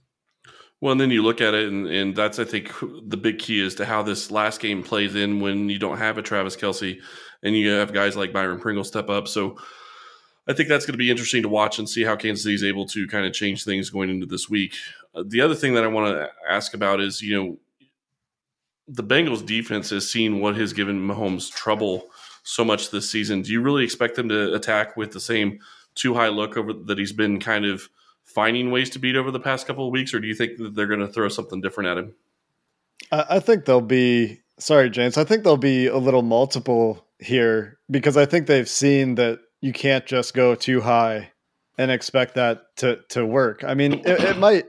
Well, 0.81 0.91
and 0.91 0.99
then 0.99 1.11
you 1.11 1.23
look 1.23 1.39
at 1.39 1.53
it, 1.53 1.69
and, 1.69 1.87
and 1.87 2.15
that's 2.15 2.39
I 2.39 2.43
think 2.43 2.71
the 3.07 3.17
big 3.17 3.39
key 3.39 3.61
is 3.61 3.75
to 3.75 3.85
how 3.85 4.03
this 4.03 4.31
last 4.31 4.59
game 4.59 4.83
plays 4.83 5.15
in 5.15 5.39
when 5.39 5.69
you 5.69 5.79
don't 5.79 5.97
have 5.97 6.17
a 6.17 6.21
Travis 6.21 6.57
Kelce, 6.57 6.99
and 7.41 7.55
you 7.55 7.69
have 7.69 7.93
guys 7.93 8.15
like 8.15 8.33
Byron 8.33 8.59
Pringle 8.59 8.83
step 8.83 9.09
up. 9.09 9.27
So 9.27 9.57
I 10.47 10.53
think 10.53 10.67
that's 10.67 10.85
going 10.85 10.93
to 10.93 10.97
be 10.97 11.09
interesting 11.09 11.41
to 11.43 11.49
watch 11.49 11.79
and 11.79 11.87
see 11.87 12.03
how 12.03 12.15
Kansas 12.15 12.43
City 12.43 12.55
is 12.55 12.63
able 12.63 12.85
to 12.87 13.07
kind 13.07 13.25
of 13.25 13.33
change 13.33 13.63
things 13.63 13.89
going 13.89 14.09
into 14.09 14.25
this 14.25 14.49
week. 14.49 14.75
Uh, 15.15 15.23
the 15.25 15.41
other 15.41 15.55
thing 15.55 15.73
that 15.75 15.85
I 15.85 15.87
want 15.87 16.13
to 16.13 16.29
ask 16.49 16.73
about 16.73 16.99
is 16.99 17.21
you 17.21 17.41
know 17.41 17.57
the 18.87 19.03
Bengals 19.03 19.45
defense 19.45 19.89
has 19.91 20.11
seen 20.11 20.41
what 20.41 20.57
has 20.57 20.73
given 20.73 20.99
Mahomes 20.99 21.49
trouble 21.49 22.09
so 22.43 22.63
much 22.63 22.91
this 22.91 23.09
season. 23.09 23.41
Do 23.41 23.51
you 23.51 23.61
really 23.61 23.83
expect 23.83 24.15
them 24.15 24.29
to 24.29 24.53
attack 24.53 24.95
with 24.95 25.11
the 25.11 25.19
same 25.19 25.59
two 25.95 26.13
high 26.13 26.27
look 26.27 26.57
over 26.57 26.73
that 26.73 26.97
he's 26.97 27.13
been 27.13 27.39
kind 27.39 27.65
of 27.65 27.89
finding 28.23 28.71
ways 28.71 28.89
to 28.91 28.99
beat 28.99 29.15
over 29.15 29.31
the 29.31 29.39
past 29.39 29.67
couple 29.67 29.85
of 29.85 29.91
weeks, 29.91 30.13
or 30.13 30.19
do 30.19 30.27
you 30.27 30.35
think 30.35 30.57
that 30.57 30.75
they're 30.75 30.87
going 30.87 30.99
to 30.99 31.07
throw 31.07 31.29
something 31.29 31.61
different 31.61 31.89
at 31.89 31.97
him? 31.97 32.15
I 33.11 33.39
think 33.39 33.65
they'll 33.65 33.81
be 33.81 34.41
sorry, 34.59 34.89
James. 34.89 35.17
I 35.17 35.23
think 35.23 35.43
they'll 35.43 35.57
be 35.57 35.87
a 35.87 35.97
little 35.97 36.21
multiple 36.21 37.05
here 37.19 37.79
because 37.89 38.17
I 38.17 38.25
think 38.25 38.47
they've 38.47 38.69
seen 38.69 39.15
that 39.15 39.39
you 39.61 39.73
can't 39.73 40.05
just 40.05 40.33
go 40.33 40.55
two 40.55 40.81
high 40.81 41.31
and 41.77 41.91
expect 41.91 42.35
that 42.35 42.75
to 42.77 42.99
to 43.09 43.25
work. 43.25 43.63
I 43.63 43.73
mean, 43.73 43.93
it, 44.05 44.21
it 44.21 44.37
might 44.37 44.65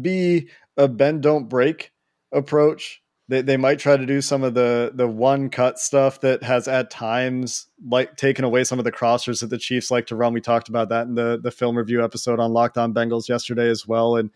be 0.00 0.48
a 0.76 0.88
bend 0.88 1.22
don't 1.22 1.48
break 1.48 1.92
approach. 2.32 3.02
They 3.28 3.42
they 3.42 3.56
might 3.56 3.78
try 3.78 3.96
to 3.96 4.06
do 4.06 4.20
some 4.20 4.42
of 4.42 4.54
the 4.54 4.90
the 4.94 5.08
one 5.08 5.50
cut 5.50 5.78
stuff 5.78 6.20
that 6.20 6.42
has 6.42 6.66
at 6.66 6.90
times 6.90 7.66
like 7.86 8.16
taken 8.16 8.44
away 8.44 8.64
some 8.64 8.78
of 8.78 8.84
the 8.84 8.92
crossers 8.92 9.40
that 9.40 9.50
the 9.50 9.58
Chiefs 9.58 9.90
like 9.90 10.06
to 10.06 10.16
run. 10.16 10.32
We 10.32 10.40
talked 10.40 10.68
about 10.68 10.88
that 10.88 11.06
in 11.06 11.14
the 11.14 11.38
the 11.42 11.50
film 11.50 11.76
review 11.76 12.02
episode 12.02 12.40
on 12.40 12.52
Locked 12.52 12.78
On 12.78 12.94
Bengals 12.94 13.28
yesterday 13.28 13.68
as 13.68 13.86
well, 13.86 14.16
and 14.16 14.30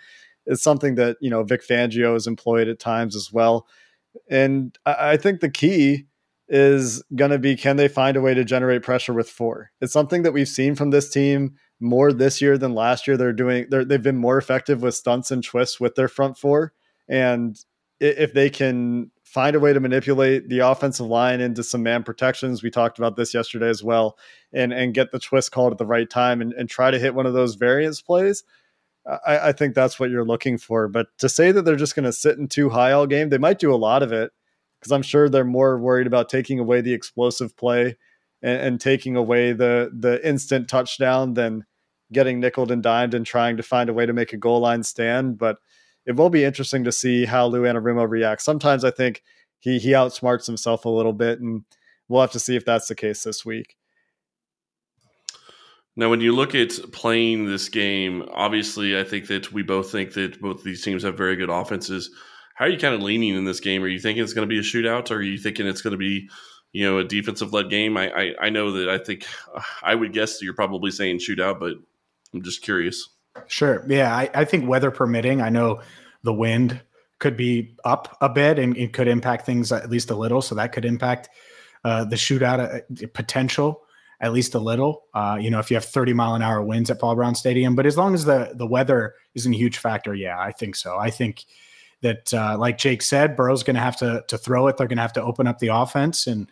it's 0.46 0.62
something 0.62 0.96
that 0.96 1.16
you 1.20 1.30
know 1.30 1.42
Vic 1.42 1.66
Fangio 1.66 2.12
has 2.12 2.26
employed 2.26 2.68
at 2.68 2.78
times 2.78 3.16
as 3.16 3.32
well. 3.32 3.66
And 4.28 4.76
I, 4.84 5.12
I 5.12 5.16
think 5.16 5.40
the 5.40 5.50
key 5.50 6.06
is 6.48 7.02
going 7.14 7.30
to 7.30 7.38
be 7.38 7.56
can 7.56 7.76
they 7.76 7.88
find 7.88 8.16
a 8.16 8.20
way 8.20 8.34
to 8.34 8.44
generate 8.44 8.82
pressure 8.82 9.14
with 9.14 9.30
four? 9.30 9.70
It's 9.80 9.92
something 9.92 10.22
that 10.22 10.32
we've 10.32 10.48
seen 10.48 10.74
from 10.74 10.90
this 10.90 11.08
team 11.08 11.54
more 11.80 12.12
this 12.12 12.42
year 12.42 12.58
than 12.58 12.74
last 12.74 13.06
year. 13.06 13.16
They're 13.16 13.32
doing 13.32 13.66
they're, 13.70 13.84
they've 13.84 14.02
been 14.02 14.18
more 14.18 14.36
effective 14.36 14.82
with 14.82 14.94
stunts 14.94 15.30
and 15.30 15.42
twists 15.42 15.80
with 15.80 15.94
their 15.94 16.08
front 16.08 16.36
four, 16.36 16.74
and 17.08 17.56
if 18.02 18.34
they 18.34 18.50
can 18.50 19.10
find 19.24 19.56
a 19.56 19.60
way 19.60 19.72
to 19.72 19.80
manipulate 19.80 20.48
the 20.48 20.58
offensive 20.58 21.06
line 21.06 21.40
into 21.40 21.62
some 21.62 21.82
man 21.82 22.02
protections, 22.02 22.62
we 22.62 22.70
talked 22.70 22.98
about 22.98 23.16
this 23.16 23.32
yesterday 23.32 23.68
as 23.68 23.82
well, 23.82 24.18
and 24.52 24.72
and 24.72 24.94
get 24.94 25.10
the 25.12 25.18
twist 25.18 25.52
called 25.52 25.72
at 25.72 25.78
the 25.78 25.86
right 25.86 26.10
time 26.10 26.40
and, 26.40 26.52
and 26.52 26.68
try 26.68 26.90
to 26.90 26.98
hit 26.98 27.14
one 27.14 27.26
of 27.26 27.32
those 27.32 27.54
variance 27.54 28.02
plays. 28.02 28.44
I, 29.06 29.48
I 29.48 29.52
think 29.52 29.74
that's 29.74 29.98
what 29.98 30.10
you're 30.10 30.24
looking 30.24 30.58
for. 30.58 30.86
But 30.88 31.08
to 31.18 31.28
say 31.28 31.50
that 31.50 31.64
they're 31.64 31.74
just 31.76 31.96
going 31.96 32.04
to 32.04 32.12
sit 32.12 32.38
in 32.38 32.46
two 32.46 32.68
high 32.70 32.92
all 32.92 33.06
game, 33.06 33.30
they 33.30 33.38
might 33.38 33.58
do 33.58 33.74
a 33.74 33.76
lot 33.76 34.02
of 34.02 34.12
it 34.12 34.32
because 34.78 34.92
I'm 34.92 35.02
sure 35.02 35.28
they're 35.28 35.44
more 35.44 35.78
worried 35.78 36.06
about 36.06 36.28
taking 36.28 36.58
away 36.58 36.80
the 36.80 36.92
explosive 36.92 37.56
play 37.56 37.96
and, 38.42 38.60
and 38.60 38.80
taking 38.80 39.16
away 39.16 39.52
the 39.52 39.90
the 39.92 40.26
instant 40.26 40.68
touchdown 40.68 41.34
than 41.34 41.64
getting 42.12 42.40
nickled 42.40 42.70
and 42.70 42.82
dimed 42.82 43.14
and 43.14 43.24
trying 43.24 43.56
to 43.56 43.62
find 43.62 43.88
a 43.88 43.94
way 43.94 44.06
to 44.06 44.12
make 44.12 44.32
a 44.32 44.36
goal 44.36 44.60
line 44.60 44.82
stand. 44.82 45.38
But 45.38 45.58
it 46.06 46.16
will 46.16 46.30
be 46.30 46.44
interesting 46.44 46.84
to 46.84 46.92
see 46.92 47.24
how 47.24 47.46
Lou 47.46 47.62
Anarumo 47.62 48.08
reacts. 48.08 48.44
Sometimes 48.44 48.84
I 48.84 48.90
think 48.90 49.22
he 49.58 49.78
he 49.78 49.90
outsmarts 49.90 50.46
himself 50.46 50.84
a 50.84 50.90
little 50.90 51.12
bit, 51.12 51.40
and 51.40 51.64
we'll 52.08 52.20
have 52.20 52.32
to 52.32 52.40
see 52.40 52.56
if 52.56 52.64
that's 52.64 52.88
the 52.88 52.94
case 52.94 53.22
this 53.22 53.44
week. 53.44 53.76
Now, 55.94 56.08
when 56.08 56.22
you 56.22 56.34
look 56.34 56.54
at 56.54 56.72
playing 56.92 57.46
this 57.46 57.68
game, 57.68 58.26
obviously, 58.32 58.98
I 58.98 59.04
think 59.04 59.26
that 59.26 59.52
we 59.52 59.62
both 59.62 59.92
think 59.92 60.14
that 60.14 60.40
both 60.40 60.64
these 60.64 60.82
teams 60.82 61.02
have 61.02 61.18
very 61.18 61.36
good 61.36 61.50
offenses. 61.50 62.10
How 62.54 62.64
are 62.64 62.68
you 62.68 62.78
kind 62.78 62.94
of 62.94 63.02
leaning 63.02 63.36
in 63.36 63.44
this 63.44 63.60
game? 63.60 63.82
Are 63.82 63.88
you 63.88 63.98
thinking 63.98 64.22
it's 64.22 64.32
going 64.32 64.48
to 64.48 64.52
be 64.52 64.58
a 64.58 64.62
shootout, 64.62 65.10
or 65.10 65.16
are 65.16 65.22
you 65.22 65.36
thinking 65.36 65.66
it's 65.66 65.82
going 65.82 65.92
to 65.92 65.98
be, 65.98 66.28
you 66.72 66.84
know, 66.84 66.98
a 66.98 67.04
defensive 67.04 67.52
led 67.52 67.68
game? 67.68 67.96
I, 67.96 68.10
I, 68.10 68.34
I 68.42 68.50
know 68.50 68.72
that 68.72 68.88
I 68.88 68.98
think 68.98 69.26
I 69.82 69.94
would 69.94 70.14
guess 70.14 70.40
you're 70.42 70.54
probably 70.54 70.90
saying 70.90 71.18
shootout, 71.18 71.60
but 71.60 71.74
I'm 72.32 72.42
just 72.42 72.62
curious. 72.62 73.10
Sure. 73.46 73.84
Yeah, 73.88 74.14
I, 74.14 74.30
I 74.34 74.44
think 74.44 74.68
weather 74.68 74.90
permitting, 74.90 75.40
I 75.40 75.48
know 75.48 75.80
the 76.22 76.32
wind 76.32 76.80
could 77.18 77.36
be 77.36 77.76
up 77.84 78.16
a 78.20 78.28
bit 78.28 78.58
and 78.58 78.76
it 78.76 78.92
could 78.92 79.08
impact 79.08 79.46
things 79.46 79.70
at 79.72 79.88
least 79.90 80.10
a 80.10 80.14
little. 80.16 80.42
So 80.42 80.54
that 80.56 80.72
could 80.72 80.84
impact 80.84 81.28
uh, 81.84 82.04
the 82.04 82.16
shootout 82.16 82.58
uh, 82.60 83.06
potential 83.14 83.82
at 84.22 84.32
least 84.32 84.54
a 84.54 84.58
little. 84.58 85.04
Uh, 85.14 85.36
you 85.40 85.50
know, 85.50 85.58
if 85.58 85.70
you 85.70 85.76
have 85.76 85.84
30 85.84 86.12
mile 86.14 86.34
an 86.34 86.42
hour 86.42 86.62
winds 86.62 86.90
at 86.90 87.00
Paul 87.00 87.16
Brown 87.16 87.34
Stadium, 87.34 87.74
but 87.74 87.86
as 87.86 87.96
long 87.96 88.14
as 88.14 88.24
the 88.24 88.52
the 88.54 88.66
weather 88.66 89.14
isn't 89.34 89.52
a 89.52 89.56
huge 89.56 89.78
factor, 89.78 90.14
yeah, 90.14 90.38
I 90.38 90.52
think 90.52 90.76
so. 90.76 90.96
I 90.96 91.10
think 91.10 91.44
that, 92.02 92.32
uh, 92.32 92.56
like 92.58 92.78
Jake 92.78 93.02
said, 93.02 93.36
Burrow's 93.36 93.64
going 93.64 93.76
to 93.76 93.82
have 93.82 93.96
to 93.98 94.24
to 94.28 94.38
throw 94.38 94.68
it. 94.68 94.76
They're 94.76 94.86
going 94.86 94.96
to 94.96 95.02
have 95.02 95.12
to 95.14 95.22
open 95.22 95.48
up 95.48 95.58
the 95.58 95.68
offense 95.68 96.28
and 96.28 96.48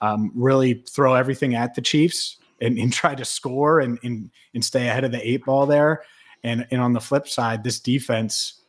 um, 0.00 0.32
really 0.34 0.84
throw 0.90 1.14
everything 1.14 1.54
at 1.54 1.74
the 1.74 1.80
Chiefs 1.80 2.38
and, 2.60 2.76
and 2.76 2.92
try 2.92 3.14
to 3.14 3.24
score 3.24 3.78
and, 3.78 3.98
and 4.02 4.30
and 4.52 4.64
stay 4.64 4.88
ahead 4.88 5.04
of 5.04 5.12
the 5.12 5.26
eight 5.26 5.44
ball 5.44 5.66
there. 5.66 6.02
And 6.44 6.66
and 6.70 6.80
on 6.80 6.92
the 6.92 7.00
flip 7.00 7.28
side, 7.28 7.64
this 7.64 7.80
defense 7.80 8.62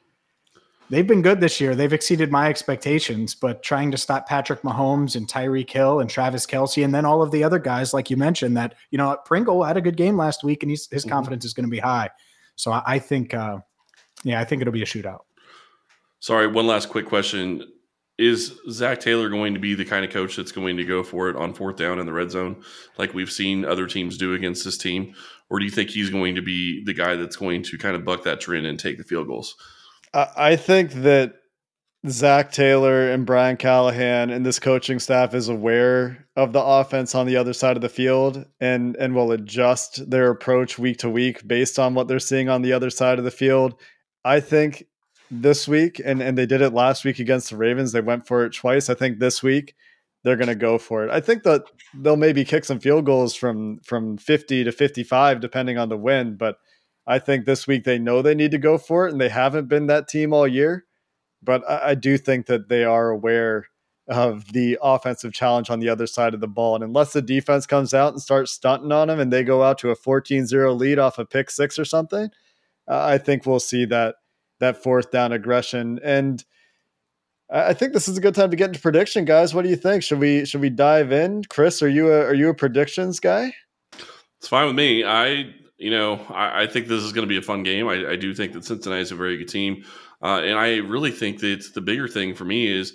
they've 0.89 1.07
been 1.07 1.21
good 1.21 1.39
this 1.39 1.59
year. 1.59 1.75
They've 1.75 1.91
exceeded 1.91 2.31
my 2.31 2.49
expectations, 2.49 3.33
but 3.33 3.63
trying 3.63 3.89
to 3.91 3.97
stop 3.97 4.27
Patrick 4.27 4.61
Mahomes 4.61 5.15
and 5.15 5.27
Tyreek 5.27 5.69
Hill 5.69 5.99
and 5.99 6.09
Travis 6.09 6.45
Kelce 6.45 6.83
and 6.83 6.93
then 6.93 7.05
all 7.05 7.23
of 7.23 7.31
the 7.31 7.43
other 7.43 7.59
guys, 7.59 7.93
like 7.93 8.09
you 8.09 8.17
mentioned, 8.17 8.55
that 8.57 8.75
you 8.91 8.97
know 8.97 9.17
Pringle 9.25 9.63
had 9.63 9.77
a 9.77 9.81
good 9.81 9.97
game 9.97 10.17
last 10.17 10.43
week, 10.43 10.63
and 10.63 10.69
his 10.69 10.87
mm-hmm. 10.87 11.09
confidence 11.09 11.45
is 11.45 11.53
going 11.53 11.65
to 11.65 11.71
be 11.71 11.79
high. 11.79 12.09
So 12.55 12.71
I, 12.71 12.83
I 12.85 12.99
think, 12.99 13.33
uh, 13.33 13.57
yeah, 14.23 14.39
I 14.39 14.45
think 14.45 14.61
it'll 14.61 14.73
be 14.73 14.83
a 14.83 14.85
shootout. 14.85 15.21
Sorry, 16.19 16.47
one 16.47 16.67
last 16.67 16.89
quick 16.89 17.07
question: 17.07 17.67
Is 18.17 18.53
Zac 18.69 18.99
Taylor 18.99 19.29
going 19.29 19.55
to 19.55 19.59
be 19.59 19.73
the 19.73 19.85
kind 19.85 20.05
of 20.05 20.11
coach 20.11 20.35
that's 20.35 20.51
going 20.51 20.77
to 20.77 20.83
go 20.83 21.03
for 21.03 21.29
it 21.29 21.35
on 21.35 21.53
fourth 21.53 21.77
down 21.77 21.97
in 21.97 22.05
the 22.05 22.13
red 22.13 22.29
zone, 22.29 22.61
like 22.97 23.13
we've 23.13 23.31
seen 23.31 23.65
other 23.65 23.87
teams 23.87 24.17
do 24.17 24.35
against 24.35 24.63
this 24.63 24.77
team, 24.77 25.15
or 25.49 25.57
do 25.57 25.65
you 25.65 25.71
think 25.71 25.89
he's 25.89 26.11
going 26.11 26.35
to 26.35 26.41
be 26.41 26.83
the 26.85 26.93
guy 26.93 27.15
that's 27.15 27.35
going 27.35 27.63
to 27.63 27.77
kind 27.77 27.95
of 27.95 28.05
buck 28.05 28.23
that 28.23 28.39
trend 28.39 28.67
and 28.67 28.79
take 28.79 28.97
the 28.97 29.03
field 29.03 29.27
goals? 29.27 29.55
I 30.13 30.55
think 30.57 30.93
that 30.93 31.33
Zac 32.07 32.51
Taylor 32.51 33.09
and 33.09 33.25
Brian 33.25 33.55
Callahan 33.55 34.29
and 34.29 34.45
this 34.45 34.59
coaching 34.59 34.99
staff 34.99 35.33
is 35.33 35.47
aware 35.47 36.27
of 36.35 36.51
the 36.51 36.61
offense 36.61 37.15
on 37.15 37.25
the 37.25 37.37
other 37.37 37.53
side 37.53 37.77
of 37.77 37.81
the 37.81 37.89
field 37.89 38.45
and 38.59 38.95
and 38.97 39.15
will 39.15 39.31
adjust 39.31 40.09
their 40.09 40.29
approach 40.29 40.77
week 40.77 40.97
to 40.97 41.09
week 41.09 41.47
based 41.47 41.79
on 41.79 41.93
what 41.95 42.07
they're 42.07 42.19
seeing 42.19 42.49
on 42.49 42.61
the 42.61 42.73
other 42.73 42.89
side 42.89 43.19
of 43.19 43.25
the 43.25 43.31
field. 43.31 43.75
I 44.25 44.41
think 44.41 44.85
this 45.41 45.67
week 45.67 46.01
and 46.03 46.21
and 46.21 46.37
they 46.37 46.45
did 46.45 46.61
it 46.61 46.73
last 46.73 47.05
week 47.05 47.19
against 47.19 47.49
the 47.49 47.57
Ravens. 47.57 47.91
They 47.91 48.01
went 48.01 48.27
for 48.27 48.45
it 48.45 48.53
twice. 48.53 48.89
I 48.89 48.93
think 48.93 49.19
this 49.19 49.41
week 49.41 49.75
they're 50.23 50.37
going 50.37 50.47
to 50.47 50.55
go 50.55 50.77
for 50.77 51.03
it. 51.03 51.11
I 51.11 51.19
think 51.19 51.43
that 51.43 51.63
they'll 51.93 52.15
maybe 52.15 52.45
kick 52.45 52.65
some 52.65 52.79
field 52.79 53.05
goals 53.05 53.35
from 53.35 53.79
from 53.83 54.17
50 54.17 54.63
to 54.63 54.71
55 54.71 55.39
depending 55.39 55.77
on 55.77 55.89
the 55.89 55.97
wind, 55.97 56.37
but 56.37 56.57
I 57.05 57.19
think 57.19 57.45
this 57.45 57.67
week 57.67 57.83
they 57.83 57.99
know 57.99 58.21
they 58.21 58.35
need 58.35 58.51
to 58.51 58.57
go 58.57 58.77
for 58.77 59.07
it, 59.07 59.11
and 59.11 59.19
they 59.19 59.29
haven't 59.29 59.67
been 59.67 59.87
that 59.87 60.07
team 60.07 60.33
all 60.33 60.47
year. 60.47 60.85
But 61.41 61.69
I, 61.69 61.89
I 61.89 61.95
do 61.95 62.17
think 62.17 62.45
that 62.45 62.69
they 62.69 62.85
are 62.85 63.09
aware 63.09 63.67
of 64.07 64.51
the 64.51 64.77
offensive 64.81 65.33
challenge 65.33 65.69
on 65.69 65.79
the 65.79 65.89
other 65.89 66.07
side 66.07 66.33
of 66.33 66.41
the 66.41 66.47
ball. 66.47 66.75
And 66.75 66.83
unless 66.83 67.13
the 67.13 67.21
defense 67.21 67.65
comes 67.65 67.93
out 67.93 68.11
and 68.13 68.21
starts 68.21 68.51
stunting 68.51 68.91
on 68.91 69.07
them 69.07 69.19
and 69.19 69.31
they 69.31 69.43
go 69.43 69.63
out 69.63 69.77
to 69.79 69.91
a 69.91 69.95
14 69.95 70.45
0 70.45 70.73
lead 70.73 70.99
off 70.99 71.19
a 71.19 71.25
pick 71.25 71.49
six 71.49 71.79
or 71.79 71.85
something, 71.85 72.29
uh, 72.87 73.03
I 73.05 73.17
think 73.17 73.45
we'll 73.45 73.61
see 73.61 73.85
that 73.85 74.15
that 74.63 74.81
fourth 74.81 75.11
down 75.11 75.31
aggression. 75.31 75.99
And 76.03 76.43
I 77.49 77.73
think 77.73 77.93
this 77.93 78.07
is 78.07 78.17
a 78.17 78.21
good 78.21 78.35
time 78.35 78.49
to 78.49 78.57
get 78.57 78.69
into 78.69 78.79
prediction, 78.79 79.25
guys. 79.25 79.53
What 79.53 79.63
do 79.63 79.69
you 79.69 79.75
think? 79.75 80.03
Should 80.03 80.19
we 80.19 80.45
should 80.45 80.61
we 80.61 80.69
dive 80.69 81.11
in? 81.11 81.43
Chris, 81.45 81.81
are 81.81 81.89
you 81.89 82.11
a 82.11 82.25
are 82.25 82.33
you 82.33 82.49
a 82.49 82.53
predictions 82.53 83.19
guy? 83.19 83.53
It's 84.39 84.47
fine 84.47 84.67
with 84.67 84.75
me. 84.75 85.03
I 85.03 85.53
you 85.77 85.91
know, 85.91 86.15
I, 86.29 86.63
I 86.63 86.67
think 86.67 86.87
this 86.87 87.03
is 87.03 87.11
going 87.11 87.27
to 87.27 87.29
be 87.29 87.37
a 87.37 87.41
fun 87.41 87.63
game. 87.63 87.87
I, 87.87 88.11
I, 88.11 88.15
do 88.15 88.33
think 88.33 88.53
that 88.53 88.63
Cincinnati 88.63 89.01
is 89.01 89.11
a 89.11 89.15
very 89.15 89.37
good 89.37 89.49
team. 89.49 89.83
Uh, 90.21 90.39
and 90.39 90.57
I 90.57 90.77
really 90.77 91.11
think 91.11 91.39
that 91.39 91.71
the 91.73 91.81
bigger 91.81 92.07
thing 92.07 92.35
for 92.35 92.45
me 92.45 92.67
is 92.67 92.93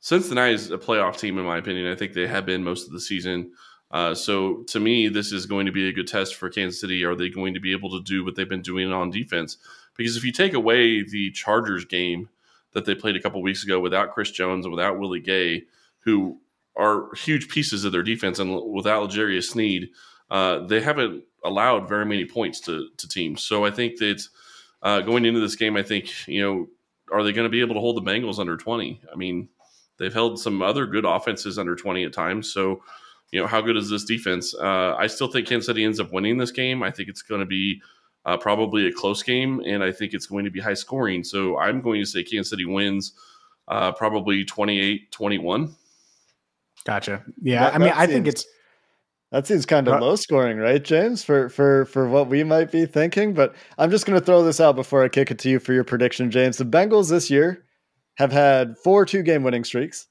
Cincinnati 0.00 0.54
is 0.54 0.70
a 0.70 0.78
playoff 0.78 1.18
team, 1.18 1.36
in 1.36 1.44
my 1.44 1.58
opinion. 1.58 1.92
I 1.92 1.96
think 1.96 2.14
they 2.14 2.26
have 2.26 2.46
been 2.46 2.64
most 2.64 2.86
of 2.86 2.92
the 2.92 3.00
season. 3.00 3.50
Uh, 3.90 4.14
so 4.14 4.62
to 4.68 4.80
me, 4.80 5.08
this 5.08 5.32
is 5.32 5.46
going 5.46 5.66
to 5.66 5.72
be 5.72 5.88
a 5.88 5.92
good 5.92 6.06
test 6.06 6.36
for 6.36 6.48
Kansas 6.48 6.80
City. 6.80 7.04
Are 7.04 7.14
they 7.14 7.28
going 7.28 7.54
to 7.54 7.60
be 7.60 7.72
able 7.72 7.90
to 7.90 8.02
do 8.02 8.24
what 8.24 8.36
they've 8.36 8.48
been 8.48 8.62
doing 8.62 8.92
on 8.92 9.10
defense? 9.10 9.58
Because 9.98 10.16
if 10.16 10.24
you 10.24 10.32
take 10.32 10.54
away 10.54 11.02
the 11.02 11.30
Chargers 11.32 11.84
game 11.84 12.30
that 12.72 12.86
they 12.86 12.94
played 12.94 13.16
a 13.16 13.20
couple 13.20 13.42
weeks 13.42 13.64
ago 13.64 13.80
without 13.80 14.14
Chris 14.14 14.30
Jones 14.30 14.64
and 14.64 14.72
without 14.72 14.98
Willie 14.98 15.20
Gay, 15.20 15.64
who 15.98 16.38
are 16.76 17.12
huge 17.16 17.48
pieces 17.48 17.84
of 17.84 17.92
their 17.92 18.04
defense, 18.04 18.38
and 18.38 18.72
without 18.72 19.02
L'Jarius 19.02 19.50
Sneed, 19.50 19.90
uh, 20.30 20.60
they 20.60 20.80
haven't 20.80 21.24
allowed 21.44 21.88
very 21.88 22.06
many 22.06 22.24
points 22.24 22.60
to, 22.60 22.88
to 22.96 23.08
teams. 23.08 23.42
So 23.42 23.64
I 23.64 23.70
think 23.72 23.98
that 23.98 24.22
uh, 24.82 25.00
going 25.00 25.24
into 25.24 25.40
this 25.40 25.56
game, 25.56 25.76
I 25.76 25.82
think, 25.82 26.28
you 26.28 26.40
know, 26.40 26.68
are 27.12 27.24
they 27.24 27.32
going 27.32 27.46
to 27.46 27.50
be 27.50 27.60
able 27.60 27.74
to 27.74 27.80
hold 27.80 27.96
the 27.96 28.10
Bengals 28.10 28.38
under 28.38 28.56
20? 28.56 29.00
I 29.12 29.16
mean, 29.16 29.48
they've 29.98 30.14
held 30.14 30.38
some 30.38 30.62
other 30.62 30.86
good 30.86 31.04
offenses 31.04 31.58
under 31.58 31.74
20 31.74 32.04
at 32.04 32.12
times. 32.12 32.52
So, 32.52 32.82
you 33.32 33.40
know, 33.40 33.48
how 33.48 33.60
good 33.60 33.76
is 33.76 33.90
this 33.90 34.04
defense? 34.04 34.54
Uh, 34.54 34.94
I 34.96 35.08
still 35.08 35.28
think 35.28 35.48
Kansas 35.48 35.66
City 35.66 35.84
ends 35.84 35.98
up 35.98 36.12
winning 36.12 36.38
this 36.38 36.52
game. 36.52 36.84
I 36.84 36.92
think 36.92 37.08
it's 37.08 37.22
going 37.22 37.40
to 37.40 37.46
be 37.46 37.82
uh, 38.24 38.36
probably 38.36 38.86
a 38.86 38.92
close 38.92 39.22
game, 39.22 39.60
and 39.66 39.82
I 39.82 39.92
think 39.92 40.12
it's 40.12 40.26
going 40.26 40.44
to 40.44 40.50
be 40.50 40.60
high 40.60 40.74
scoring. 40.74 41.24
So 41.24 41.58
I'm 41.58 41.80
going 41.80 42.00
to 42.00 42.06
say 42.06 42.22
Kansas 42.22 42.50
City 42.50 42.64
wins 42.64 43.12
uh, 43.68 43.92
probably 43.92 44.44
28 44.44 45.10
21. 45.10 45.74
Gotcha. 46.84 47.24
Yeah. 47.42 47.64
That, 47.64 47.74
I 47.74 47.78
mean, 47.78 47.92
I 47.94 48.06
think 48.06 48.26
it's 48.26 48.46
that 49.30 49.46
seems 49.46 49.66
kind 49.66 49.88
of 49.88 50.00
low 50.00 50.16
scoring, 50.16 50.56
right, 50.56 50.82
James? 50.82 51.22
For 51.22 51.50
for 51.50 51.84
for 51.86 52.08
what 52.08 52.28
we 52.28 52.44
might 52.44 52.72
be 52.72 52.86
thinking. 52.86 53.34
But 53.34 53.54
I'm 53.76 53.90
just 53.90 54.06
going 54.06 54.18
to 54.18 54.24
throw 54.24 54.42
this 54.42 54.60
out 54.60 54.74
before 54.74 55.04
I 55.04 55.08
kick 55.08 55.30
it 55.30 55.38
to 55.40 55.50
you 55.50 55.58
for 55.58 55.74
your 55.74 55.84
prediction, 55.84 56.30
James. 56.30 56.56
The 56.56 56.64
Bengals 56.64 57.10
this 57.10 57.30
year 57.30 57.64
have 58.16 58.32
had 58.32 58.78
four 58.78 59.04
two 59.04 59.22
game 59.22 59.42
winning 59.42 59.64
streaks. 59.64 60.06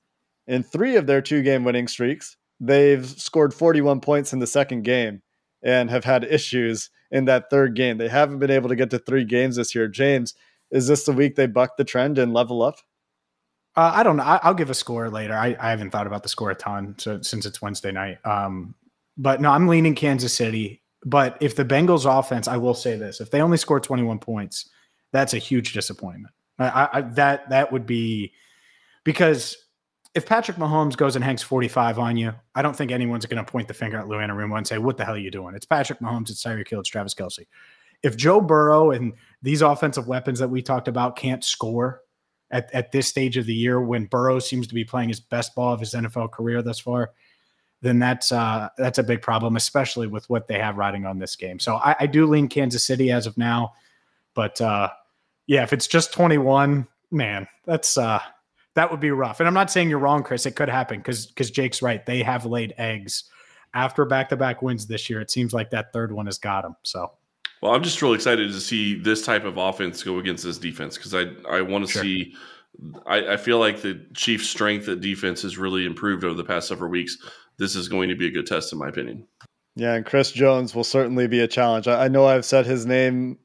In 0.46 0.64
three 0.64 0.96
of 0.96 1.08
their 1.08 1.22
two 1.22 1.42
game 1.42 1.64
winning 1.64 1.88
streaks, 1.88 2.38
they've 2.60 3.06
scored 3.06 3.54
41 3.54 4.00
points 4.00 4.34
in 4.34 4.40
the 4.40 4.48
second 4.48 4.84
game 4.84 5.22
and 5.64 5.90
have 5.90 6.06
had 6.06 6.24
issues 6.24 6.90
in 7.12 7.26
that 7.26 7.50
third 7.50 7.76
game. 7.76 7.98
They 7.98 8.08
haven't 8.08 8.40
been 8.40 8.52
able 8.52 8.70
to 8.70 8.76
get 8.76 8.90
to 8.92 9.00
three 9.00 9.24
games 9.24 9.56
this 9.56 9.74
year. 9.74 9.88
James, 9.88 10.34
is 10.72 10.88
this 10.88 11.06
the 11.06 11.14
week 11.14 11.36
they 11.36 11.48
buck 11.48 11.78
the 11.78 11.84
trend 11.84 12.18
and 12.18 12.34
level 12.34 12.62
up? 12.62 12.80
Uh, 13.76 13.92
I 13.94 14.04
don't 14.04 14.18
know. 14.18 14.24
I, 14.24 14.48
will 14.48 14.56
give 14.56 14.70
a 14.70 14.74
score 14.74 15.10
later. 15.10 15.36
I, 15.36 15.56
I, 15.60 15.70
haven't 15.70 15.92
thought 15.92 16.08
about 16.08 16.24
the 16.24 16.30
score 16.30 16.50
a 16.50 16.56
ton 16.56 16.96
so, 16.98 17.22
since 17.22 17.46
it's 17.46 17.62
Wednesday 17.62 17.92
night. 17.92 18.18
Um, 18.26 18.74
but 19.18 19.40
no, 19.40 19.52
I'm 19.52 19.68
leaning 19.68 19.94
Kansas 19.94 20.34
City. 20.34 20.82
But 21.06 21.38
if 21.42 21.56
the 21.56 21.64
Bengals 21.64 22.06
offense, 22.06 22.48
I 22.48 22.58
will 22.58 22.74
say 22.74 22.98
this: 22.98 23.22
if 23.22 23.30
they 23.30 23.40
only 23.40 23.58
score 23.58 23.80
21 23.80 24.18
points, 24.18 24.68
that's 25.14 25.36
a 25.36 25.38
huge 25.38 25.74
disappointment. 25.74 26.34
I, 26.60 26.90
I, 26.92 27.02
that 27.02 27.50
that 27.52 27.72
would 27.72 27.86
be 27.86 28.34
because 29.04 29.56
if 30.18 30.26
Patrick 30.26 30.58
Mahomes 30.58 30.98
goes 30.98 31.16
and 31.16 31.24
hangs 31.24 31.44
45 31.44 32.00
on 32.00 32.18
you, 32.18 32.34
I 32.56 32.64
don't 32.64 32.76
think 32.76 32.92
anyone's 32.92 33.28
going 33.28 33.44
to 33.44 33.50
point 33.50 33.68
the 33.68 33.76
finger 33.76 34.00
at 34.00 34.08
Lou 34.08 34.18
Anarumo 34.18 34.58
and 34.58 34.66
say, 34.66 34.80
"What 34.80 34.98
the 34.98 35.06
hell 35.06 35.14
are 35.14 35.20
you 35.20 35.30
doing?" 35.30 35.54
It's 35.54 35.66
Patrick 35.66 36.00
Mahomes, 36.00 36.32
it's 36.32 36.44
Tyreek 36.44 36.68
Hill, 36.68 36.80
it's 36.80 36.90
Travis 36.90 37.14
Kelce. 37.14 37.46
If 38.02 38.18
Joe 38.18 38.42
Burrow 38.42 38.90
and 38.90 39.14
these 39.44 39.62
offensive 39.62 40.08
weapons 40.08 40.40
that 40.40 40.48
we 40.48 40.64
talked 40.64 40.88
about 40.88 41.18
can't 41.18 41.44
score 41.44 42.02
at, 42.50 42.74
at 42.74 42.92
this 42.92 43.08
stage 43.08 43.38
of 43.38 43.46
the 43.46 43.54
year 43.54 43.80
when 43.80 44.06
Burrow 44.06 44.40
seems 44.40 44.66
to 44.68 44.74
be 44.74 44.84
playing 44.84 45.10
his 45.10 45.20
best 45.20 45.54
ball 45.54 45.72
of 45.72 45.80
his 45.80 45.94
NFL 45.94 46.32
career 46.32 46.64
thus 46.64 46.80
far, 46.80 47.12
then 47.82 48.00
that's 48.00 48.32
uh, 48.32 48.70
that's 48.76 48.98
a 48.98 49.04
big 49.04 49.22
problem, 49.22 49.56
especially 49.56 50.08
with 50.08 50.28
what 50.32 50.48
they 50.48 50.58
have 50.58 50.78
riding 50.78 51.06
on 51.06 51.20
this 51.20 51.36
game. 51.36 51.60
So 51.60 51.76
I, 51.76 51.96
I 52.00 52.08
do 52.08 52.26
lean 52.26 52.48
Kansas 52.48 52.84
City 52.84 53.12
as 53.12 53.28
of 53.28 53.38
now, 53.38 53.74
but 54.34 54.60
uh, 54.62 54.90
yeah, 55.46 55.62
if 55.62 55.74
it's 55.74 55.86
just 55.86 56.12
21, 56.12 56.88
man, 57.12 57.48
that's 57.66 58.00
uh, 58.00 58.20
that 58.78 58.92
would 58.92 59.00
be 59.00 59.10
rough. 59.10 59.40
And 59.40 59.48
I'm 59.48 59.56
not 59.56 59.72
saying 59.72 59.90
you're 59.90 59.98
wrong, 59.98 60.22
Chris. 60.22 60.46
It 60.46 60.56
could 60.56 60.70
happen 60.70 61.00
because 61.00 61.26
because 61.26 61.50
Jake's 61.50 61.82
right. 61.82 62.06
They 62.06 62.22
have 62.22 62.46
laid 62.46 62.76
eggs 62.78 63.24
after 63.74 64.06
back 64.06 64.30
to 64.30 64.38
back 64.38 64.62
wins 64.62 64.86
this 64.86 65.10
year. 65.10 65.20
It 65.20 65.32
seems 65.32 65.52
like 65.52 65.72
that 65.72 65.92
third 65.92 66.12
one 66.12 66.28
has 66.28 66.38
got 66.38 66.62
them. 66.62 66.76
So 66.84 67.12
well, 67.64 67.74
I'm 67.74 67.82
just 67.82 68.00
really 68.04 68.16
excited 68.16 68.52
to 68.52 68.62
see 68.62 68.94
this 68.94 69.26
type 69.26 69.46
of 69.46 69.58
offense 69.58 70.04
go 70.04 70.20
against 70.20 70.44
this 70.44 70.60
defense 70.60 70.96
because 70.96 71.16
I 71.16 71.26
I 71.50 71.62
want 71.62 71.88
to 71.88 71.92
sure. 71.92 72.04
see. 72.04 72.36
I, 73.08 73.34
I, 73.34 73.38
feel 73.38 73.58
like 73.58 73.82
the 73.82 74.06
Chiefs' 74.14 74.48
strength 74.48 74.88
at 74.88 75.02
defense 75.02 75.42
has 75.42 75.58
really 75.58 75.84
improved 75.84 76.24
over 76.24 76.36
the 76.36 76.44
past 76.44 76.68
several 76.68 76.92
weeks. 76.92 77.18
This 77.58 77.76
is 77.76 77.90
going 77.90 78.10
to 78.10 78.16
be 78.16 78.28
a 78.28 78.30
good 78.30 78.46
test, 78.46 78.72
in 78.72 78.78
my 78.78 78.90
opinion. 78.90 79.26
Yeah, 79.76 79.96
and 79.96 80.06
Chris 80.06 80.32
Jones 80.32 80.76
will 80.76 80.84
certainly 80.84 81.28
be 81.28 81.40
a 81.40 81.48
challenge. 81.48 81.88
I, 81.88 82.06
I 82.06 82.08
know 82.08 82.28
I've 82.28 82.46
said 82.46 82.68
his 82.68 82.86
name 82.86 83.40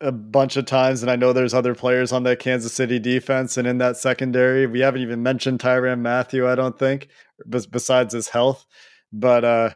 a 0.00 0.12
bunch 0.12 0.56
of 0.56 0.64
times, 0.66 1.02
and 1.02 1.10
I 1.10 1.16
know 1.16 1.32
there's 1.32 1.54
other 1.54 1.74
players 1.74 2.12
on 2.12 2.22
that 2.22 2.38
Kansas 2.38 2.72
City 2.72 2.98
defense 2.98 3.56
and 3.56 3.66
in 3.66 3.78
that 3.78 3.96
secondary. 3.96 4.66
We 4.66 4.80
haven't 4.80 5.02
even 5.02 5.22
mentioned 5.22 5.58
Tyrann 5.58 6.00
Mathieu, 6.00 6.46
I 6.46 6.54
don't 6.54 6.78
think, 6.78 7.08
besides 7.48 8.14
his 8.14 8.28
health. 8.28 8.64
But 9.12 9.44
uh, 9.44 9.70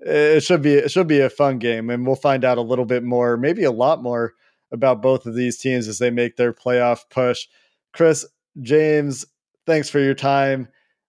it 0.00 0.42
should 0.42 0.62
be 0.62 0.74
it 0.74 0.90
should 0.90 1.06
be 1.06 1.20
a 1.20 1.30
fun 1.30 1.58
game, 1.58 1.88
and 1.88 2.06
we'll 2.06 2.16
find 2.16 2.44
out 2.44 2.58
a 2.58 2.62
little 2.62 2.84
bit 2.84 3.02
more, 3.02 3.36
maybe 3.36 3.64
a 3.64 3.70
lot 3.70 4.02
more 4.02 4.34
about 4.72 5.02
both 5.02 5.26
of 5.26 5.34
these 5.34 5.58
teams 5.58 5.88
as 5.88 5.98
they 5.98 6.10
make 6.10 6.36
their 6.36 6.52
playoff 6.52 7.00
push. 7.10 7.46
Chris 7.92 8.26
James, 8.60 9.24
thanks 9.66 9.88
for 9.88 10.00
your 10.00 10.14
time. 10.14 10.68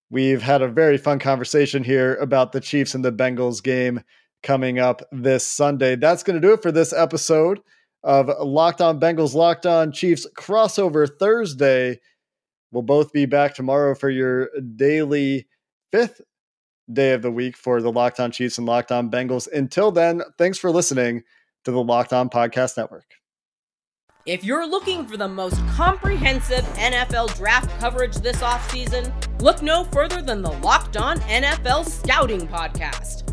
We've 0.09 0.41
had 0.41 0.61
a 0.61 0.67
very 0.67 0.97
fun 0.97 1.19
conversation 1.19 1.83
here 1.83 2.15
about 2.15 2.51
the 2.51 2.61
Chiefs 2.61 2.93
and 2.93 3.03
the 3.03 3.11
Bengals 3.11 3.63
game 3.63 4.03
coming 4.43 4.77
up 4.77 5.01
this 5.11 5.47
Sunday. 5.47 5.95
That's 5.95 6.23
going 6.23 6.39
to 6.39 6.45
do 6.45 6.53
it 6.53 6.61
for 6.61 6.71
this 6.71 6.93
episode 6.93 7.61
of 8.03 8.29
Locked 8.45 8.81
On 8.81 8.99
Bengals, 8.99 9.33
Locked 9.33 9.65
On 9.65 9.91
Chiefs 9.91 10.27
crossover 10.37 11.07
Thursday. 11.19 11.99
We'll 12.71 12.83
both 12.83 13.13
be 13.13 13.25
back 13.25 13.53
tomorrow 13.53 13.95
for 13.95 14.09
your 14.09 14.49
daily 14.75 15.47
fifth 15.91 16.21
day 16.91 17.13
of 17.13 17.21
the 17.21 17.31
week 17.31 17.55
for 17.55 17.81
the 17.81 17.91
Locked 17.91 18.19
On 18.19 18.31
Chiefs 18.31 18.57
and 18.57 18.67
Locked 18.67 18.91
On 18.91 19.09
Bengals. 19.09 19.51
Until 19.51 19.91
then, 19.91 20.21
thanks 20.37 20.57
for 20.57 20.71
listening 20.71 21.23
to 21.63 21.71
the 21.71 21.81
Locked 21.81 22.13
On 22.13 22.29
Podcast 22.29 22.77
Network. 22.77 23.05
If 24.25 24.43
you're 24.43 24.65
looking 24.65 25.05
for 25.05 25.17
the 25.17 25.27
most 25.27 25.57
comprehensive 25.67 26.63
NFL 26.75 27.35
draft 27.35 27.69
coverage 27.79 28.15
this 28.15 28.37
offseason, 28.37 29.11
look 29.41 29.61
no 29.61 29.83
further 29.85 30.21
than 30.21 30.41
the 30.41 30.51
Locked 30.51 30.95
On 30.95 31.19
NFL 31.21 31.85
Scouting 31.85 32.47
Podcast. 32.47 33.32